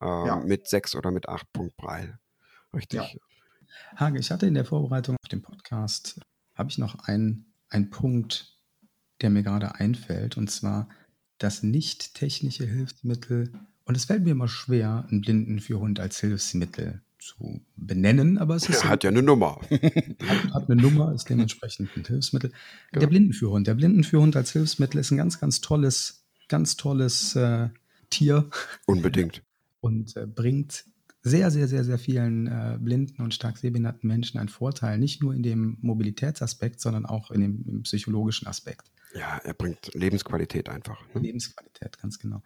äh, 0.00 0.06
ja. 0.06 0.36
mit 0.36 0.68
6 0.68 0.96
oder 0.96 1.10
mit 1.10 1.28
8 1.28 1.52
Punkt 1.52 1.76
Braille. 1.76 2.18
Richtig. 2.74 3.00
Ja. 3.00 3.08
Hage, 3.96 4.18
ich 4.18 4.30
hatte 4.30 4.46
in 4.46 4.54
der 4.54 4.64
Vorbereitung 4.64 5.16
auf 5.22 5.28
den 5.28 5.42
Podcast, 5.42 6.20
habe 6.54 6.70
ich 6.70 6.78
noch 6.78 7.06
einen, 7.06 7.52
einen 7.68 7.90
Punkt, 7.90 8.56
der 9.20 9.30
mir 9.30 9.42
gerade 9.42 9.74
einfällt, 9.76 10.36
und 10.36 10.50
zwar 10.50 10.88
das 11.38 11.62
nicht 11.62 12.14
technische 12.14 12.66
Hilfsmittel. 12.66 13.52
Und 13.84 13.96
es 13.96 14.06
fällt 14.06 14.24
mir 14.24 14.30
immer 14.30 14.48
schwer, 14.48 15.06
einen 15.10 15.20
Blinden 15.20 15.60
für 15.60 15.78
Hund 15.78 16.00
als 16.00 16.20
Hilfsmittel 16.20 17.02
zu 17.22 17.64
benennen, 17.76 18.36
aber 18.38 18.56
es 18.56 18.68
ist. 18.68 18.84
Er 18.84 18.90
hat 18.90 19.04
ja 19.04 19.10
eine 19.10 19.22
Nummer. 19.22 19.60
hat, 19.70 20.54
hat, 20.54 20.70
eine 20.70 20.80
Nummer, 20.80 21.14
ist 21.14 21.28
dementsprechend 21.28 21.96
ein 21.96 22.04
Hilfsmittel. 22.04 22.52
Ja. 22.92 23.00
Der 23.00 23.06
Blindenführhund. 23.06 23.66
Der 23.66 23.74
Blindenführhund 23.74 24.34
als 24.36 24.52
Hilfsmittel 24.52 25.00
ist 25.00 25.10
ein 25.12 25.18
ganz, 25.18 25.38
ganz 25.38 25.60
tolles, 25.60 26.24
ganz 26.48 26.76
tolles 26.76 27.36
äh, 27.36 27.68
Tier. 28.10 28.50
Unbedingt. 28.86 29.42
Und 29.80 30.16
äh, 30.16 30.26
bringt 30.26 30.84
sehr, 31.22 31.50
sehr, 31.50 31.68
sehr, 31.68 31.84
sehr 31.84 31.98
vielen 31.98 32.46
äh, 32.48 32.78
blinden 32.80 33.22
und 33.22 33.32
stark 33.32 33.56
sehbehinderten 33.56 34.08
Menschen 34.08 34.38
einen 34.38 34.48
Vorteil, 34.48 34.98
nicht 34.98 35.22
nur 35.22 35.34
in 35.34 35.42
dem 35.42 35.78
Mobilitätsaspekt, 35.80 36.80
sondern 36.80 37.06
auch 37.06 37.30
in 37.30 37.40
dem, 37.40 37.64
im 37.68 37.82
psychologischen 37.82 38.48
Aspekt. 38.48 38.90
Ja, 39.14 39.38
er 39.38 39.54
bringt 39.54 39.94
Lebensqualität 39.94 40.68
einfach. 40.68 41.00
Ne? 41.14 41.20
Lebensqualität, 41.20 41.98
ganz 42.00 42.18
genau. 42.18 42.42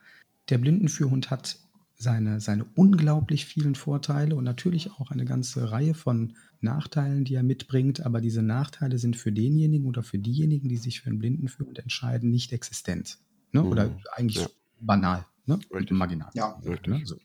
Der 0.51 0.59
Blindenführhund 0.59 1.31
hat 1.31 1.59
seine, 1.99 2.41
seine 2.41 2.65
unglaublich 2.75 3.47
vielen 3.47 3.75
Vorteile 3.75 4.37
und 4.37 4.45
natürlich 4.45 4.93
auch 4.93 5.11
eine 5.11 5.25
ganze 5.25 5.71
Reihe 5.71 5.95
von 5.95 6.35
Nachteilen, 6.61 7.25
die 7.25 7.35
er 7.35 7.43
mitbringt. 7.43 8.05
Aber 8.05 8.21
diese 8.21 8.43
Nachteile 8.43 8.99
sind 8.99 9.17
für 9.17 9.33
denjenigen 9.33 9.87
oder 9.87 10.03
für 10.03 10.19
diejenigen, 10.19 10.69
die 10.69 10.77
sich 10.77 11.01
für 11.01 11.11
einen 11.11 11.19
Blindenführhund 11.19 11.79
entscheiden, 11.79 12.31
nicht 12.31 12.53
existent. 12.53 13.19
Ne? 13.53 13.63
Mhm. 13.63 13.69
Oder 13.69 13.99
eigentlich 14.15 14.43
ja. 14.43 14.49
banal, 14.81 15.27
ne? 15.47 15.59
marginal. 15.91 16.31
Ja, 16.35 16.61
ne? 16.63 17.01
so. 17.05 17.17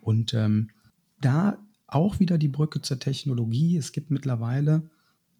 Und 0.00 0.34
ähm, 0.34 0.70
da 1.20 1.58
auch 1.88 2.20
wieder 2.20 2.38
die 2.38 2.48
Brücke 2.48 2.82
zur 2.82 2.98
Technologie. 2.98 3.76
Es 3.76 3.92
gibt 3.92 4.10
mittlerweile 4.10 4.88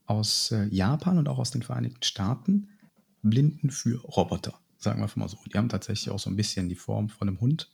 aus 0.06 0.50
äh, 0.52 0.66
Japan 0.66 1.18
und 1.18 1.28
auch 1.28 1.38
aus 1.38 1.50
den 1.50 1.62
Vereinigten 1.62 2.02
Staaten 2.02 2.68
Blinden 3.22 3.70
für 3.70 4.00
Roboter, 4.02 4.54
sagen 4.78 5.00
wir 5.00 5.10
mal 5.16 5.28
so. 5.28 5.38
Die 5.52 5.58
haben 5.58 5.68
tatsächlich 5.68 6.10
auch 6.10 6.18
so 6.18 6.30
ein 6.30 6.36
bisschen 6.36 6.68
die 6.68 6.76
Form 6.76 7.08
von 7.08 7.28
einem 7.28 7.40
Hund 7.40 7.70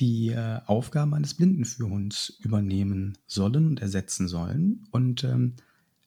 die 0.00 0.28
äh, 0.28 0.60
Aufgaben 0.66 1.14
eines 1.14 1.34
Blindenführhunds 1.34 2.38
übernehmen 2.40 3.16
sollen 3.26 3.66
und 3.66 3.80
ersetzen 3.80 4.28
sollen. 4.28 4.86
Und 4.90 5.24
ähm, 5.24 5.54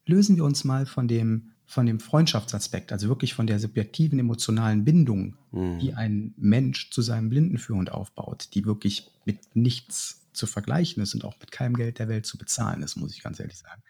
lösen 0.06 0.36
wir 0.36 0.46
uns 0.46 0.64
mal 0.64 0.86
von 0.86 1.08
dem, 1.08 1.52
von 1.66 1.86
dem 1.86 2.00
Freundschaftsaspekt, 2.00 2.92
also 2.92 3.08
wirklich 3.08 3.34
von 3.34 3.48
der 3.48 3.60
subjektiven 3.60 4.20
emotionalen 4.20 4.86
Bindung, 4.86 5.36
mhm. 5.52 5.80
die 5.80 5.94
ein 5.94 6.34
Mensch 6.38 6.92
zu 6.92 7.02
seinem 7.02 7.30
Blindenführhund 7.30 7.92
aufbaut, 7.92 8.50
die 8.54 8.66
wirklich 8.66 9.10
mit 9.26 9.56
nichts 9.56 10.28
zu 10.34 10.48
vergleichen 10.48 11.02
ist 11.02 11.14
und 11.16 11.26
auch 11.26 11.40
mit 11.40 11.52
keinem 11.52 11.76
Geld 11.76 12.00
der 12.00 12.08
Welt 12.08 12.26
zu 12.26 12.38
bezahlen 12.38 12.84
ist, 12.84 12.96
muss 12.96 13.14
ich 13.14 13.24
ganz 13.24 13.40
ehrlich 13.40 13.58
sagen. 13.58 13.82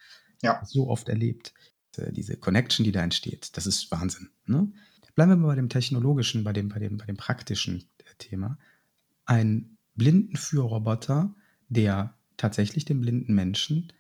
Ja. 0.42 0.62
So 0.66 0.90
oft 0.90 1.10
erlebt. 1.10 1.54
Äh, 1.98 2.12
diese 2.14 2.38
Connection, 2.38 2.84
die 2.84 2.92
da 2.92 3.02
entsteht, 3.02 3.56
das 3.58 3.68
ist 3.68 3.92
Wahnsinn. 3.92 4.30
Ne? 4.46 4.72
Bleiben 5.16 5.32
wir 5.32 5.36
mal 5.36 5.48
bei 5.48 5.56
dem 5.56 5.70
technologischen, 5.70 6.44
bei 6.44 6.54
dem, 6.54 6.70
bei 6.70 6.80
dem, 6.80 6.98
bei 6.98 7.06
dem 7.06 7.18
praktischen 7.18 7.84
äh, 7.98 8.04
Thema. 8.18 8.58
Ein 9.26 9.78
Blindenführroboter, 10.00 11.36
der 11.68 12.16
tatsächlich 12.38 12.86
den 12.86 13.02
blinden 13.02 13.36
Menschen 13.36 13.94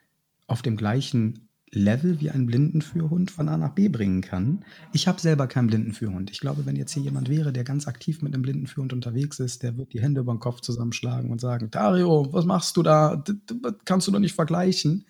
auf 0.47 0.63
dem 0.63 0.75
gleichen 0.75 1.49
Level 1.71 2.19
wie 2.19 2.31
ein 2.31 2.47
Blindenführhund 2.47 3.29
von 3.29 3.47
A 3.47 3.57
nach 3.57 3.75
B 3.75 3.89
bringen 3.89 4.21
kann. 4.21 4.65
Ich 4.91 5.07
habe 5.07 5.21
selber 5.21 5.45
keinen 5.45 5.67
Blindenführhund. 5.67 6.31
Ich 6.31 6.39
glaube, 6.39 6.65
wenn 6.65 6.75
jetzt 6.75 6.93
hier 6.93 7.03
jemand 7.03 7.29
wäre, 7.29 7.53
der 7.53 7.63
ganz 7.63 7.87
aktiv 7.87 8.21
mit 8.21 8.33
einem 8.33 8.41
Blindenführhund 8.41 8.91
unterwegs 8.91 9.39
ist, 9.39 9.61
der 9.61 9.77
wird 9.77 9.93
die 9.93 10.01
Hände 10.01 10.21
über 10.21 10.33
den 10.33 10.39
Kopf 10.39 10.61
zusammenschlagen 10.61 11.29
und 11.29 11.39
sagen, 11.39 11.69
Dario, 11.69 12.27
was 12.31 12.45
machst 12.45 12.75
du 12.77 12.81
da? 12.81 13.17
Das 13.17 13.75
kannst 13.85 14.07
du 14.07 14.11
doch 14.11 14.19
nicht 14.19 14.33
vergleichen. 14.33 15.05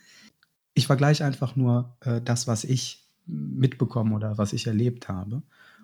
Ich 0.74 0.88
vergleiche 0.88 1.24
einfach 1.24 1.56
nur 1.56 1.96
äh, 2.02 2.22
das, 2.22 2.48
was 2.48 2.66
ich 2.66 3.06
mitbekommen 3.26 4.14
oder 4.14 4.38
was 4.38 4.52
ich 4.52 4.68
erlebt 4.68 5.08
habe. 5.08 5.44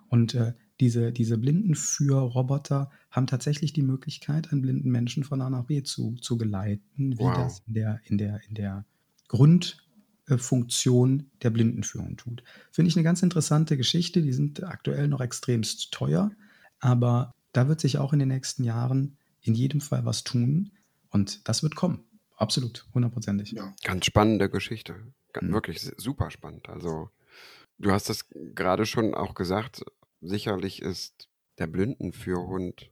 Und 0.10 0.34
äh, 0.34 0.54
diese, 0.80 1.12
diese 1.12 1.38
Blindenführroboter 1.38 2.90
haben 3.10 3.28
tatsächlich 3.28 3.74
die 3.74 3.82
Möglichkeit, 3.82 4.52
einen 4.52 4.62
blinden 4.62 4.92
Menschen 4.92 5.24
von 5.24 5.42
A 5.42 5.50
nach 5.50 5.66
B 5.66 5.84
zu, 5.84 6.16
zu 6.16 6.38
geleiten, 6.38 7.18
wie 7.18 7.24
wow. 7.24 7.36
das 7.36 7.64
in 7.68 7.74
der, 7.74 8.02
in 8.06 8.18
der, 8.18 8.42
in 8.48 8.56
der 8.56 8.86
Grundfunktion 9.30 11.32
der 11.42 11.50
Blindenführung 11.50 12.18
tut. 12.18 12.44
Finde 12.72 12.90
ich 12.90 12.96
eine 12.96 13.04
ganz 13.04 13.24
interessante 13.24 13.78
Geschichte. 13.78 14.22
Die 14.22 14.34
sind 14.34 14.64
aktuell 14.64 15.08
noch 15.08 15.22
extremst 15.22 15.92
teuer, 15.92 16.32
aber 16.80 17.32
da 17.54 17.70
wird 17.70 17.80
sich 17.80 17.98
auch 17.98 18.12
in 18.12 18.20
den 18.20 18.28
nächsten 18.28 18.64
Jahren 18.64 19.18
in 19.42 19.56
jedem 19.56 19.80
Fall 19.80 20.06
was 20.06 20.24
tun 20.24 20.72
und 21.10 21.48
das 21.48 21.64
wird 21.64 21.76
kommen. 21.76 22.04
Absolut, 22.36 22.86
hundertprozentig. 22.94 23.52
Ja. 23.52 23.74
Ganz 23.84 24.06
spannende 24.06 24.50
Geschichte. 24.50 24.96
Mhm. 25.40 25.54
Wirklich 25.54 25.90
super 25.98 26.32
spannend. 26.32 26.68
Also, 26.68 27.10
du 27.78 27.92
hast 27.92 28.10
das 28.10 28.26
gerade 28.54 28.86
schon 28.86 29.14
auch 29.14 29.36
gesagt, 29.36 29.86
Sicherlich 30.28 30.82
ist 30.82 31.30
der 31.60 31.68
Blindenführhund 31.68 32.90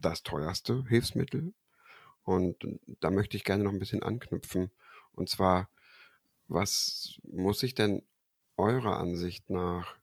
das 0.00 0.24
teuerste 0.24 0.84
Hilfsmittel. 0.88 1.54
Und 2.24 2.66
da 3.00 3.10
möchte 3.10 3.36
ich 3.36 3.44
gerne 3.44 3.62
noch 3.62 3.72
ein 3.72 3.78
bisschen 3.78 4.02
anknüpfen. 4.02 4.72
Und 5.12 5.28
zwar, 5.28 5.68
was 6.48 7.20
muss 7.22 7.62
ich 7.62 7.76
denn 7.76 8.02
eurer 8.56 8.98
Ansicht 8.98 9.50
nach 9.50 9.94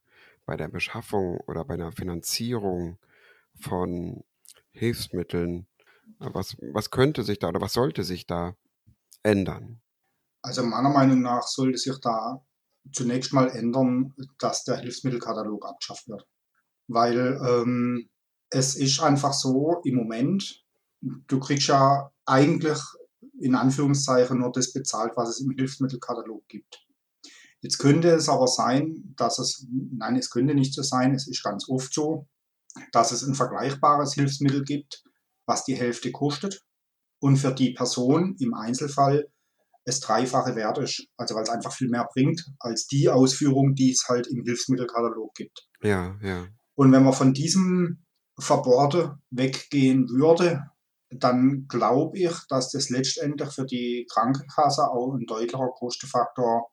bei 0.45 0.55
der 0.55 0.69
Beschaffung 0.69 1.41
oder 1.41 1.65
bei 1.65 1.75
der 1.75 1.91
Finanzierung 1.91 2.97
von 3.59 4.23
Hilfsmitteln, 4.71 5.67
was, 6.19 6.55
was 6.61 6.89
könnte 6.89 7.23
sich 7.23 7.39
da 7.39 7.49
oder 7.49 7.59
was 7.59 7.73
sollte 7.73 8.03
sich 8.05 8.27
da 8.27 8.55
ändern? 9.23 9.81
Also 10.41 10.63
meiner 10.63 10.89
Meinung 10.89 11.21
nach 11.21 11.43
sollte 11.43 11.77
sich 11.77 11.99
da 11.99 12.45
zunächst 12.93 13.33
mal 13.33 13.49
ändern, 13.49 14.15
dass 14.39 14.63
der 14.63 14.77
Hilfsmittelkatalog 14.77 15.65
abgeschafft 15.65 16.07
wird 16.07 16.25
weil 16.87 17.39
ähm, 17.47 18.09
es 18.49 18.75
ist 18.75 18.99
einfach 19.01 19.33
so 19.33 19.81
im 19.83 19.95
Moment, 19.95 20.63
du 21.01 21.39
kriegst 21.39 21.67
ja 21.67 22.11
eigentlich 22.25 22.79
in 23.39 23.55
Anführungszeichen 23.55 24.39
nur 24.39 24.51
das 24.51 24.73
bezahlt, 24.73 25.13
was 25.15 25.29
es 25.29 25.39
im 25.41 25.51
Hilfsmittelkatalog 25.51 26.47
gibt. 26.47 26.85
Jetzt 27.61 27.77
könnte 27.77 28.09
es 28.09 28.27
aber 28.29 28.47
sein, 28.47 29.13
dass 29.15 29.39
es, 29.39 29.67
nein, 29.69 30.15
es 30.15 30.29
könnte 30.29 30.55
nicht 30.55 30.73
so 30.73 30.81
sein, 30.81 31.13
es 31.13 31.27
ist 31.27 31.43
ganz 31.43 31.69
oft 31.69 31.93
so, 31.93 32.27
dass 32.91 33.11
es 33.11 33.23
ein 33.23 33.35
vergleichbares 33.35 34.13
Hilfsmittel 34.13 34.63
gibt, 34.63 35.03
was 35.45 35.63
die 35.63 35.75
Hälfte 35.75 36.11
kostet 36.11 36.63
und 37.19 37.37
für 37.37 37.53
die 37.53 37.73
Person 37.73 38.35
im 38.39 38.53
Einzelfall 38.53 39.27
es 39.85 39.99
dreifache 39.99 40.55
wert 40.55 40.77
ist. 40.77 41.07
Also 41.17 41.35
weil 41.35 41.43
es 41.43 41.49
einfach 41.49 41.73
viel 41.73 41.89
mehr 41.89 42.07
bringt 42.13 42.43
als 42.59 42.87
die 42.87 43.09
Ausführung, 43.09 43.75
die 43.75 43.91
es 43.91 44.05
halt 44.07 44.27
im 44.27 44.43
Hilfsmittelkatalog 44.43 45.33
gibt. 45.35 45.67
Ja, 45.81 46.17
ja. 46.21 46.47
Und 46.81 46.91
wenn 46.93 47.03
man 47.03 47.13
von 47.13 47.31
diesem 47.31 48.03
Verbohrte 48.39 49.19
weggehen 49.29 50.09
würde, 50.09 50.63
dann 51.11 51.67
glaube 51.67 52.17
ich, 52.17 52.33
dass 52.49 52.71
das 52.71 52.89
letztendlich 52.89 53.51
für 53.51 53.67
die 53.67 54.07
Krankenkasse 54.11 54.89
auch 54.89 55.13
ein 55.13 55.27
deutlicher 55.27 55.69
Kostenfaktor, 55.77 56.71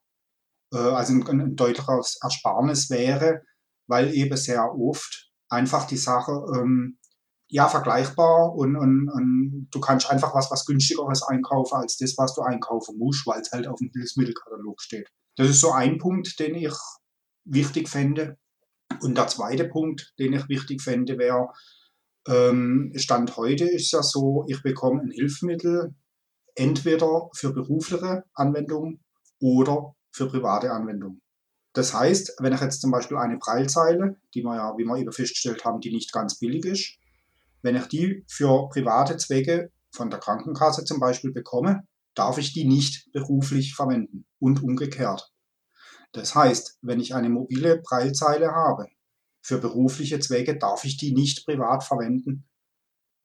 äh, 0.72 0.78
also 0.78 1.12
ein, 1.12 1.28
ein 1.28 1.56
deutlicheres 1.56 2.18
Ersparnis 2.22 2.88
wäre, 2.88 3.42
weil 3.86 4.14
eben 4.14 4.38
sehr 4.38 4.74
oft 4.74 5.30
einfach 5.50 5.86
die 5.86 5.98
Sache 5.98 6.32
ähm, 6.56 6.98
ja 7.50 7.68
vergleichbar 7.68 8.54
und, 8.54 8.76
und, 8.76 9.10
und 9.10 9.68
du 9.70 9.78
kannst 9.78 10.08
einfach 10.08 10.34
was, 10.34 10.50
was 10.50 10.64
günstigeres 10.64 11.22
einkaufen 11.22 11.74
als 11.74 11.98
das, 11.98 12.14
was 12.16 12.34
du 12.34 12.40
einkaufen 12.40 12.96
musst, 12.96 13.26
weil 13.26 13.42
es 13.42 13.52
halt 13.52 13.68
auf 13.68 13.78
dem 13.78 13.90
Hilfsmittelkatalog 13.92 14.80
steht. 14.80 15.10
Das 15.36 15.50
ist 15.50 15.60
so 15.60 15.72
ein 15.72 15.98
Punkt, 15.98 16.38
den 16.38 16.54
ich 16.54 16.72
wichtig 17.44 17.90
fände. 17.90 18.38
Und 19.00 19.16
der 19.16 19.28
zweite 19.28 19.66
Punkt, 19.68 20.12
den 20.18 20.32
ich 20.32 20.48
wichtig 20.48 20.82
fände, 20.82 21.18
wäre, 21.18 21.48
ähm, 22.26 22.92
Stand 22.96 23.36
heute 23.36 23.64
ist 23.64 23.92
ja 23.92 24.02
so, 24.02 24.44
ich 24.48 24.62
bekomme 24.62 25.02
ein 25.02 25.10
Hilfsmittel 25.10 25.94
entweder 26.54 27.30
für 27.34 27.52
berufliche 27.52 28.24
Anwendung 28.34 29.00
oder 29.40 29.94
für 30.10 30.28
private 30.28 30.72
Anwendung. 30.72 31.20
Das 31.72 31.94
heißt, 31.94 32.36
wenn 32.40 32.52
ich 32.52 32.60
jetzt 32.60 32.80
zum 32.80 32.90
Beispiel 32.90 33.16
eine 33.16 33.38
Preilzeile, 33.38 34.16
die 34.34 34.42
wir 34.42 34.56
ja, 34.56 34.74
wie 34.76 34.84
wir 34.84 34.96
eben 34.96 35.12
festgestellt 35.12 35.64
haben, 35.64 35.80
die 35.80 35.92
nicht 35.92 36.12
ganz 36.12 36.38
billig 36.38 36.64
ist, 36.64 36.98
wenn 37.62 37.76
ich 37.76 37.86
die 37.86 38.24
für 38.28 38.68
private 38.68 39.16
Zwecke 39.16 39.70
von 39.92 40.10
der 40.10 40.18
Krankenkasse 40.18 40.84
zum 40.84 41.00
Beispiel 41.00 41.32
bekomme, 41.32 41.84
darf 42.14 42.38
ich 42.38 42.52
die 42.52 42.66
nicht 42.66 43.10
beruflich 43.12 43.74
verwenden 43.74 44.26
und 44.40 44.62
umgekehrt. 44.62 45.32
Das 46.12 46.34
heißt, 46.34 46.78
wenn 46.82 47.00
ich 47.00 47.14
eine 47.14 47.28
mobile 47.28 47.80
Preilzeile 47.80 48.52
habe, 48.52 48.88
für 49.42 49.58
berufliche 49.58 50.18
Zwecke 50.18 50.58
darf 50.58 50.84
ich 50.84 50.96
die 50.96 51.12
nicht 51.12 51.44
privat 51.44 51.84
verwenden. 51.84 52.48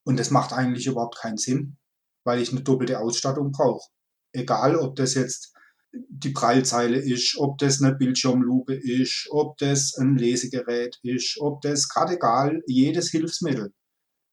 Und 0.05 0.19
das 0.19 0.31
macht 0.31 0.53
eigentlich 0.53 0.87
überhaupt 0.87 1.17
keinen 1.17 1.37
Sinn, 1.37 1.77
weil 2.23 2.41
ich 2.41 2.51
eine 2.51 2.61
doppelte 2.61 2.99
Ausstattung 2.99 3.51
brauche. 3.51 3.89
Egal, 4.33 4.75
ob 4.75 4.95
das 4.95 5.13
jetzt 5.15 5.53
die 5.91 6.31
Prallzeile 6.31 6.97
ist, 6.97 7.37
ob 7.37 7.57
das 7.57 7.81
eine 7.81 7.95
Bildschirmlupe 7.95 8.73
ist, 8.73 9.27
ob 9.31 9.57
das 9.57 9.95
ein 9.97 10.17
Lesegerät 10.17 10.99
ist, 11.03 11.37
ob 11.39 11.61
das 11.61 11.87
gerade 11.87 12.15
egal, 12.15 12.61
jedes 12.67 13.09
Hilfsmittel 13.11 13.73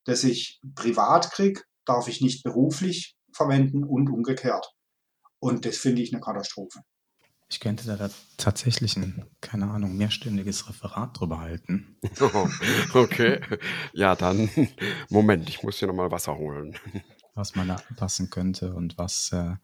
das 0.04 0.24
ich 0.24 0.60
privat 0.74 1.30
kriege, 1.30 1.62
darf 1.84 2.08
ich 2.08 2.20
nicht 2.20 2.42
beruflich 2.42 3.16
verwenden 3.32 3.84
und 3.84 4.08
umgekehrt. 4.08 4.72
Und 5.38 5.64
das 5.64 5.76
finde 5.78 6.02
ich 6.02 6.12
eine 6.12 6.20
Katastrophe. 6.20 6.80
Ich 7.50 7.58
könnte 7.58 7.84
da, 7.84 7.96
da 7.96 8.08
tatsächlich 8.36 8.96
ein, 8.96 9.24
keine 9.40 9.68
Ahnung, 9.68 9.96
mehrstündiges 9.96 10.68
Referat 10.68 11.18
drüber 11.18 11.40
halten. 11.40 11.96
Oh, 12.20 12.48
okay. 12.94 13.40
Ja, 13.92 14.14
dann, 14.14 14.48
Moment, 15.08 15.48
ich 15.48 15.62
muss 15.62 15.78
hier 15.78 15.88
nochmal 15.88 16.10
Wasser 16.10 16.36
holen. 16.36 16.76
Was 17.34 17.56
man 17.56 17.68
da 17.68 17.76
anpassen 17.88 18.30
könnte 18.30 18.74
und 18.74 18.98
was 18.98 19.32
äh, 19.32 19.54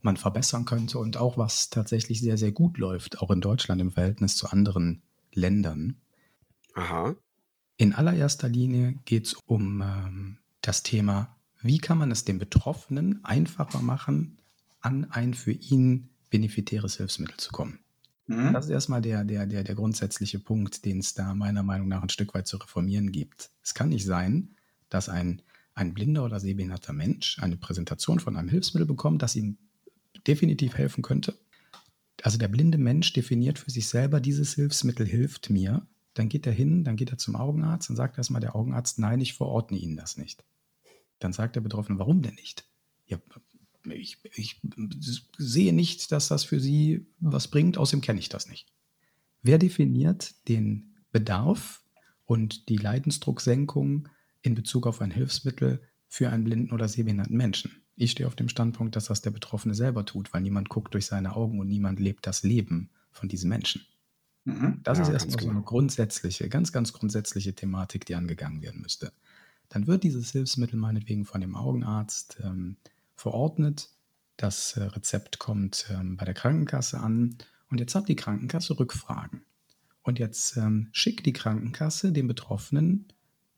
man 0.00 0.16
verbessern 0.16 0.64
könnte 0.64 0.98
und 0.98 1.16
auch 1.16 1.38
was 1.38 1.70
tatsächlich 1.70 2.20
sehr, 2.20 2.38
sehr 2.38 2.50
gut 2.50 2.78
läuft, 2.78 3.20
auch 3.20 3.30
in 3.30 3.40
Deutschland 3.40 3.80
im 3.80 3.92
Verhältnis 3.92 4.36
zu 4.36 4.48
anderen 4.48 5.02
Ländern. 5.32 6.00
Aha. 6.74 7.14
In 7.76 7.92
allererster 7.92 8.48
Linie 8.48 8.94
geht 9.04 9.26
es 9.26 9.34
um 9.46 9.82
ähm, 9.82 10.38
das 10.60 10.82
Thema, 10.82 11.36
wie 11.60 11.78
kann 11.78 11.98
man 11.98 12.10
es 12.10 12.24
dem 12.24 12.38
Betroffenen 12.38 13.24
einfacher 13.24 13.80
machen, 13.80 14.38
an 14.80 15.10
ein 15.10 15.34
für 15.34 15.52
ihn 15.52 16.08
benefitäres 16.34 16.96
Hilfsmittel 16.96 17.36
zu 17.36 17.52
kommen. 17.52 17.80
Mhm. 18.26 18.52
Das 18.52 18.66
ist 18.66 18.70
erstmal 18.70 19.02
der, 19.02 19.24
der, 19.24 19.46
der, 19.46 19.64
der 19.64 19.74
grundsätzliche 19.74 20.38
Punkt, 20.38 20.84
den 20.84 20.98
es 20.98 21.14
da 21.14 21.34
meiner 21.34 21.62
Meinung 21.62 21.88
nach 21.88 22.02
ein 22.02 22.08
Stück 22.08 22.34
weit 22.34 22.46
zu 22.46 22.56
reformieren 22.56 23.12
gibt. 23.12 23.50
Es 23.62 23.74
kann 23.74 23.90
nicht 23.90 24.04
sein, 24.04 24.56
dass 24.88 25.08
ein, 25.08 25.42
ein 25.74 25.94
blinder 25.94 26.24
oder 26.24 26.40
sehbehinderter 26.40 26.92
Mensch 26.92 27.38
eine 27.40 27.56
Präsentation 27.56 28.20
von 28.20 28.36
einem 28.36 28.48
Hilfsmittel 28.48 28.86
bekommt, 28.86 29.22
das 29.22 29.36
ihm 29.36 29.58
definitiv 30.26 30.76
helfen 30.76 31.02
könnte. 31.02 31.34
Also 32.22 32.38
der 32.38 32.48
blinde 32.48 32.78
Mensch 32.78 33.12
definiert 33.12 33.58
für 33.58 33.70
sich 33.70 33.88
selber, 33.88 34.20
dieses 34.20 34.54
Hilfsmittel 34.54 35.06
hilft 35.06 35.50
mir 35.50 35.86
dann 36.14 36.28
geht 36.28 36.46
er 36.46 36.52
hin, 36.52 36.84
dann 36.84 36.96
geht 36.96 37.10
er 37.10 37.18
zum 37.18 37.36
Augenarzt 37.36 37.90
und 37.90 37.96
sagt 37.96 38.16
erstmal 38.16 38.40
der 38.40 38.56
Augenarzt, 38.56 38.98
nein, 38.98 39.20
ich 39.20 39.34
verordne 39.34 39.76
Ihnen 39.76 39.96
das 39.96 40.16
nicht. 40.16 40.44
Dann 41.18 41.32
sagt 41.32 41.56
der 41.56 41.60
Betroffene, 41.60 41.98
warum 41.98 42.22
denn 42.22 42.34
nicht? 42.34 42.68
Ja, 43.06 43.18
ich, 43.90 44.18
ich 44.34 44.60
sehe 45.38 45.72
nicht, 45.72 46.12
dass 46.12 46.28
das 46.28 46.44
für 46.44 46.60
Sie 46.60 47.06
was 47.20 47.48
bringt, 47.48 47.78
außerdem 47.78 48.00
kenne 48.00 48.20
ich 48.20 48.28
das 48.28 48.48
nicht. 48.48 48.72
Wer 49.42 49.58
definiert 49.58 50.34
den 50.48 50.94
Bedarf 51.12 51.82
und 52.24 52.68
die 52.68 52.76
Leidensdrucksenkung 52.76 54.08
in 54.42 54.54
Bezug 54.54 54.86
auf 54.86 55.00
ein 55.00 55.10
Hilfsmittel 55.10 55.82
für 56.08 56.30
einen 56.30 56.44
blinden 56.44 56.72
oder 56.72 56.88
sehbehinderten 56.88 57.36
Menschen? 57.36 57.82
Ich 57.96 58.12
stehe 58.12 58.26
auf 58.26 58.34
dem 58.34 58.48
Standpunkt, 58.48 58.96
dass 58.96 59.06
das 59.06 59.20
der 59.20 59.30
Betroffene 59.30 59.74
selber 59.74 60.04
tut, 60.04 60.32
weil 60.32 60.40
niemand 60.40 60.68
guckt 60.68 60.94
durch 60.94 61.06
seine 61.06 61.36
Augen 61.36 61.60
und 61.60 61.68
niemand 61.68 62.00
lebt 62.00 62.26
das 62.26 62.42
Leben 62.42 62.90
von 63.10 63.28
diesem 63.28 63.50
Menschen. 63.50 63.86
Mhm. 64.44 64.80
Das 64.82 64.98
ja, 64.98 65.04
ist 65.04 65.10
erstmal 65.10 65.40
so 65.40 65.46
eine 65.46 65.58
genau. 65.58 65.66
grundsätzliche, 65.66 66.48
ganz, 66.48 66.72
ganz 66.72 66.92
grundsätzliche 66.92 67.54
Thematik, 67.54 68.04
die 68.06 68.14
angegangen 68.14 68.62
werden 68.62 68.82
müsste. 68.82 69.12
Dann 69.68 69.86
wird 69.86 70.04
dieses 70.04 70.32
Hilfsmittel 70.32 70.78
meinetwegen 70.78 71.24
von 71.24 71.40
dem 71.40 71.56
Augenarzt 71.56 72.38
ähm, 72.42 72.76
verordnet. 73.14 73.90
Das 74.36 74.76
äh, 74.76 74.84
Rezept 74.84 75.38
kommt 75.38 75.86
ähm, 75.90 76.16
bei 76.16 76.24
der 76.24 76.34
Krankenkasse 76.34 76.98
an 76.98 77.38
und 77.70 77.78
jetzt 77.78 77.94
hat 77.94 78.08
die 78.08 78.16
Krankenkasse 78.16 78.78
Rückfragen. 78.78 79.44
Und 80.02 80.18
jetzt 80.18 80.56
ähm, 80.56 80.88
schickt 80.92 81.24
die 81.26 81.32
Krankenkasse 81.32 82.12
dem 82.12 82.28
Betroffenen 82.28 83.08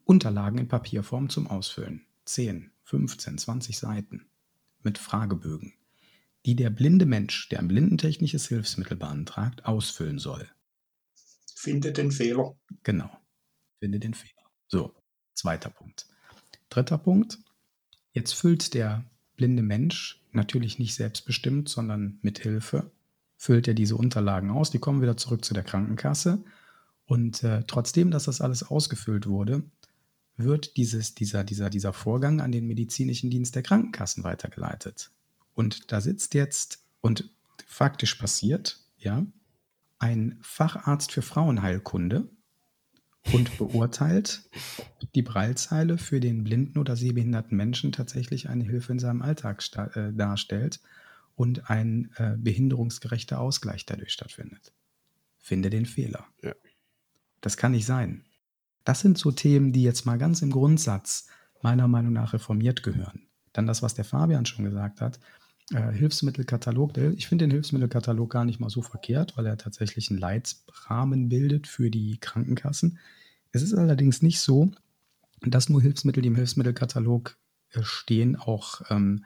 Unterlagen 0.04 0.58
in 0.58 0.68
Papierform 0.68 1.28
zum 1.28 1.48
Ausfüllen. 1.48 2.06
10, 2.26 2.70
15, 2.84 3.38
20 3.38 3.76
Seiten 3.76 4.26
mit 4.82 4.98
Fragebögen, 4.98 5.74
die 6.44 6.54
der 6.54 6.70
blinde 6.70 7.06
Mensch, 7.06 7.48
der 7.48 7.58
ein 7.58 7.68
blindentechnisches 7.68 8.46
Hilfsmittel 8.46 8.96
beantragt, 8.96 9.64
ausfüllen 9.64 10.18
soll. 10.18 10.48
Finde 11.54 11.92
den 11.92 12.12
Fehler. 12.12 12.56
Genau. 12.84 13.10
Finde 13.80 13.98
den 13.98 14.14
Fehler. 14.14 14.44
So, 14.68 14.94
zweiter 15.34 15.70
Punkt. 15.70 16.06
Dritter 16.68 16.98
Punkt. 16.98 17.38
Jetzt 18.12 18.32
füllt 18.32 18.74
der 18.74 19.04
blinde 19.36 19.62
Mensch 19.62 20.22
natürlich 20.32 20.78
nicht 20.78 20.94
selbstbestimmt, 20.94 21.68
sondern 21.68 22.18
mit 22.22 22.38
Hilfe, 22.38 22.90
füllt 23.36 23.68
er 23.68 23.74
diese 23.74 23.96
Unterlagen 23.96 24.50
aus. 24.50 24.70
Die 24.70 24.78
kommen 24.78 25.02
wieder 25.02 25.16
zurück 25.16 25.44
zu 25.44 25.54
der 25.54 25.62
Krankenkasse. 25.62 26.42
Und 27.06 27.42
äh, 27.42 27.62
trotzdem, 27.66 28.10
dass 28.10 28.24
das 28.24 28.40
alles 28.40 28.62
ausgefüllt 28.62 29.26
wurde, 29.26 29.62
wird 30.36 30.76
dieses, 30.76 31.14
dieser, 31.14 31.44
dieser, 31.44 31.70
dieser 31.70 31.92
Vorgang 31.92 32.40
an 32.40 32.52
den 32.52 32.66
medizinischen 32.66 33.30
Dienst 33.30 33.54
der 33.54 33.62
Krankenkassen 33.62 34.24
weitergeleitet. 34.24 35.10
Und 35.54 35.92
da 35.92 36.00
sitzt 36.00 36.34
jetzt 36.34 36.82
und 37.00 37.30
faktisch 37.66 38.14
passiert, 38.16 38.80
ja, 38.98 39.24
ein 39.98 40.38
Facharzt 40.42 41.12
für 41.12 41.22
Frauenheilkunde 41.22 42.28
und 43.32 43.58
beurteilt, 43.58 44.42
ob 45.02 45.12
die 45.12 45.22
Braillezeile 45.22 45.98
für 45.98 46.20
den 46.20 46.44
blinden 46.44 46.78
oder 46.78 46.96
sehbehinderten 46.96 47.56
Menschen 47.56 47.92
tatsächlich 47.92 48.48
eine 48.48 48.64
Hilfe 48.64 48.92
in 48.92 48.98
seinem 48.98 49.22
Alltag 49.22 49.62
äh, 49.94 50.12
darstellt 50.12 50.80
und 51.34 51.70
ein 51.70 52.10
äh, 52.16 52.36
behinderungsgerechter 52.36 53.40
Ausgleich 53.40 53.86
dadurch 53.86 54.12
stattfindet. 54.12 54.72
Finde 55.38 55.70
den 55.70 55.86
Fehler. 55.86 56.26
Ja. 56.42 56.54
Das 57.40 57.56
kann 57.56 57.72
nicht 57.72 57.86
sein. 57.86 58.24
Das 58.84 59.00
sind 59.00 59.18
so 59.18 59.32
Themen, 59.32 59.72
die 59.72 59.82
jetzt 59.82 60.06
mal 60.06 60.18
ganz 60.18 60.42
im 60.42 60.50
Grundsatz 60.50 61.28
meiner 61.62 61.88
Meinung 61.88 62.12
nach 62.12 62.32
reformiert 62.32 62.82
gehören. 62.82 63.26
Dann 63.52 63.66
das, 63.66 63.82
was 63.82 63.94
der 63.94 64.04
Fabian 64.04 64.46
schon 64.46 64.64
gesagt 64.64 65.00
hat, 65.00 65.18
äh, 65.72 65.92
Hilfsmittelkatalog. 65.92 66.96
Ich 67.16 67.26
finde 67.26 67.44
den 67.44 67.50
Hilfsmittelkatalog 67.50 68.30
gar 68.30 68.44
nicht 68.44 68.60
mal 68.60 68.70
so 68.70 68.82
verkehrt, 68.82 69.36
weil 69.36 69.46
er 69.46 69.58
tatsächlich 69.58 70.10
einen 70.10 70.20
Leitrahmen 70.20 71.28
bildet 71.28 71.66
für 71.66 71.90
die 71.90 72.18
Krankenkassen. 72.18 72.98
Es 73.52 73.62
ist 73.62 73.74
allerdings 73.74 74.22
nicht 74.22 74.40
so, 74.40 74.70
dass 75.40 75.68
nur 75.68 75.82
Hilfsmittel, 75.82 76.22
die 76.22 76.28
im 76.28 76.36
Hilfsmittelkatalog 76.36 77.36
äh, 77.70 77.82
stehen, 77.82 78.36
auch 78.36 78.82
ähm, 78.90 79.24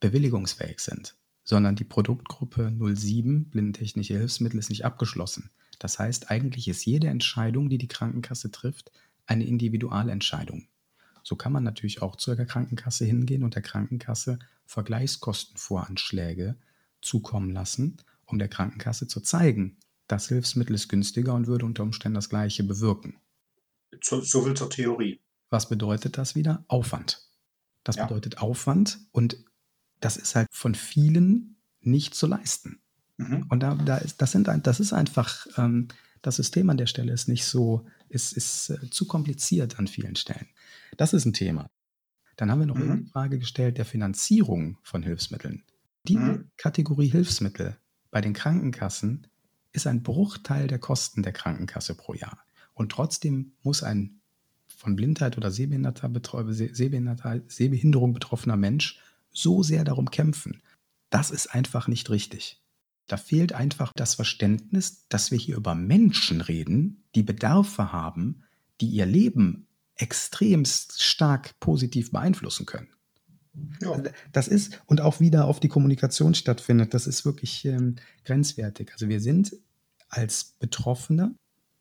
bewilligungsfähig 0.00 0.80
sind, 0.80 1.16
sondern 1.44 1.76
die 1.76 1.84
Produktgruppe 1.84 2.72
07, 2.78 3.50
blindentechnische 3.50 4.18
Hilfsmittel, 4.18 4.58
ist 4.58 4.70
nicht 4.70 4.84
abgeschlossen. 4.84 5.50
Das 5.78 5.98
heißt, 5.98 6.30
eigentlich 6.30 6.68
ist 6.68 6.84
jede 6.84 7.08
Entscheidung, 7.08 7.68
die 7.68 7.78
die 7.78 7.88
Krankenkasse 7.88 8.50
trifft, 8.50 8.92
eine 9.26 9.44
Individualentscheidung. 9.44 10.66
So 11.22 11.36
kann 11.36 11.52
man 11.52 11.64
natürlich 11.64 12.02
auch 12.02 12.16
zur 12.16 12.36
Krankenkasse 12.36 13.04
hingehen 13.04 13.44
und 13.44 13.54
der 13.54 13.62
Krankenkasse 13.62 14.38
Vergleichskostenvoranschläge 14.66 16.56
zukommen 17.00 17.50
lassen, 17.50 17.96
um 18.26 18.38
der 18.38 18.48
Krankenkasse 18.48 19.06
zu 19.06 19.20
zeigen, 19.20 19.76
das 20.08 20.28
Hilfsmittel 20.28 20.74
ist 20.74 20.88
günstiger 20.88 21.34
und 21.34 21.46
würde 21.46 21.64
unter 21.64 21.82
Umständen 21.82 22.14
das 22.16 22.28
gleiche 22.28 22.64
bewirken. 22.64 23.16
So, 24.02 24.20
so 24.20 24.42
viel 24.42 24.54
zur 24.54 24.70
Theorie. 24.70 25.20
Was 25.50 25.68
bedeutet 25.68 26.18
das 26.18 26.34
wieder? 26.34 26.64
Aufwand. 26.68 27.22
Das 27.84 27.96
Ja. 27.96 28.06
bedeutet 28.06 28.38
Aufwand 28.38 29.00
und 29.12 29.36
das 30.00 30.16
ist 30.16 30.34
halt 30.34 30.48
von 30.50 30.74
vielen 30.74 31.56
nicht 31.80 32.14
zu 32.14 32.26
leisten. 32.26 32.80
Mhm. 33.16 33.46
Und 33.48 33.60
da, 33.60 33.74
da 33.74 33.98
ist, 33.98 34.20
das, 34.22 34.32
sind, 34.32 34.48
das 34.62 34.80
ist 34.80 34.92
einfach, 34.92 35.46
ähm, 35.56 35.88
das 36.22 36.36
System 36.36 36.70
an 36.70 36.76
der 36.76 36.86
Stelle 36.86 37.12
ist 37.12 37.28
nicht 37.28 37.44
so, 37.44 37.86
ist, 38.12 38.32
ist 38.32 38.70
äh, 38.70 38.90
zu 38.90 39.06
kompliziert 39.06 39.78
an 39.78 39.88
vielen 39.88 40.16
Stellen. 40.16 40.48
Das 40.96 41.12
ist 41.12 41.24
ein 41.24 41.32
Thema. 41.32 41.70
Dann 42.36 42.50
haben 42.50 42.60
wir 42.60 42.66
noch 42.66 42.76
Mhm. 42.76 43.04
die 43.04 43.10
Frage 43.10 43.38
gestellt 43.38 43.78
der 43.78 43.84
Finanzierung 43.84 44.78
von 44.82 45.02
Hilfsmitteln. 45.02 45.62
Die 46.08 46.16
Mhm. 46.16 46.50
Kategorie 46.56 47.08
Hilfsmittel 47.08 47.76
bei 48.10 48.20
den 48.20 48.32
Krankenkassen 48.32 49.26
ist 49.72 49.86
ein 49.86 50.02
Bruchteil 50.02 50.66
der 50.66 50.78
Kosten 50.78 51.22
der 51.22 51.32
Krankenkasse 51.32 51.94
pro 51.94 52.14
Jahr. 52.14 52.38
Und 52.74 52.92
trotzdem 52.92 53.52
muss 53.62 53.82
ein 53.82 54.20
von 54.68 54.96
Blindheit 54.96 55.36
oder 55.36 55.50
Sehbehinderung 55.50 58.12
betroffener 58.14 58.56
Mensch 58.56 59.00
so 59.30 59.62
sehr 59.62 59.84
darum 59.84 60.10
kämpfen. 60.10 60.62
Das 61.10 61.30
ist 61.30 61.54
einfach 61.54 61.88
nicht 61.88 62.10
richtig. 62.10 62.61
Da 63.12 63.18
fehlt 63.18 63.52
einfach 63.52 63.92
das 63.94 64.14
Verständnis, 64.14 65.06
dass 65.10 65.30
wir 65.30 65.36
hier 65.36 65.58
über 65.58 65.74
Menschen 65.74 66.40
reden, 66.40 67.04
die 67.14 67.22
Bedarfe 67.22 67.92
haben, 67.92 68.44
die 68.80 68.86
ihr 68.86 69.04
Leben 69.04 69.66
extremst 69.96 71.02
stark 71.02 71.60
positiv 71.60 72.10
beeinflussen 72.10 72.64
können. 72.64 72.88
Ja. 73.82 74.02
Das 74.32 74.48
ist, 74.48 74.80
und 74.86 75.02
auch 75.02 75.20
wieder 75.20 75.44
auf 75.44 75.60
die 75.60 75.68
Kommunikation 75.68 76.34
stattfindet, 76.34 76.94
das 76.94 77.06
ist 77.06 77.26
wirklich 77.26 77.66
ähm, 77.66 77.96
grenzwertig. 78.24 78.90
Also 78.94 79.10
wir 79.10 79.20
sind 79.20 79.58
als 80.08 80.56
Betroffene, 80.58 81.34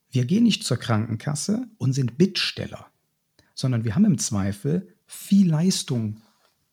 wir 0.09 0.25
gehen 0.25 0.43
nicht 0.43 0.65
zur 0.65 0.75
Krankenkasse 0.75 1.65
und 1.77 1.93
sind 1.93 2.17
Bittsteller, 2.17 2.87
sondern 3.53 3.85
wir 3.85 3.95
haben 3.95 4.03
im 4.03 4.17
Zweifel 4.17 4.97
viel 5.07 5.49
Leistung 5.49 6.19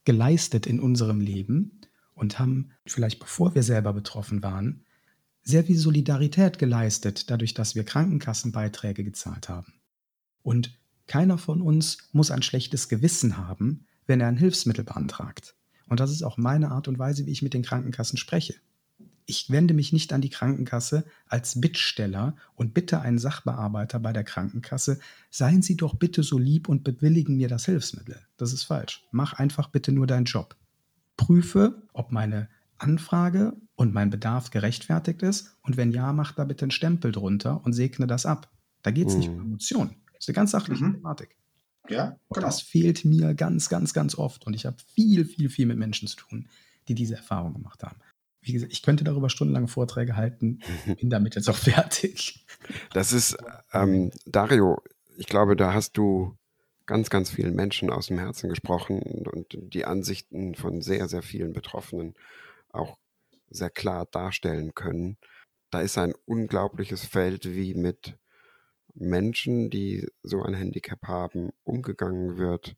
geleistet 0.02 0.66
in 0.66 0.80
unserem 0.80 1.20
Leben 1.20 1.77
und 2.18 2.38
haben 2.38 2.70
vielleicht 2.86 3.20
bevor 3.20 3.54
wir 3.54 3.62
selber 3.62 3.92
betroffen 3.92 4.42
waren, 4.42 4.84
sehr 5.42 5.64
viel 5.64 5.78
Solidarität 5.78 6.58
geleistet, 6.58 7.30
dadurch, 7.30 7.54
dass 7.54 7.74
wir 7.74 7.84
Krankenkassenbeiträge 7.84 9.02
gezahlt 9.04 9.48
haben. 9.48 9.74
Und 10.42 10.78
keiner 11.06 11.38
von 11.38 11.62
uns 11.62 11.98
muss 12.12 12.30
ein 12.30 12.42
schlechtes 12.42 12.88
Gewissen 12.88 13.38
haben, 13.38 13.86
wenn 14.06 14.20
er 14.20 14.28
ein 14.28 14.36
Hilfsmittel 14.36 14.84
beantragt. 14.84 15.54
Und 15.86 16.00
das 16.00 16.10
ist 16.10 16.22
auch 16.22 16.36
meine 16.36 16.70
Art 16.70 16.86
und 16.86 16.98
Weise, 16.98 17.24
wie 17.24 17.30
ich 17.30 17.42
mit 17.42 17.54
den 17.54 17.62
Krankenkassen 17.62 18.18
spreche. 18.18 18.54
Ich 19.24 19.50
wende 19.50 19.74
mich 19.74 19.92
nicht 19.92 20.12
an 20.12 20.20
die 20.20 20.30
Krankenkasse 20.30 21.04
als 21.26 21.60
Bittsteller 21.60 22.36
und 22.54 22.72
bitte 22.72 23.00
einen 23.00 23.18
Sachbearbeiter 23.18 24.00
bei 24.00 24.12
der 24.12 24.24
Krankenkasse, 24.24 25.00
seien 25.30 25.62
Sie 25.62 25.76
doch 25.76 25.94
bitte 25.94 26.22
so 26.22 26.38
lieb 26.38 26.68
und 26.68 26.84
bewilligen 26.84 27.36
mir 27.36 27.48
das 27.48 27.66
Hilfsmittel. 27.66 28.18
Das 28.36 28.52
ist 28.52 28.64
falsch. 28.64 29.06
Mach 29.10 29.34
einfach 29.34 29.68
bitte 29.68 29.92
nur 29.92 30.06
deinen 30.06 30.24
Job. 30.24 30.56
Prüfe, 31.18 31.82
ob 31.92 32.10
meine 32.12 32.48
Anfrage 32.78 33.54
und 33.74 33.92
mein 33.92 34.08
Bedarf 34.08 34.50
gerechtfertigt 34.50 35.22
ist 35.22 35.56
und 35.62 35.76
wenn 35.76 35.90
ja, 35.92 36.12
mach 36.14 36.32
da 36.32 36.44
bitte 36.44 36.62
einen 36.64 36.70
Stempel 36.70 37.12
drunter 37.12 37.62
und 37.64 37.74
segne 37.74 38.06
das 38.06 38.24
ab. 38.24 38.50
Da 38.82 38.90
geht 38.90 39.08
es 39.08 39.16
nicht 39.16 39.28
um 39.28 39.34
Mhm. 39.36 39.42
Emotionen. 39.42 39.96
Das 40.14 40.24
ist 40.24 40.28
eine 40.28 40.34
ganz 40.36 40.52
sachliche 40.52 40.84
Mhm. 40.84 40.94
Thematik. 40.94 41.36
Ja, 41.90 42.16
genau. 42.30 42.46
das 42.46 42.60
fehlt 42.62 43.04
mir 43.04 43.34
ganz, 43.34 43.68
ganz, 43.68 43.92
ganz 43.92 44.14
oft. 44.16 44.46
Und 44.46 44.54
ich 44.54 44.64
habe 44.66 44.76
viel, 44.94 45.24
viel, 45.24 45.48
viel 45.50 45.66
mit 45.66 45.78
Menschen 45.78 46.06
zu 46.08 46.16
tun, 46.16 46.48
die 46.86 46.94
diese 46.94 47.16
Erfahrung 47.16 47.54
gemacht 47.54 47.82
haben. 47.82 47.96
Wie 48.40 48.52
gesagt, 48.52 48.72
ich 48.72 48.82
könnte 48.82 49.04
darüber 49.04 49.28
stundenlange 49.28 49.68
Vorträge 49.68 50.14
halten, 50.16 50.60
bin 51.00 51.10
damit 51.10 51.34
jetzt 51.34 51.48
auch 51.50 51.56
fertig. 51.56 52.46
Das 52.92 53.12
ist, 53.12 53.36
ähm, 53.72 54.12
Dario, 54.26 54.78
ich 55.16 55.26
glaube, 55.26 55.56
da 55.56 55.72
hast 55.74 55.96
du 55.96 56.36
ganz, 56.88 57.10
ganz 57.10 57.30
vielen 57.30 57.54
Menschen 57.54 57.90
aus 57.90 58.08
dem 58.08 58.18
Herzen 58.18 58.50
gesprochen 58.50 59.00
und 59.28 59.56
die 59.60 59.84
Ansichten 59.84 60.56
von 60.56 60.82
sehr, 60.82 61.08
sehr 61.08 61.22
vielen 61.22 61.52
Betroffenen 61.52 62.14
auch 62.70 62.98
sehr 63.50 63.70
klar 63.70 64.06
darstellen 64.06 64.74
können. 64.74 65.18
Da 65.70 65.82
ist 65.82 65.98
ein 65.98 66.14
unglaubliches 66.26 67.04
Feld, 67.04 67.44
wie 67.54 67.74
mit 67.74 68.18
Menschen, 68.94 69.70
die 69.70 70.08
so 70.22 70.42
ein 70.42 70.54
Handicap 70.54 71.02
haben, 71.06 71.50
umgegangen 71.64 72.38
wird, 72.38 72.76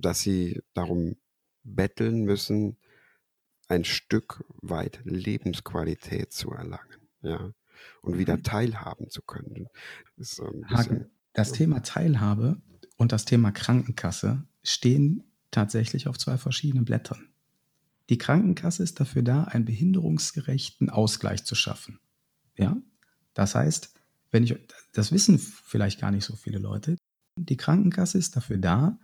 dass 0.00 0.20
sie 0.20 0.62
darum 0.74 1.16
betteln 1.64 2.24
müssen, 2.24 2.78
ein 3.68 3.84
Stück 3.84 4.44
weit 4.62 5.00
Lebensqualität 5.04 6.32
zu 6.32 6.52
erlangen, 6.52 7.08
ja, 7.22 7.52
und 8.02 8.18
wieder 8.18 8.36
Mhm. 8.36 8.42
teilhaben 8.42 9.10
zu 9.10 9.22
können. 9.22 9.68
Das 10.16 10.40
Haken. 10.64 10.66
bisschen, 10.66 11.10
Das. 11.32 11.52
Thema 11.52 11.82
Teilhabe 11.82 12.60
und 12.96 13.12
das 13.12 13.24
Thema 13.24 13.50
Krankenkasse 13.52 14.44
stehen 14.62 15.22
tatsächlich 15.50 16.08
auf 16.08 16.18
zwei 16.18 16.38
verschiedenen 16.38 16.84
Blättern. 16.84 17.28
Die 18.08 18.18
Krankenkasse 18.18 18.82
ist 18.82 19.00
dafür 19.00 19.22
da, 19.22 19.44
einen 19.44 19.64
behinderungsgerechten 19.64 20.90
Ausgleich 20.90 21.44
zu 21.44 21.54
schaffen. 21.54 21.98
Ja? 22.56 22.76
Das 23.34 23.54
heißt, 23.54 23.92
wenn 24.30 24.44
ich, 24.44 24.56
das 24.92 25.12
wissen 25.12 25.38
vielleicht 25.38 26.00
gar 26.00 26.10
nicht 26.10 26.24
so 26.24 26.36
viele 26.36 26.58
Leute, 26.58 26.96
die 27.36 27.56
Krankenkasse 27.56 28.18
ist 28.18 28.36
dafür 28.36 28.58
da, 28.58 28.98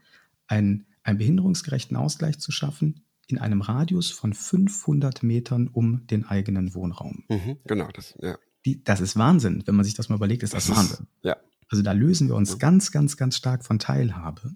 einen, 0.47 0.87
einen 1.03 1.19
behinderungsgerechten 1.19 1.97
Ausgleich 1.97 2.39
zu 2.39 2.53
schaffen 2.53 3.03
in 3.27 3.39
einem 3.39 3.61
Radius 3.61 4.11
von 4.11 4.33
500 4.35 5.23
Metern 5.23 5.69
um 5.69 6.07
den 6.07 6.25
eigenen 6.25 6.75
Wohnraum. 6.75 7.25
mhm, 7.29 7.59
genau, 7.67 7.89
das, 7.93 8.15
ja, 8.21 8.37
Die, 8.65 8.83
das 8.85 9.01
ist 9.01 9.17
Wahnsinn, 9.17 9.63
wenn 9.67 9.75
man 9.75 9.85
sich 9.85 9.95
das 9.95 10.09
mal 10.09 10.17
überlegt, 10.17 10.43
ist 10.43 10.55
das, 10.55 10.67
Das 10.67 10.71
ist- 10.77 10.91
Wahnsinn. 10.91 11.07
ja. 11.23 11.37
Also 11.73 11.83
da 11.83 11.93
lösen 11.93 12.29
wir 12.29 12.35
uns 12.35 12.59
ganz, 12.59 12.93
ganz, 12.93 13.17
ganz 13.17 13.35
stark 13.35 13.65
von 13.65 13.79
Teilhabe. 13.79 14.55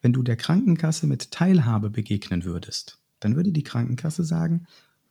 Wenn 0.00 0.14
du 0.14 0.22
der 0.22 0.36
Krankenkasse 0.36 1.06
mit 1.06 1.30
Teilhabe 1.30 1.90
begegnen 1.90 2.44
würdest, 2.44 2.98
dann 3.20 3.36
würde 3.36 3.52
die 3.52 3.62
Krankenkasse 3.62 4.24
sagen, 4.24 4.66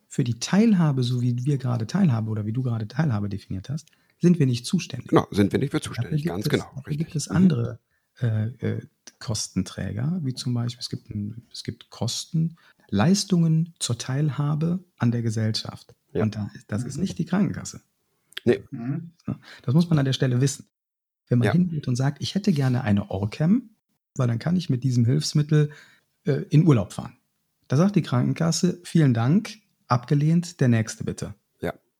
für 0.08 0.24
die 0.24 0.40
Teilhabe, 0.40 1.04
so 1.04 1.22
wie 1.22 1.44
wir 1.44 1.58
gerade 1.58 1.86
Teilhabe 1.86 2.30
oder 2.30 2.46
wie 2.46 2.52
du 2.52 2.62
gerade 2.62 2.88
Teilhabe 2.88 3.28
definiert 3.28 3.70
hast, 3.70 3.86
sind 4.20 4.40
wir 4.40 4.46
nicht 4.46 4.66
zuständig. 4.66 5.06
genau, 5.08 5.28
sind 5.30 5.52
wir 5.52 5.60
nicht 5.60 5.70
für 5.70 5.80
zuständig, 5.80 6.24
ganz 6.24 6.46
es, 6.46 6.50
genau, 6.50 6.64
dafür 6.64 6.86
richtig. 6.88 7.06
gibt 7.06 7.16
es 7.16 7.28
Mhm. 7.28 7.36
andere 7.36 7.78
äh, 8.20 8.46
äh, 8.46 8.80
Kostenträger, 9.20 10.18
wie 10.24 10.34
zum 10.34 10.52
Beispiel, 10.52 10.80
es 10.80 10.88
gibt, 10.88 11.10
ein, 11.10 11.46
es 11.52 11.62
gibt 11.62 11.90
Kosten, 11.90 12.56
Leistungen 12.88 13.72
zur 13.78 13.98
Teilhabe 13.98 14.82
an 14.98 15.12
der 15.12 15.22
Gesellschaft. 15.22 15.94
Ja. 16.12 16.24
Und 16.24 16.34
da, 16.34 16.50
das 16.66 16.82
ist 16.82 16.96
nicht 16.96 17.18
die 17.18 17.24
Krankenkasse. 17.24 17.82
Mhm. 18.44 19.12
Das 19.62 19.74
muss 19.74 19.88
man 19.88 20.00
an 20.00 20.06
der 20.06 20.12
Stelle 20.12 20.40
wissen. 20.40 20.66
Wenn 21.28 21.38
man 21.38 21.46
Ja. 21.46 21.52
hingeht 21.52 21.88
und 21.88 21.96
sagt, 21.96 22.22
ich 22.22 22.34
hätte 22.34 22.52
gerne 22.52 22.82
eine 22.82 23.10
Orcam, 23.10 23.70
weil 24.14 24.28
dann 24.28 24.38
kann 24.38 24.56
ich 24.56 24.70
mit 24.70 24.84
diesem 24.84 25.04
Hilfsmittel 25.04 25.70
äh, 26.24 26.42
in 26.50 26.66
Urlaub 26.66 26.92
fahren. 26.92 27.16
Da 27.68 27.76
sagt 27.76 27.96
die 27.96 28.02
Krankenkasse, 28.02 28.80
vielen 28.84 29.12
Dank, 29.12 29.58
abgelehnt, 29.88 30.60
der 30.60 30.68
nächste 30.68 31.04
bitte. 31.04 31.34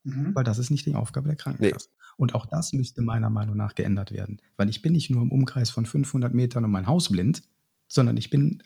Mhm. 0.06 0.34
Weil 0.34 0.44
das 0.44 0.58
ist 0.58 0.70
nicht 0.70 0.86
die 0.86 0.94
Aufgabe 0.94 1.26
der 1.28 1.36
Krankenkasse. 1.36 1.88
Und 2.16 2.34
auch 2.34 2.46
das 2.46 2.72
müsste 2.72 3.02
meiner 3.02 3.28
Meinung 3.28 3.56
nach 3.56 3.74
geändert 3.74 4.12
werden. 4.12 4.40
Weil 4.56 4.68
ich 4.68 4.80
bin 4.80 4.92
nicht 4.92 5.10
nur 5.10 5.20
im 5.20 5.32
Umkreis 5.32 5.68
von 5.68 5.84
500 5.84 6.32
Metern 6.32 6.64
um 6.64 6.70
mein 6.70 6.86
Haus 6.86 7.10
blind, 7.10 7.42
sondern 7.88 8.16
ich 8.16 8.30
bin 8.30 8.62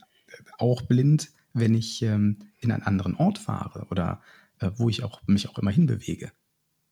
auch 0.58 0.82
blind, 0.82 1.30
wenn 1.54 1.74
ich 1.74 2.02
ähm, 2.02 2.38
in 2.58 2.70
einen 2.70 2.82
anderen 2.82 3.16
Ort 3.16 3.38
fahre 3.38 3.86
oder 3.90 4.20
äh, 4.58 4.70
wo 4.76 4.88
ich 4.88 5.02
auch, 5.02 5.22
mich 5.26 5.48
auch 5.48 5.58
immer 5.58 5.70
hinbewege. 5.70 6.30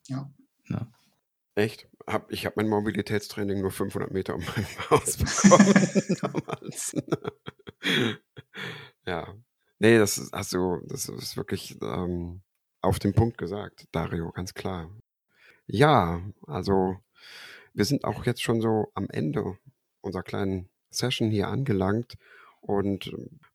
Ja. 0.09 0.31
Ne? 0.67 0.87
Echt? 1.59 1.89
Hab, 2.07 2.31
ich 2.31 2.47
habe 2.47 2.55
mein 2.57 2.69
Mobilitätstraining 2.69 3.61
nur 3.61 3.73
500 3.73 4.13
Meter 4.13 4.37
um 4.37 4.45
mein 4.45 4.65
Haus 4.91 5.17
bekommen 5.17 6.17
damals. 6.23 6.97
ja. 9.05 9.35
Nee, 9.81 9.99
das 9.99 10.19
ist, 10.19 10.33
hast 10.33 10.53
du, 10.53 10.81
das 10.87 11.09
ist 11.09 11.37
wirklich 11.37 11.77
ähm, 11.83 12.43
auf 12.81 13.01
den 13.01 13.13
Punkt 13.13 13.39
gesagt, 13.39 13.89
Dario, 13.91 14.31
ganz 14.31 14.55
klar. 14.55 14.89
Ja, 15.67 16.23
also 16.47 16.97
wir 17.75 17.85
sind 17.85 18.05
auch 18.05 18.25
jetzt 18.25 18.43
schon 18.45 18.61
so 18.61 18.93
am 18.95 19.09
Ende 19.11 19.59
unserer 20.01 20.23
kleinen 20.23 20.69
Session 20.91 21.29
hier 21.29 21.49
angelangt. 21.49 22.19
Und 22.61 23.13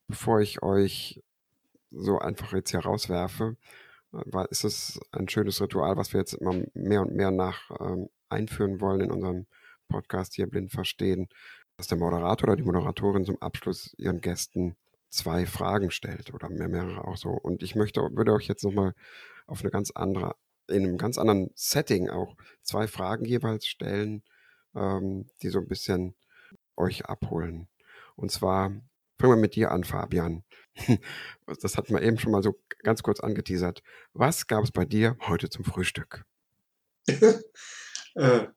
bevor 0.09 0.41
ich 0.41 0.61
euch 0.61 1.23
so 1.89 2.19
einfach 2.19 2.51
jetzt 2.51 2.71
hier 2.71 2.81
rauswerfe, 2.81 3.55
ist 4.49 4.63
es 4.63 4.99
ein 5.11 5.27
schönes 5.27 5.61
Ritual, 5.61 5.97
was 5.97 6.13
wir 6.13 6.19
jetzt 6.19 6.33
immer 6.33 6.63
mehr 6.73 7.01
und 7.01 7.13
mehr 7.13 7.31
nach 7.31 7.71
ähm, 7.79 8.09
einführen 8.29 8.79
wollen 8.79 9.01
in 9.01 9.11
unserem 9.11 9.47
Podcast 9.87 10.35
hier 10.35 10.47
blind 10.47 10.71
verstehen, 10.71 11.29
dass 11.77 11.87
der 11.87 11.97
Moderator 11.97 12.49
oder 12.49 12.55
die 12.55 12.63
Moderatorin 12.63 13.25
zum 13.25 13.41
Abschluss 13.41 13.93
ihren 13.97 14.21
Gästen 14.21 14.75
zwei 15.09 15.45
Fragen 15.45 15.91
stellt 15.91 16.33
oder 16.33 16.49
mehr, 16.49 16.67
mehrere 16.67 17.07
auch 17.07 17.17
so. 17.17 17.29
Und 17.29 17.63
ich 17.63 17.75
möchte, 17.75 18.01
würde 18.01 18.33
euch 18.33 18.47
jetzt 18.47 18.63
nochmal 18.63 18.93
auf 19.45 19.61
eine 19.61 19.71
ganz 19.71 19.91
andere, 19.91 20.35
in 20.67 20.83
einem 20.83 20.97
ganz 20.97 21.17
anderen 21.17 21.51
Setting 21.55 22.09
auch 22.09 22.35
zwei 22.61 22.87
Fragen 22.87 23.25
jeweils 23.25 23.67
stellen, 23.67 24.23
ähm, 24.75 25.27
die 25.41 25.49
so 25.49 25.59
ein 25.59 25.67
bisschen 25.67 26.15
euch 26.75 27.05
abholen. 27.05 27.67
Und 28.15 28.31
zwar 28.31 28.69
fangen 29.19 29.33
wir 29.33 29.35
mit 29.35 29.55
dir 29.55 29.71
an, 29.71 29.83
Fabian. 29.83 30.43
Das 31.61 31.77
hatten 31.77 31.93
wir 31.93 32.01
eben 32.01 32.17
schon 32.17 32.31
mal 32.31 32.41
so 32.41 32.59
ganz 32.83 33.03
kurz 33.03 33.19
angeteasert. 33.19 33.83
Was 34.13 34.47
gab 34.47 34.63
es 34.63 34.71
bei 34.71 34.85
dir 34.85 35.17
heute 35.27 35.49
zum 35.49 35.65
Frühstück? 35.65 36.25
äh, 37.07 38.47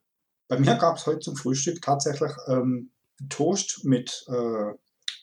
bei 0.49 0.59
mir 0.59 0.77
gab 0.77 0.97
es 0.97 1.07
heute 1.07 1.19
zum 1.19 1.37
Frühstück 1.37 1.83
tatsächlich 1.83 2.33
ähm, 2.49 2.93
Toast 3.29 3.85
mit 3.85 4.25
äh, 4.29 4.73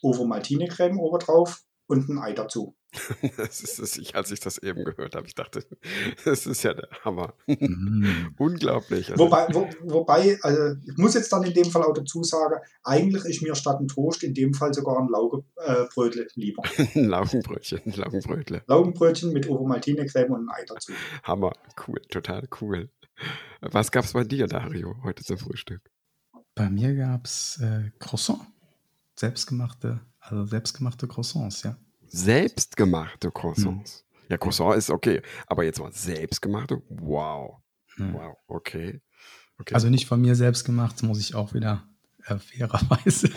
Ovo-Maltine-Creme 0.02 0.98
obendrauf 0.98 1.62
und 1.86 2.08
ein 2.08 2.18
Ei 2.18 2.32
dazu. 2.32 2.76
Das 3.36 3.60
ist 3.60 3.78
es, 3.78 3.96
ich, 3.96 4.14
als 4.14 4.30
ich 4.30 4.40
das 4.40 4.58
eben 4.58 4.84
gehört 4.84 5.14
habe, 5.14 5.26
ich 5.26 5.34
dachte, 5.34 5.64
das 6.24 6.46
ist 6.46 6.62
ja 6.62 6.74
der 6.74 6.88
Hammer. 7.04 7.34
Mm. 7.46 8.28
Unglaublich. 8.38 9.10
Also. 9.10 9.24
Wobei, 9.24 9.48
wo, 9.52 9.68
wobei 9.82 10.38
also 10.42 10.76
ich 10.86 10.96
muss 10.96 11.14
jetzt 11.14 11.32
dann 11.32 11.42
in 11.42 11.52
dem 11.52 11.64
Fall 11.64 11.82
auch 11.82 11.92
dazu 11.92 12.22
sagen, 12.22 12.60
eigentlich 12.82 13.24
ist 13.24 13.42
mir 13.42 13.54
statt 13.54 13.80
ein 13.80 13.88
Toast 13.88 14.22
in 14.22 14.34
dem 14.34 14.54
Fall 14.54 14.72
sogar 14.72 14.98
ein 14.98 15.08
Laugenbrötle 15.08 16.22
äh, 16.22 16.28
lieber. 16.34 16.62
ein 16.94 17.04
Laugenbrötchen, 17.08 17.80
Laugenbrötle. 17.84 18.62
Laugenbrötchen 18.66 19.32
mit 19.32 19.48
Ovo-Maltine-Creme 19.48 20.32
und 20.32 20.48
ein 20.48 20.54
Ei 20.54 20.64
dazu. 20.66 20.92
Hammer, 21.24 21.52
cool, 21.86 22.00
total 22.08 22.48
cool. 22.60 22.90
Was 23.60 23.90
gab 23.90 24.04
es 24.04 24.12
bei 24.12 24.24
dir, 24.24 24.46
Dario, 24.46 24.96
heute 25.02 25.24
zum 25.24 25.38
Frühstück? 25.38 25.90
Bei 26.54 26.70
mir 26.70 26.94
gab 26.94 27.24
es 27.24 27.58
äh, 27.60 27.90
Croissant. 27.98 28.40
Selbstgemachte, 29.16 30.00
also 30.24 30.46
selbstgemachte 30.46 31.06
Croissants, 31.06 31.62
ja. 31.62 31.76
Selbstgemachte 32.06 33.30
Croissants. 33.30 34.04
Hm. 34.08 34.26
Ja, 34.30 34.38
Croissant 34.38 34.76
ist 34.76 34.90
okay, 34.90 35.20
aber 35.46 35.64
jetzt 35.64 35.80
mal 35.80 35.92
selbstgemachte? 35.92 36.82
Wow. 36.88 37.58
Hm. 37.96 38.14
Wow, 38.14 38.36
okay. 38.46 39.02
okay. 39.58 39.74
Also 39.74 39.90
nicht 39.90 40.06
von 40.06 40.20
mir 40.20 40.34
selbst 40.34 40.64
gemacht, 40.64 41.02
muss 41.02 41.20
ich 41.20 41.34
auch 41.34 41.52
wieder 41.52 41.86
äh, 42.24 42.38
fairerweise. 42.38 43.28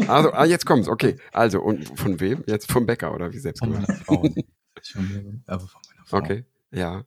also, 0.08 0.32
ah, 0.32 0.46
jetzt 0.46 0.64
kommt's, 0.64 0.88
okay. 0.88 1.18
Also, 1.32 1.60
und 1.60 1.98
von 1.98 2.20
wem? 2.20 2.42
Jetzt 2.46 2.72
vom 2.72 2.86
Bäcker 2.86 3.14
oder 3.14 3.32
wie 3.32 3.38
selbst 3.38 3.60
gemacht? 3.60 3.86
Von 4.04 4.16
meiner 4.16 4.32
Frau. 4.32 5.02
mir, 5.02 5.42
also 5.46 5.66
von 5.66 5.80
meiner 5.90 6.06
Frau. 6.06 6.18
Okay, 6.18 6.44
ja. 6.72 7.04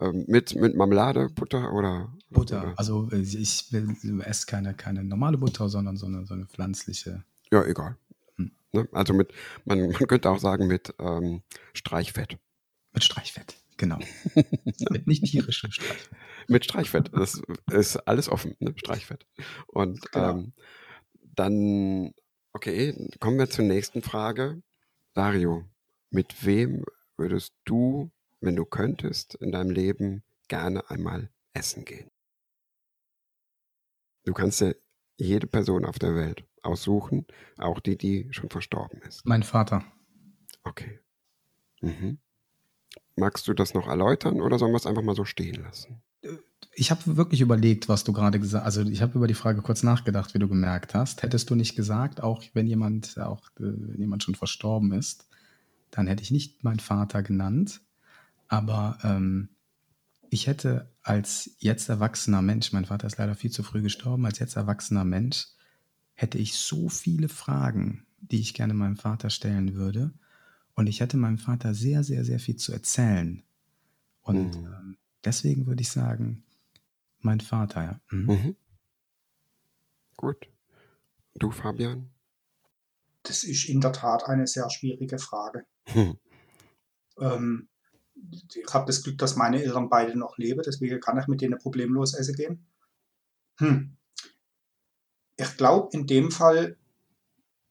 Ähm, 0.00 0.24
mit, 0.28 0.54
mit 0.54 0.76
Marmelade, 0.76 1.28
Butter 1.28 1.72
oder? 1.72 2.12
Butter. 2.30 2.62
Oder? 2.62 2.78
Also 2.78 3.10
äh, 3.10 3.18
ich 3.18 3.70
will, 3.72 4.22
esse 4.24 4.46
keine, 4.46 4.72
keine 4.74 5.04
normale 5.04 5.36
Butter, 5.36 5.68
sondern 5.68 5.96
so 5.96 6.06
eine, 6.06 6.24
so 6.24 6.34
eine 6.34 6.46
pflanzliche. 6.46 7.24
Ja, 7.50 7.64
egal. 7.64 7.96
Hm. 8.36 8.52
Ne? 8.72 8.88
Also 8.92 9.14
mit, 9.14 9.32
man, 9.64 9.80
man 9.80 10.06
könnte 10.06 10.30
auch 10.30 10.38
sagen 10.38 10.66
mit 10.66 10.94
ähm, 10.98 11.42
Streichfett. 11.72 12.38
Mit 12.92 13.04
Streichfett, 13.04 13.56
genau. 13.76 13.98
mit 14.90 15.06
nicht 15.06 15.24
tierischem 15.24 15.70
Streichfett. 15.70 16.10
Mit 16.48 16.64
Streichfett. 16.64 17.10
Das 17.12 17.40
ist 17.70 17.96
alles 17.96 18.28
offen, 18.28 18.56
ne? 18.58 18.72
Streichfett. 18.76 19.26
Und 19.66 20.10
genau. 20.12 20.30
ähm, 20.30 20.52
dann, 21.34 22.14
okay, 22.52 23.08
kommen 23.20 23.38
wir 23.38 23.50
zur 23.50 23.64
nächsten 23.64 24.02
Frage. 24.02 24.62
Dario, 25.14 25.64
mit 26.10 26.44
wem 26.44 26.84
würdest 27.16 27.52
du 27.64 28.10
wenn 28.40 28.56
du 28.56 28.64
könntest, 28.64 29.34
in 29.36 29.52
deinem 29.52 29.70
Leben 29.70 30.22
gerne 30.48 30.88
einmal 30.90 31.30
essen 31.52 31.84
gehen? 31.84 32.10
Du 34.24 34.32
kannst 34.32 34.60
dir 34.60 34.76
jede 35.16 35.46
Person 35.46 35.84
auf 35.84 35.98
der 35.98 36.14
Welt 36.14 36.44
aussuchen, 36.62 37.26
auch 37.56 37.80
die, 37.80 37.96
die 37.96 38.28
schon 38.30 38.50
verstorben 38.50 39.00
ist. 39.02 39.26
Mein 39.26 39.42
Vater. 39.42 39.84
Okay. 40.64 41.00
Mhm. 41.80 42.18
Magst 43.16 43.48
du 43.48 43.54
das 43.54 43.74
noch 43.74 43.88
erläutern 43.88 44.40
oder 44.40 44.58
sollen 44.58 44.72
wir 44.72 44.76
es 44.76 44.86
einfach 44.86 45.02
mal 45.02 45.16
so 45.16 45.24
stehen 45.24 45.62
lassen? 45.62 46.02
Ich 46.72 46.90
habe 46.90 47.16
wirklich 47.16 47.40
überlegt, 47.40 47.88
was 47.88 48.04
du 48.04 48.12
gerade 48.12 48.38
gesagt 48.38 48.64
hast. 48.64 48.76
Also 48.76 48.90
ich 48.90 49.02
habe 49.02 49.16
über 49.16 49.26
die 49.26 49.34
Frage 49.34 49.62
kurz 49.62 49.82
nachgedacht, 49.82 50.34
wie 50.34 50.38
du 50.38 50.48
gemerkt 50.48 50.94
hast. 50.94 51.22
Hättest 51.22 51.50
du 51.50 51.54
nicht 51.54 51.74
gesagt, 51.74 52.22
auch 52.22 52.44
wenn 52.54 52.66
jemand, 52.66 53.18
auch 53.18 53.48
äh, 53.58 53.74
wenn 53.74 54.00
jemand 54.00 54.22
schon 54.22 54.34
verstorben 54.34 54.92
ist, 54.92 55.26
dann 55.90 56.06
hätte 56.06 56.22
ich 56.22 56.30
nicht 56.30 56.62
meinen 56.62 56.80
Vater 56.80 57.22
genannt. 57.22 57.80
Aber 58.46 58.98
ähm, 59.02 59.48
ich 60.30 60.46
hätte 60.46 60.90
als 61.02 61.56
jetzt 61.58 61.88
erwachsener 61.88 62.42
Mensch, 62.42 62.72
mein 62.72 62.84
Vater 62.84 63.06
ist 63.06 63.18
leider 63.18 63.34
viel 63.34 63.50
zu 63.50 63.62
früh 63.62 63.82
gestorben, 63.82 64.26
als 64.26 64.38
jetzt 64.38 64.56
erwachsener 64.56 65.04
Mensch 65.04 65.48
hätte 66.18 66.36
ich 66.36 66.54
so 66.54 66.88
viele 66.88 67.28
Fragen, 67.28 68.04
die 68.18 68.40
ich 68.40 68.52
gerne 68.52 68.74
meinem 68.74 68.96
Vater 68.96 69.30
stellen 69.30 69.74
würde. 69.74 70.12
Und 70.74 70.88
ich 70.88 70.98
hätte 70.98 71.16
meinem 71.16 71.38
Vater 71.38 71.74
sehr, 71.74 72.02
sehr, 72.02 72.24
sehr 72.24 72.40
viel 72.40 72.56
zu 72.56 72.72
erzählen. 72.72 73.44
Und 74.22 74.60
mhm. 74.60 74.66
ähm, 74.66 74.98
deswegen 75.24 75.66
würde 75.66 75.80
ich 75.80 75.90
sagen, 75.90 76.42
mein 77.20 77.38
Vater, 77.38 77.82
ja. 77.84 78.00
Mhm. 78.10 78.26
Mhm. 78.26 78.56
Gut. 80.16 80.48
Du, 81.34 81.52
Fabian? 81.52 82.10
Das 83.22 83.44
ist 83.44 83.68
in 83.68 83.80
der 83.80 83.92
Tat 83.92 84.24
eine 84.24 84.48
sehr 84.48 84.68
schwierige 84.70 85.18
Frage. 85.20 85.66
Hm. 85.86 86.18
Ähm, 87.20 87.68
ich 88.56 88.74
habe 88.74 88.86
das 88.86 89.04
Glück, 89.04 89.18
dass 89.18 89.36
meine 89.36 89.62
Eltern 89.62 89.88
beide 89.88 90.18
noch 90.18 90.36
leben, 90.36 90.62
deswegen 90.66 90.98
kann 90.98 91.18
ich 91.18 91.28
mit 91.28 91.40
denen 91.40 91.60
problemlos 91.60 92.14
essen 92.14 92.34
gehen. 92.34 92.66
Hm. 93.58 93.97
Ich 95.38 95.56
glaube, 95.56 95.88
in 95.92 96.06
dem 96.06 96.30
Fall 96.30 96.76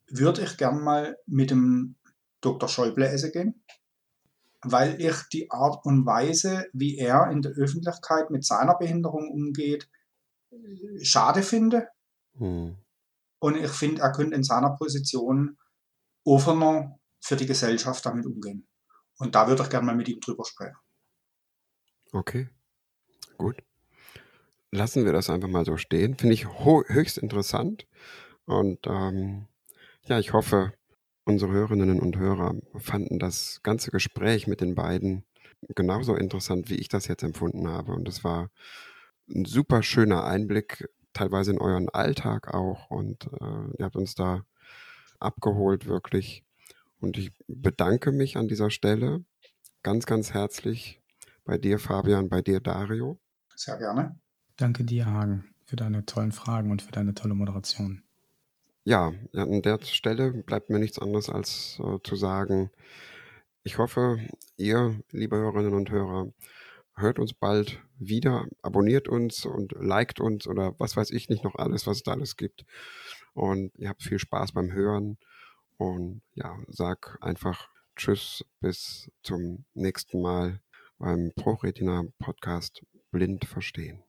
würde 0.07 0.41
ich 0.43 0.57
gern 0.57 0.81
mal 0.81 1.17
mit 1.25 1.51
dem 1.51 1.95
Dr. 2.39 2.69
Schäuble 2.69 3.07
essen 3.07 3.31
gehen, 3.31 3.63
weil 4.61 4.99
ich 5.01 5.15
die 5.33 5.51
Art 5.51 5.85
und 5.85 6.05
Weise, 6.05 6.67
wie 6.71 6.97
er 6.97 7.29
in 7.29 7.41
der 7.41 7.51
Öffentlichkeit 7.51 8.29
mit 8.31 8.45
seiner 8.45 8.75
Behinderung 8.77 9.29
umgeht, 9.29 9.89
schade 11.01 11.43
finde. 11.43 11.89
Hm. 12.37 12.77
Und 13.39 13.55
ich 13.57 13.71
finde, 13.71 14.01
er 14.01 14.13
könnte 14.13 14.35
in 14.35 14.43
seiner 14.43 14.75
Position 14.75 15.57
offener 16.23 16.97
für 17.19 17.35
die 17.35 17.45
Gesellschaft 17.45 18.05
damit 18.05 18.25
umgehen. 18.25 18.65
Und 19.17 19.35
da 19.35 19.47
würde 19.47 19.63
ich 19.63 19.69
gerne 19.69 19.85
mal 19.85 19.95
mit 19.95 20.07
ihm 20.07 20.21
drüber 20.21 20.45
sprechen. 20.45 20.77
Okay, 22.13 22.49
gut. 23.37 23.61
Lassen 24.71 25.05
wir 25.05 25.13
das 25.13 25.29
einfach 25.29 25.47
mal 25.47 25.65
so 25.65 25.77
stehen. 25.77 26.15
Finde 26.15 26.33
ich 26.33 26.47
höchst 26.47 27.17
interessant. 27.17 27.87
Und 28.45 28.85
ähm, 28.87 29.47
ja, 30.05 30.19
ich 30.19 30.33
hoffe, 30.33 30.73
unsere 31.25 31.51
Hörerinnen 31.51 31.99
und 31.99 32.17
Hörer 32.17 32.55
fanden 32.75 33.19
das 33.19 33.61
ganze 33.63 33.91
Gespräch 33.91 34.47
mit 34.47 34.61
den 34.61 34.75
beiden 34.75 35.23
genauso 35.75 36.15
interessant, 36.15 36.69
wie 36.69 36.75
ich 36.75 36.89
das 36.89 37.07
jetzt 37.07 37.23
empfunden 37.23 37.67
habe. 37.67 37.93
Und 37.93 38.07
es 38.07 38.23
war 38.23 38.49
ein 39.29 39.45
super 39.45 39.83
schöner 39.83 40.23
Einblick, 40.23 40.89
teilweise 41.13 41.51
in 41.51 41.59
euren 41.59 41.89
Alltag 41.89 42.53
auch. 42.53 42.89
Und 42.89 43.25
äh, 43.39 43.77
ihr 43.77 43.85
habt 43.85 43.95
uns 43.95 44.15
da 44.15 44.45
abgeholt, 45.19 45.85
wirklich. 45.85 46.43
Und 46.99 47.17
ich 47.17 47.31
bedanke 47.47 48.11
mich 48.11 48.37
an 48.37 48.47
dieser 48.47 48.69
Stelle 48.69 49.23
ganz, 49.83 50.05
ganz 50.05 50.33
herzlich 50.33 51.01
bei 51.43 51.57
dir, 51.57 51.79
Fabian, 51.79 52.29
bei 52.29 52.41
dir, 52.41 52.59
Dario. 52.59 53.19
Sehr 53.55 53.77
gerne. 53.77 54.19
Danke 54.57 54.83
dir, 54.83 55.05
Hagen, 55.05 55.45
für 55.65 55.75
deine 55.75 56.05
tollen 56.05 56.31
Fragen 56.31 56.71
und 56.71 56.81
für 56.81 56.91
deine 56.91 57.13
tolle 57.13 57.35
Moderation. 57.35 58.03
Ja, 58.83 59.13
an 59.33 59.61
der 59.61 59.79
Stelle 59.83 60.31
bleibt 60.31 60.69
mir 60.69 60.79
nichts 60.79 60.97
anderes 60.97 61.29
als 61.29 61.79
äh, 61.79 61.99
zu 62.03 62.15
sagen, 62.15 62.71
ich 63.63 63.77
hoffe, 63.77 64.17
ihr, 64.55 64.99
liebe 65.11 65.35
Hörerinnen 65.35 65.73
und 65.73 65.91
Hörer, 65.91 66.31
hört 66.95 67.19
uns 67.19 67.33
bald 67.33 67.81
wieder, 67.99 68.47
abonniert 68.61 69.09
uns 69.09 69.45
und 69.45 69.73
liked 69.73 70.21
uns 70.21 70.47
oder 70.47 70.73
was 70.79 70.95
weiß 70.95 71.11
ich 71.11 71.27
nicht 71.27 71.43
noch 71.43 71.55
alles, 71.55 71.85
was 71.85 71.97
es 71.97 72.03
da 72.03 72.13
alles 72.13 72.37
gibt. 72.37 72.65
Und 73.33 73.71
ihr 73.77 73.89
habt 73.89 74.03
viel 74.03 74.19
Spaß 74.19 74.53
beim 74.53 74.71
Hören. 74.71 75.17
Und 75.75 76.21
ja, 76.33 76.57
sag 76.69 77.17
einfach 77.21 77.69
Tschüss, 77.97 78.45
bis 78.61 79.11
zum 79.21 79.65
nächsten 79.73 80.21
Mal 80.21 80.61
beim 80.97 81.33
ProRetina 81.35 82.05
Podcast 82.19 82.85
Blind 83.11 83.45
verstehen. 83.45 84.06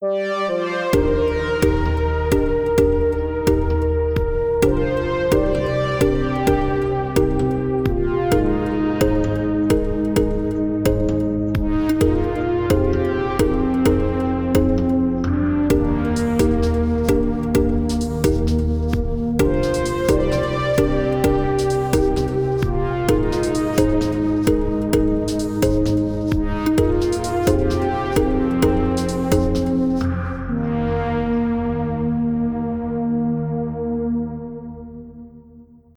Thank 0.00 0.94
you. 0.94 1.37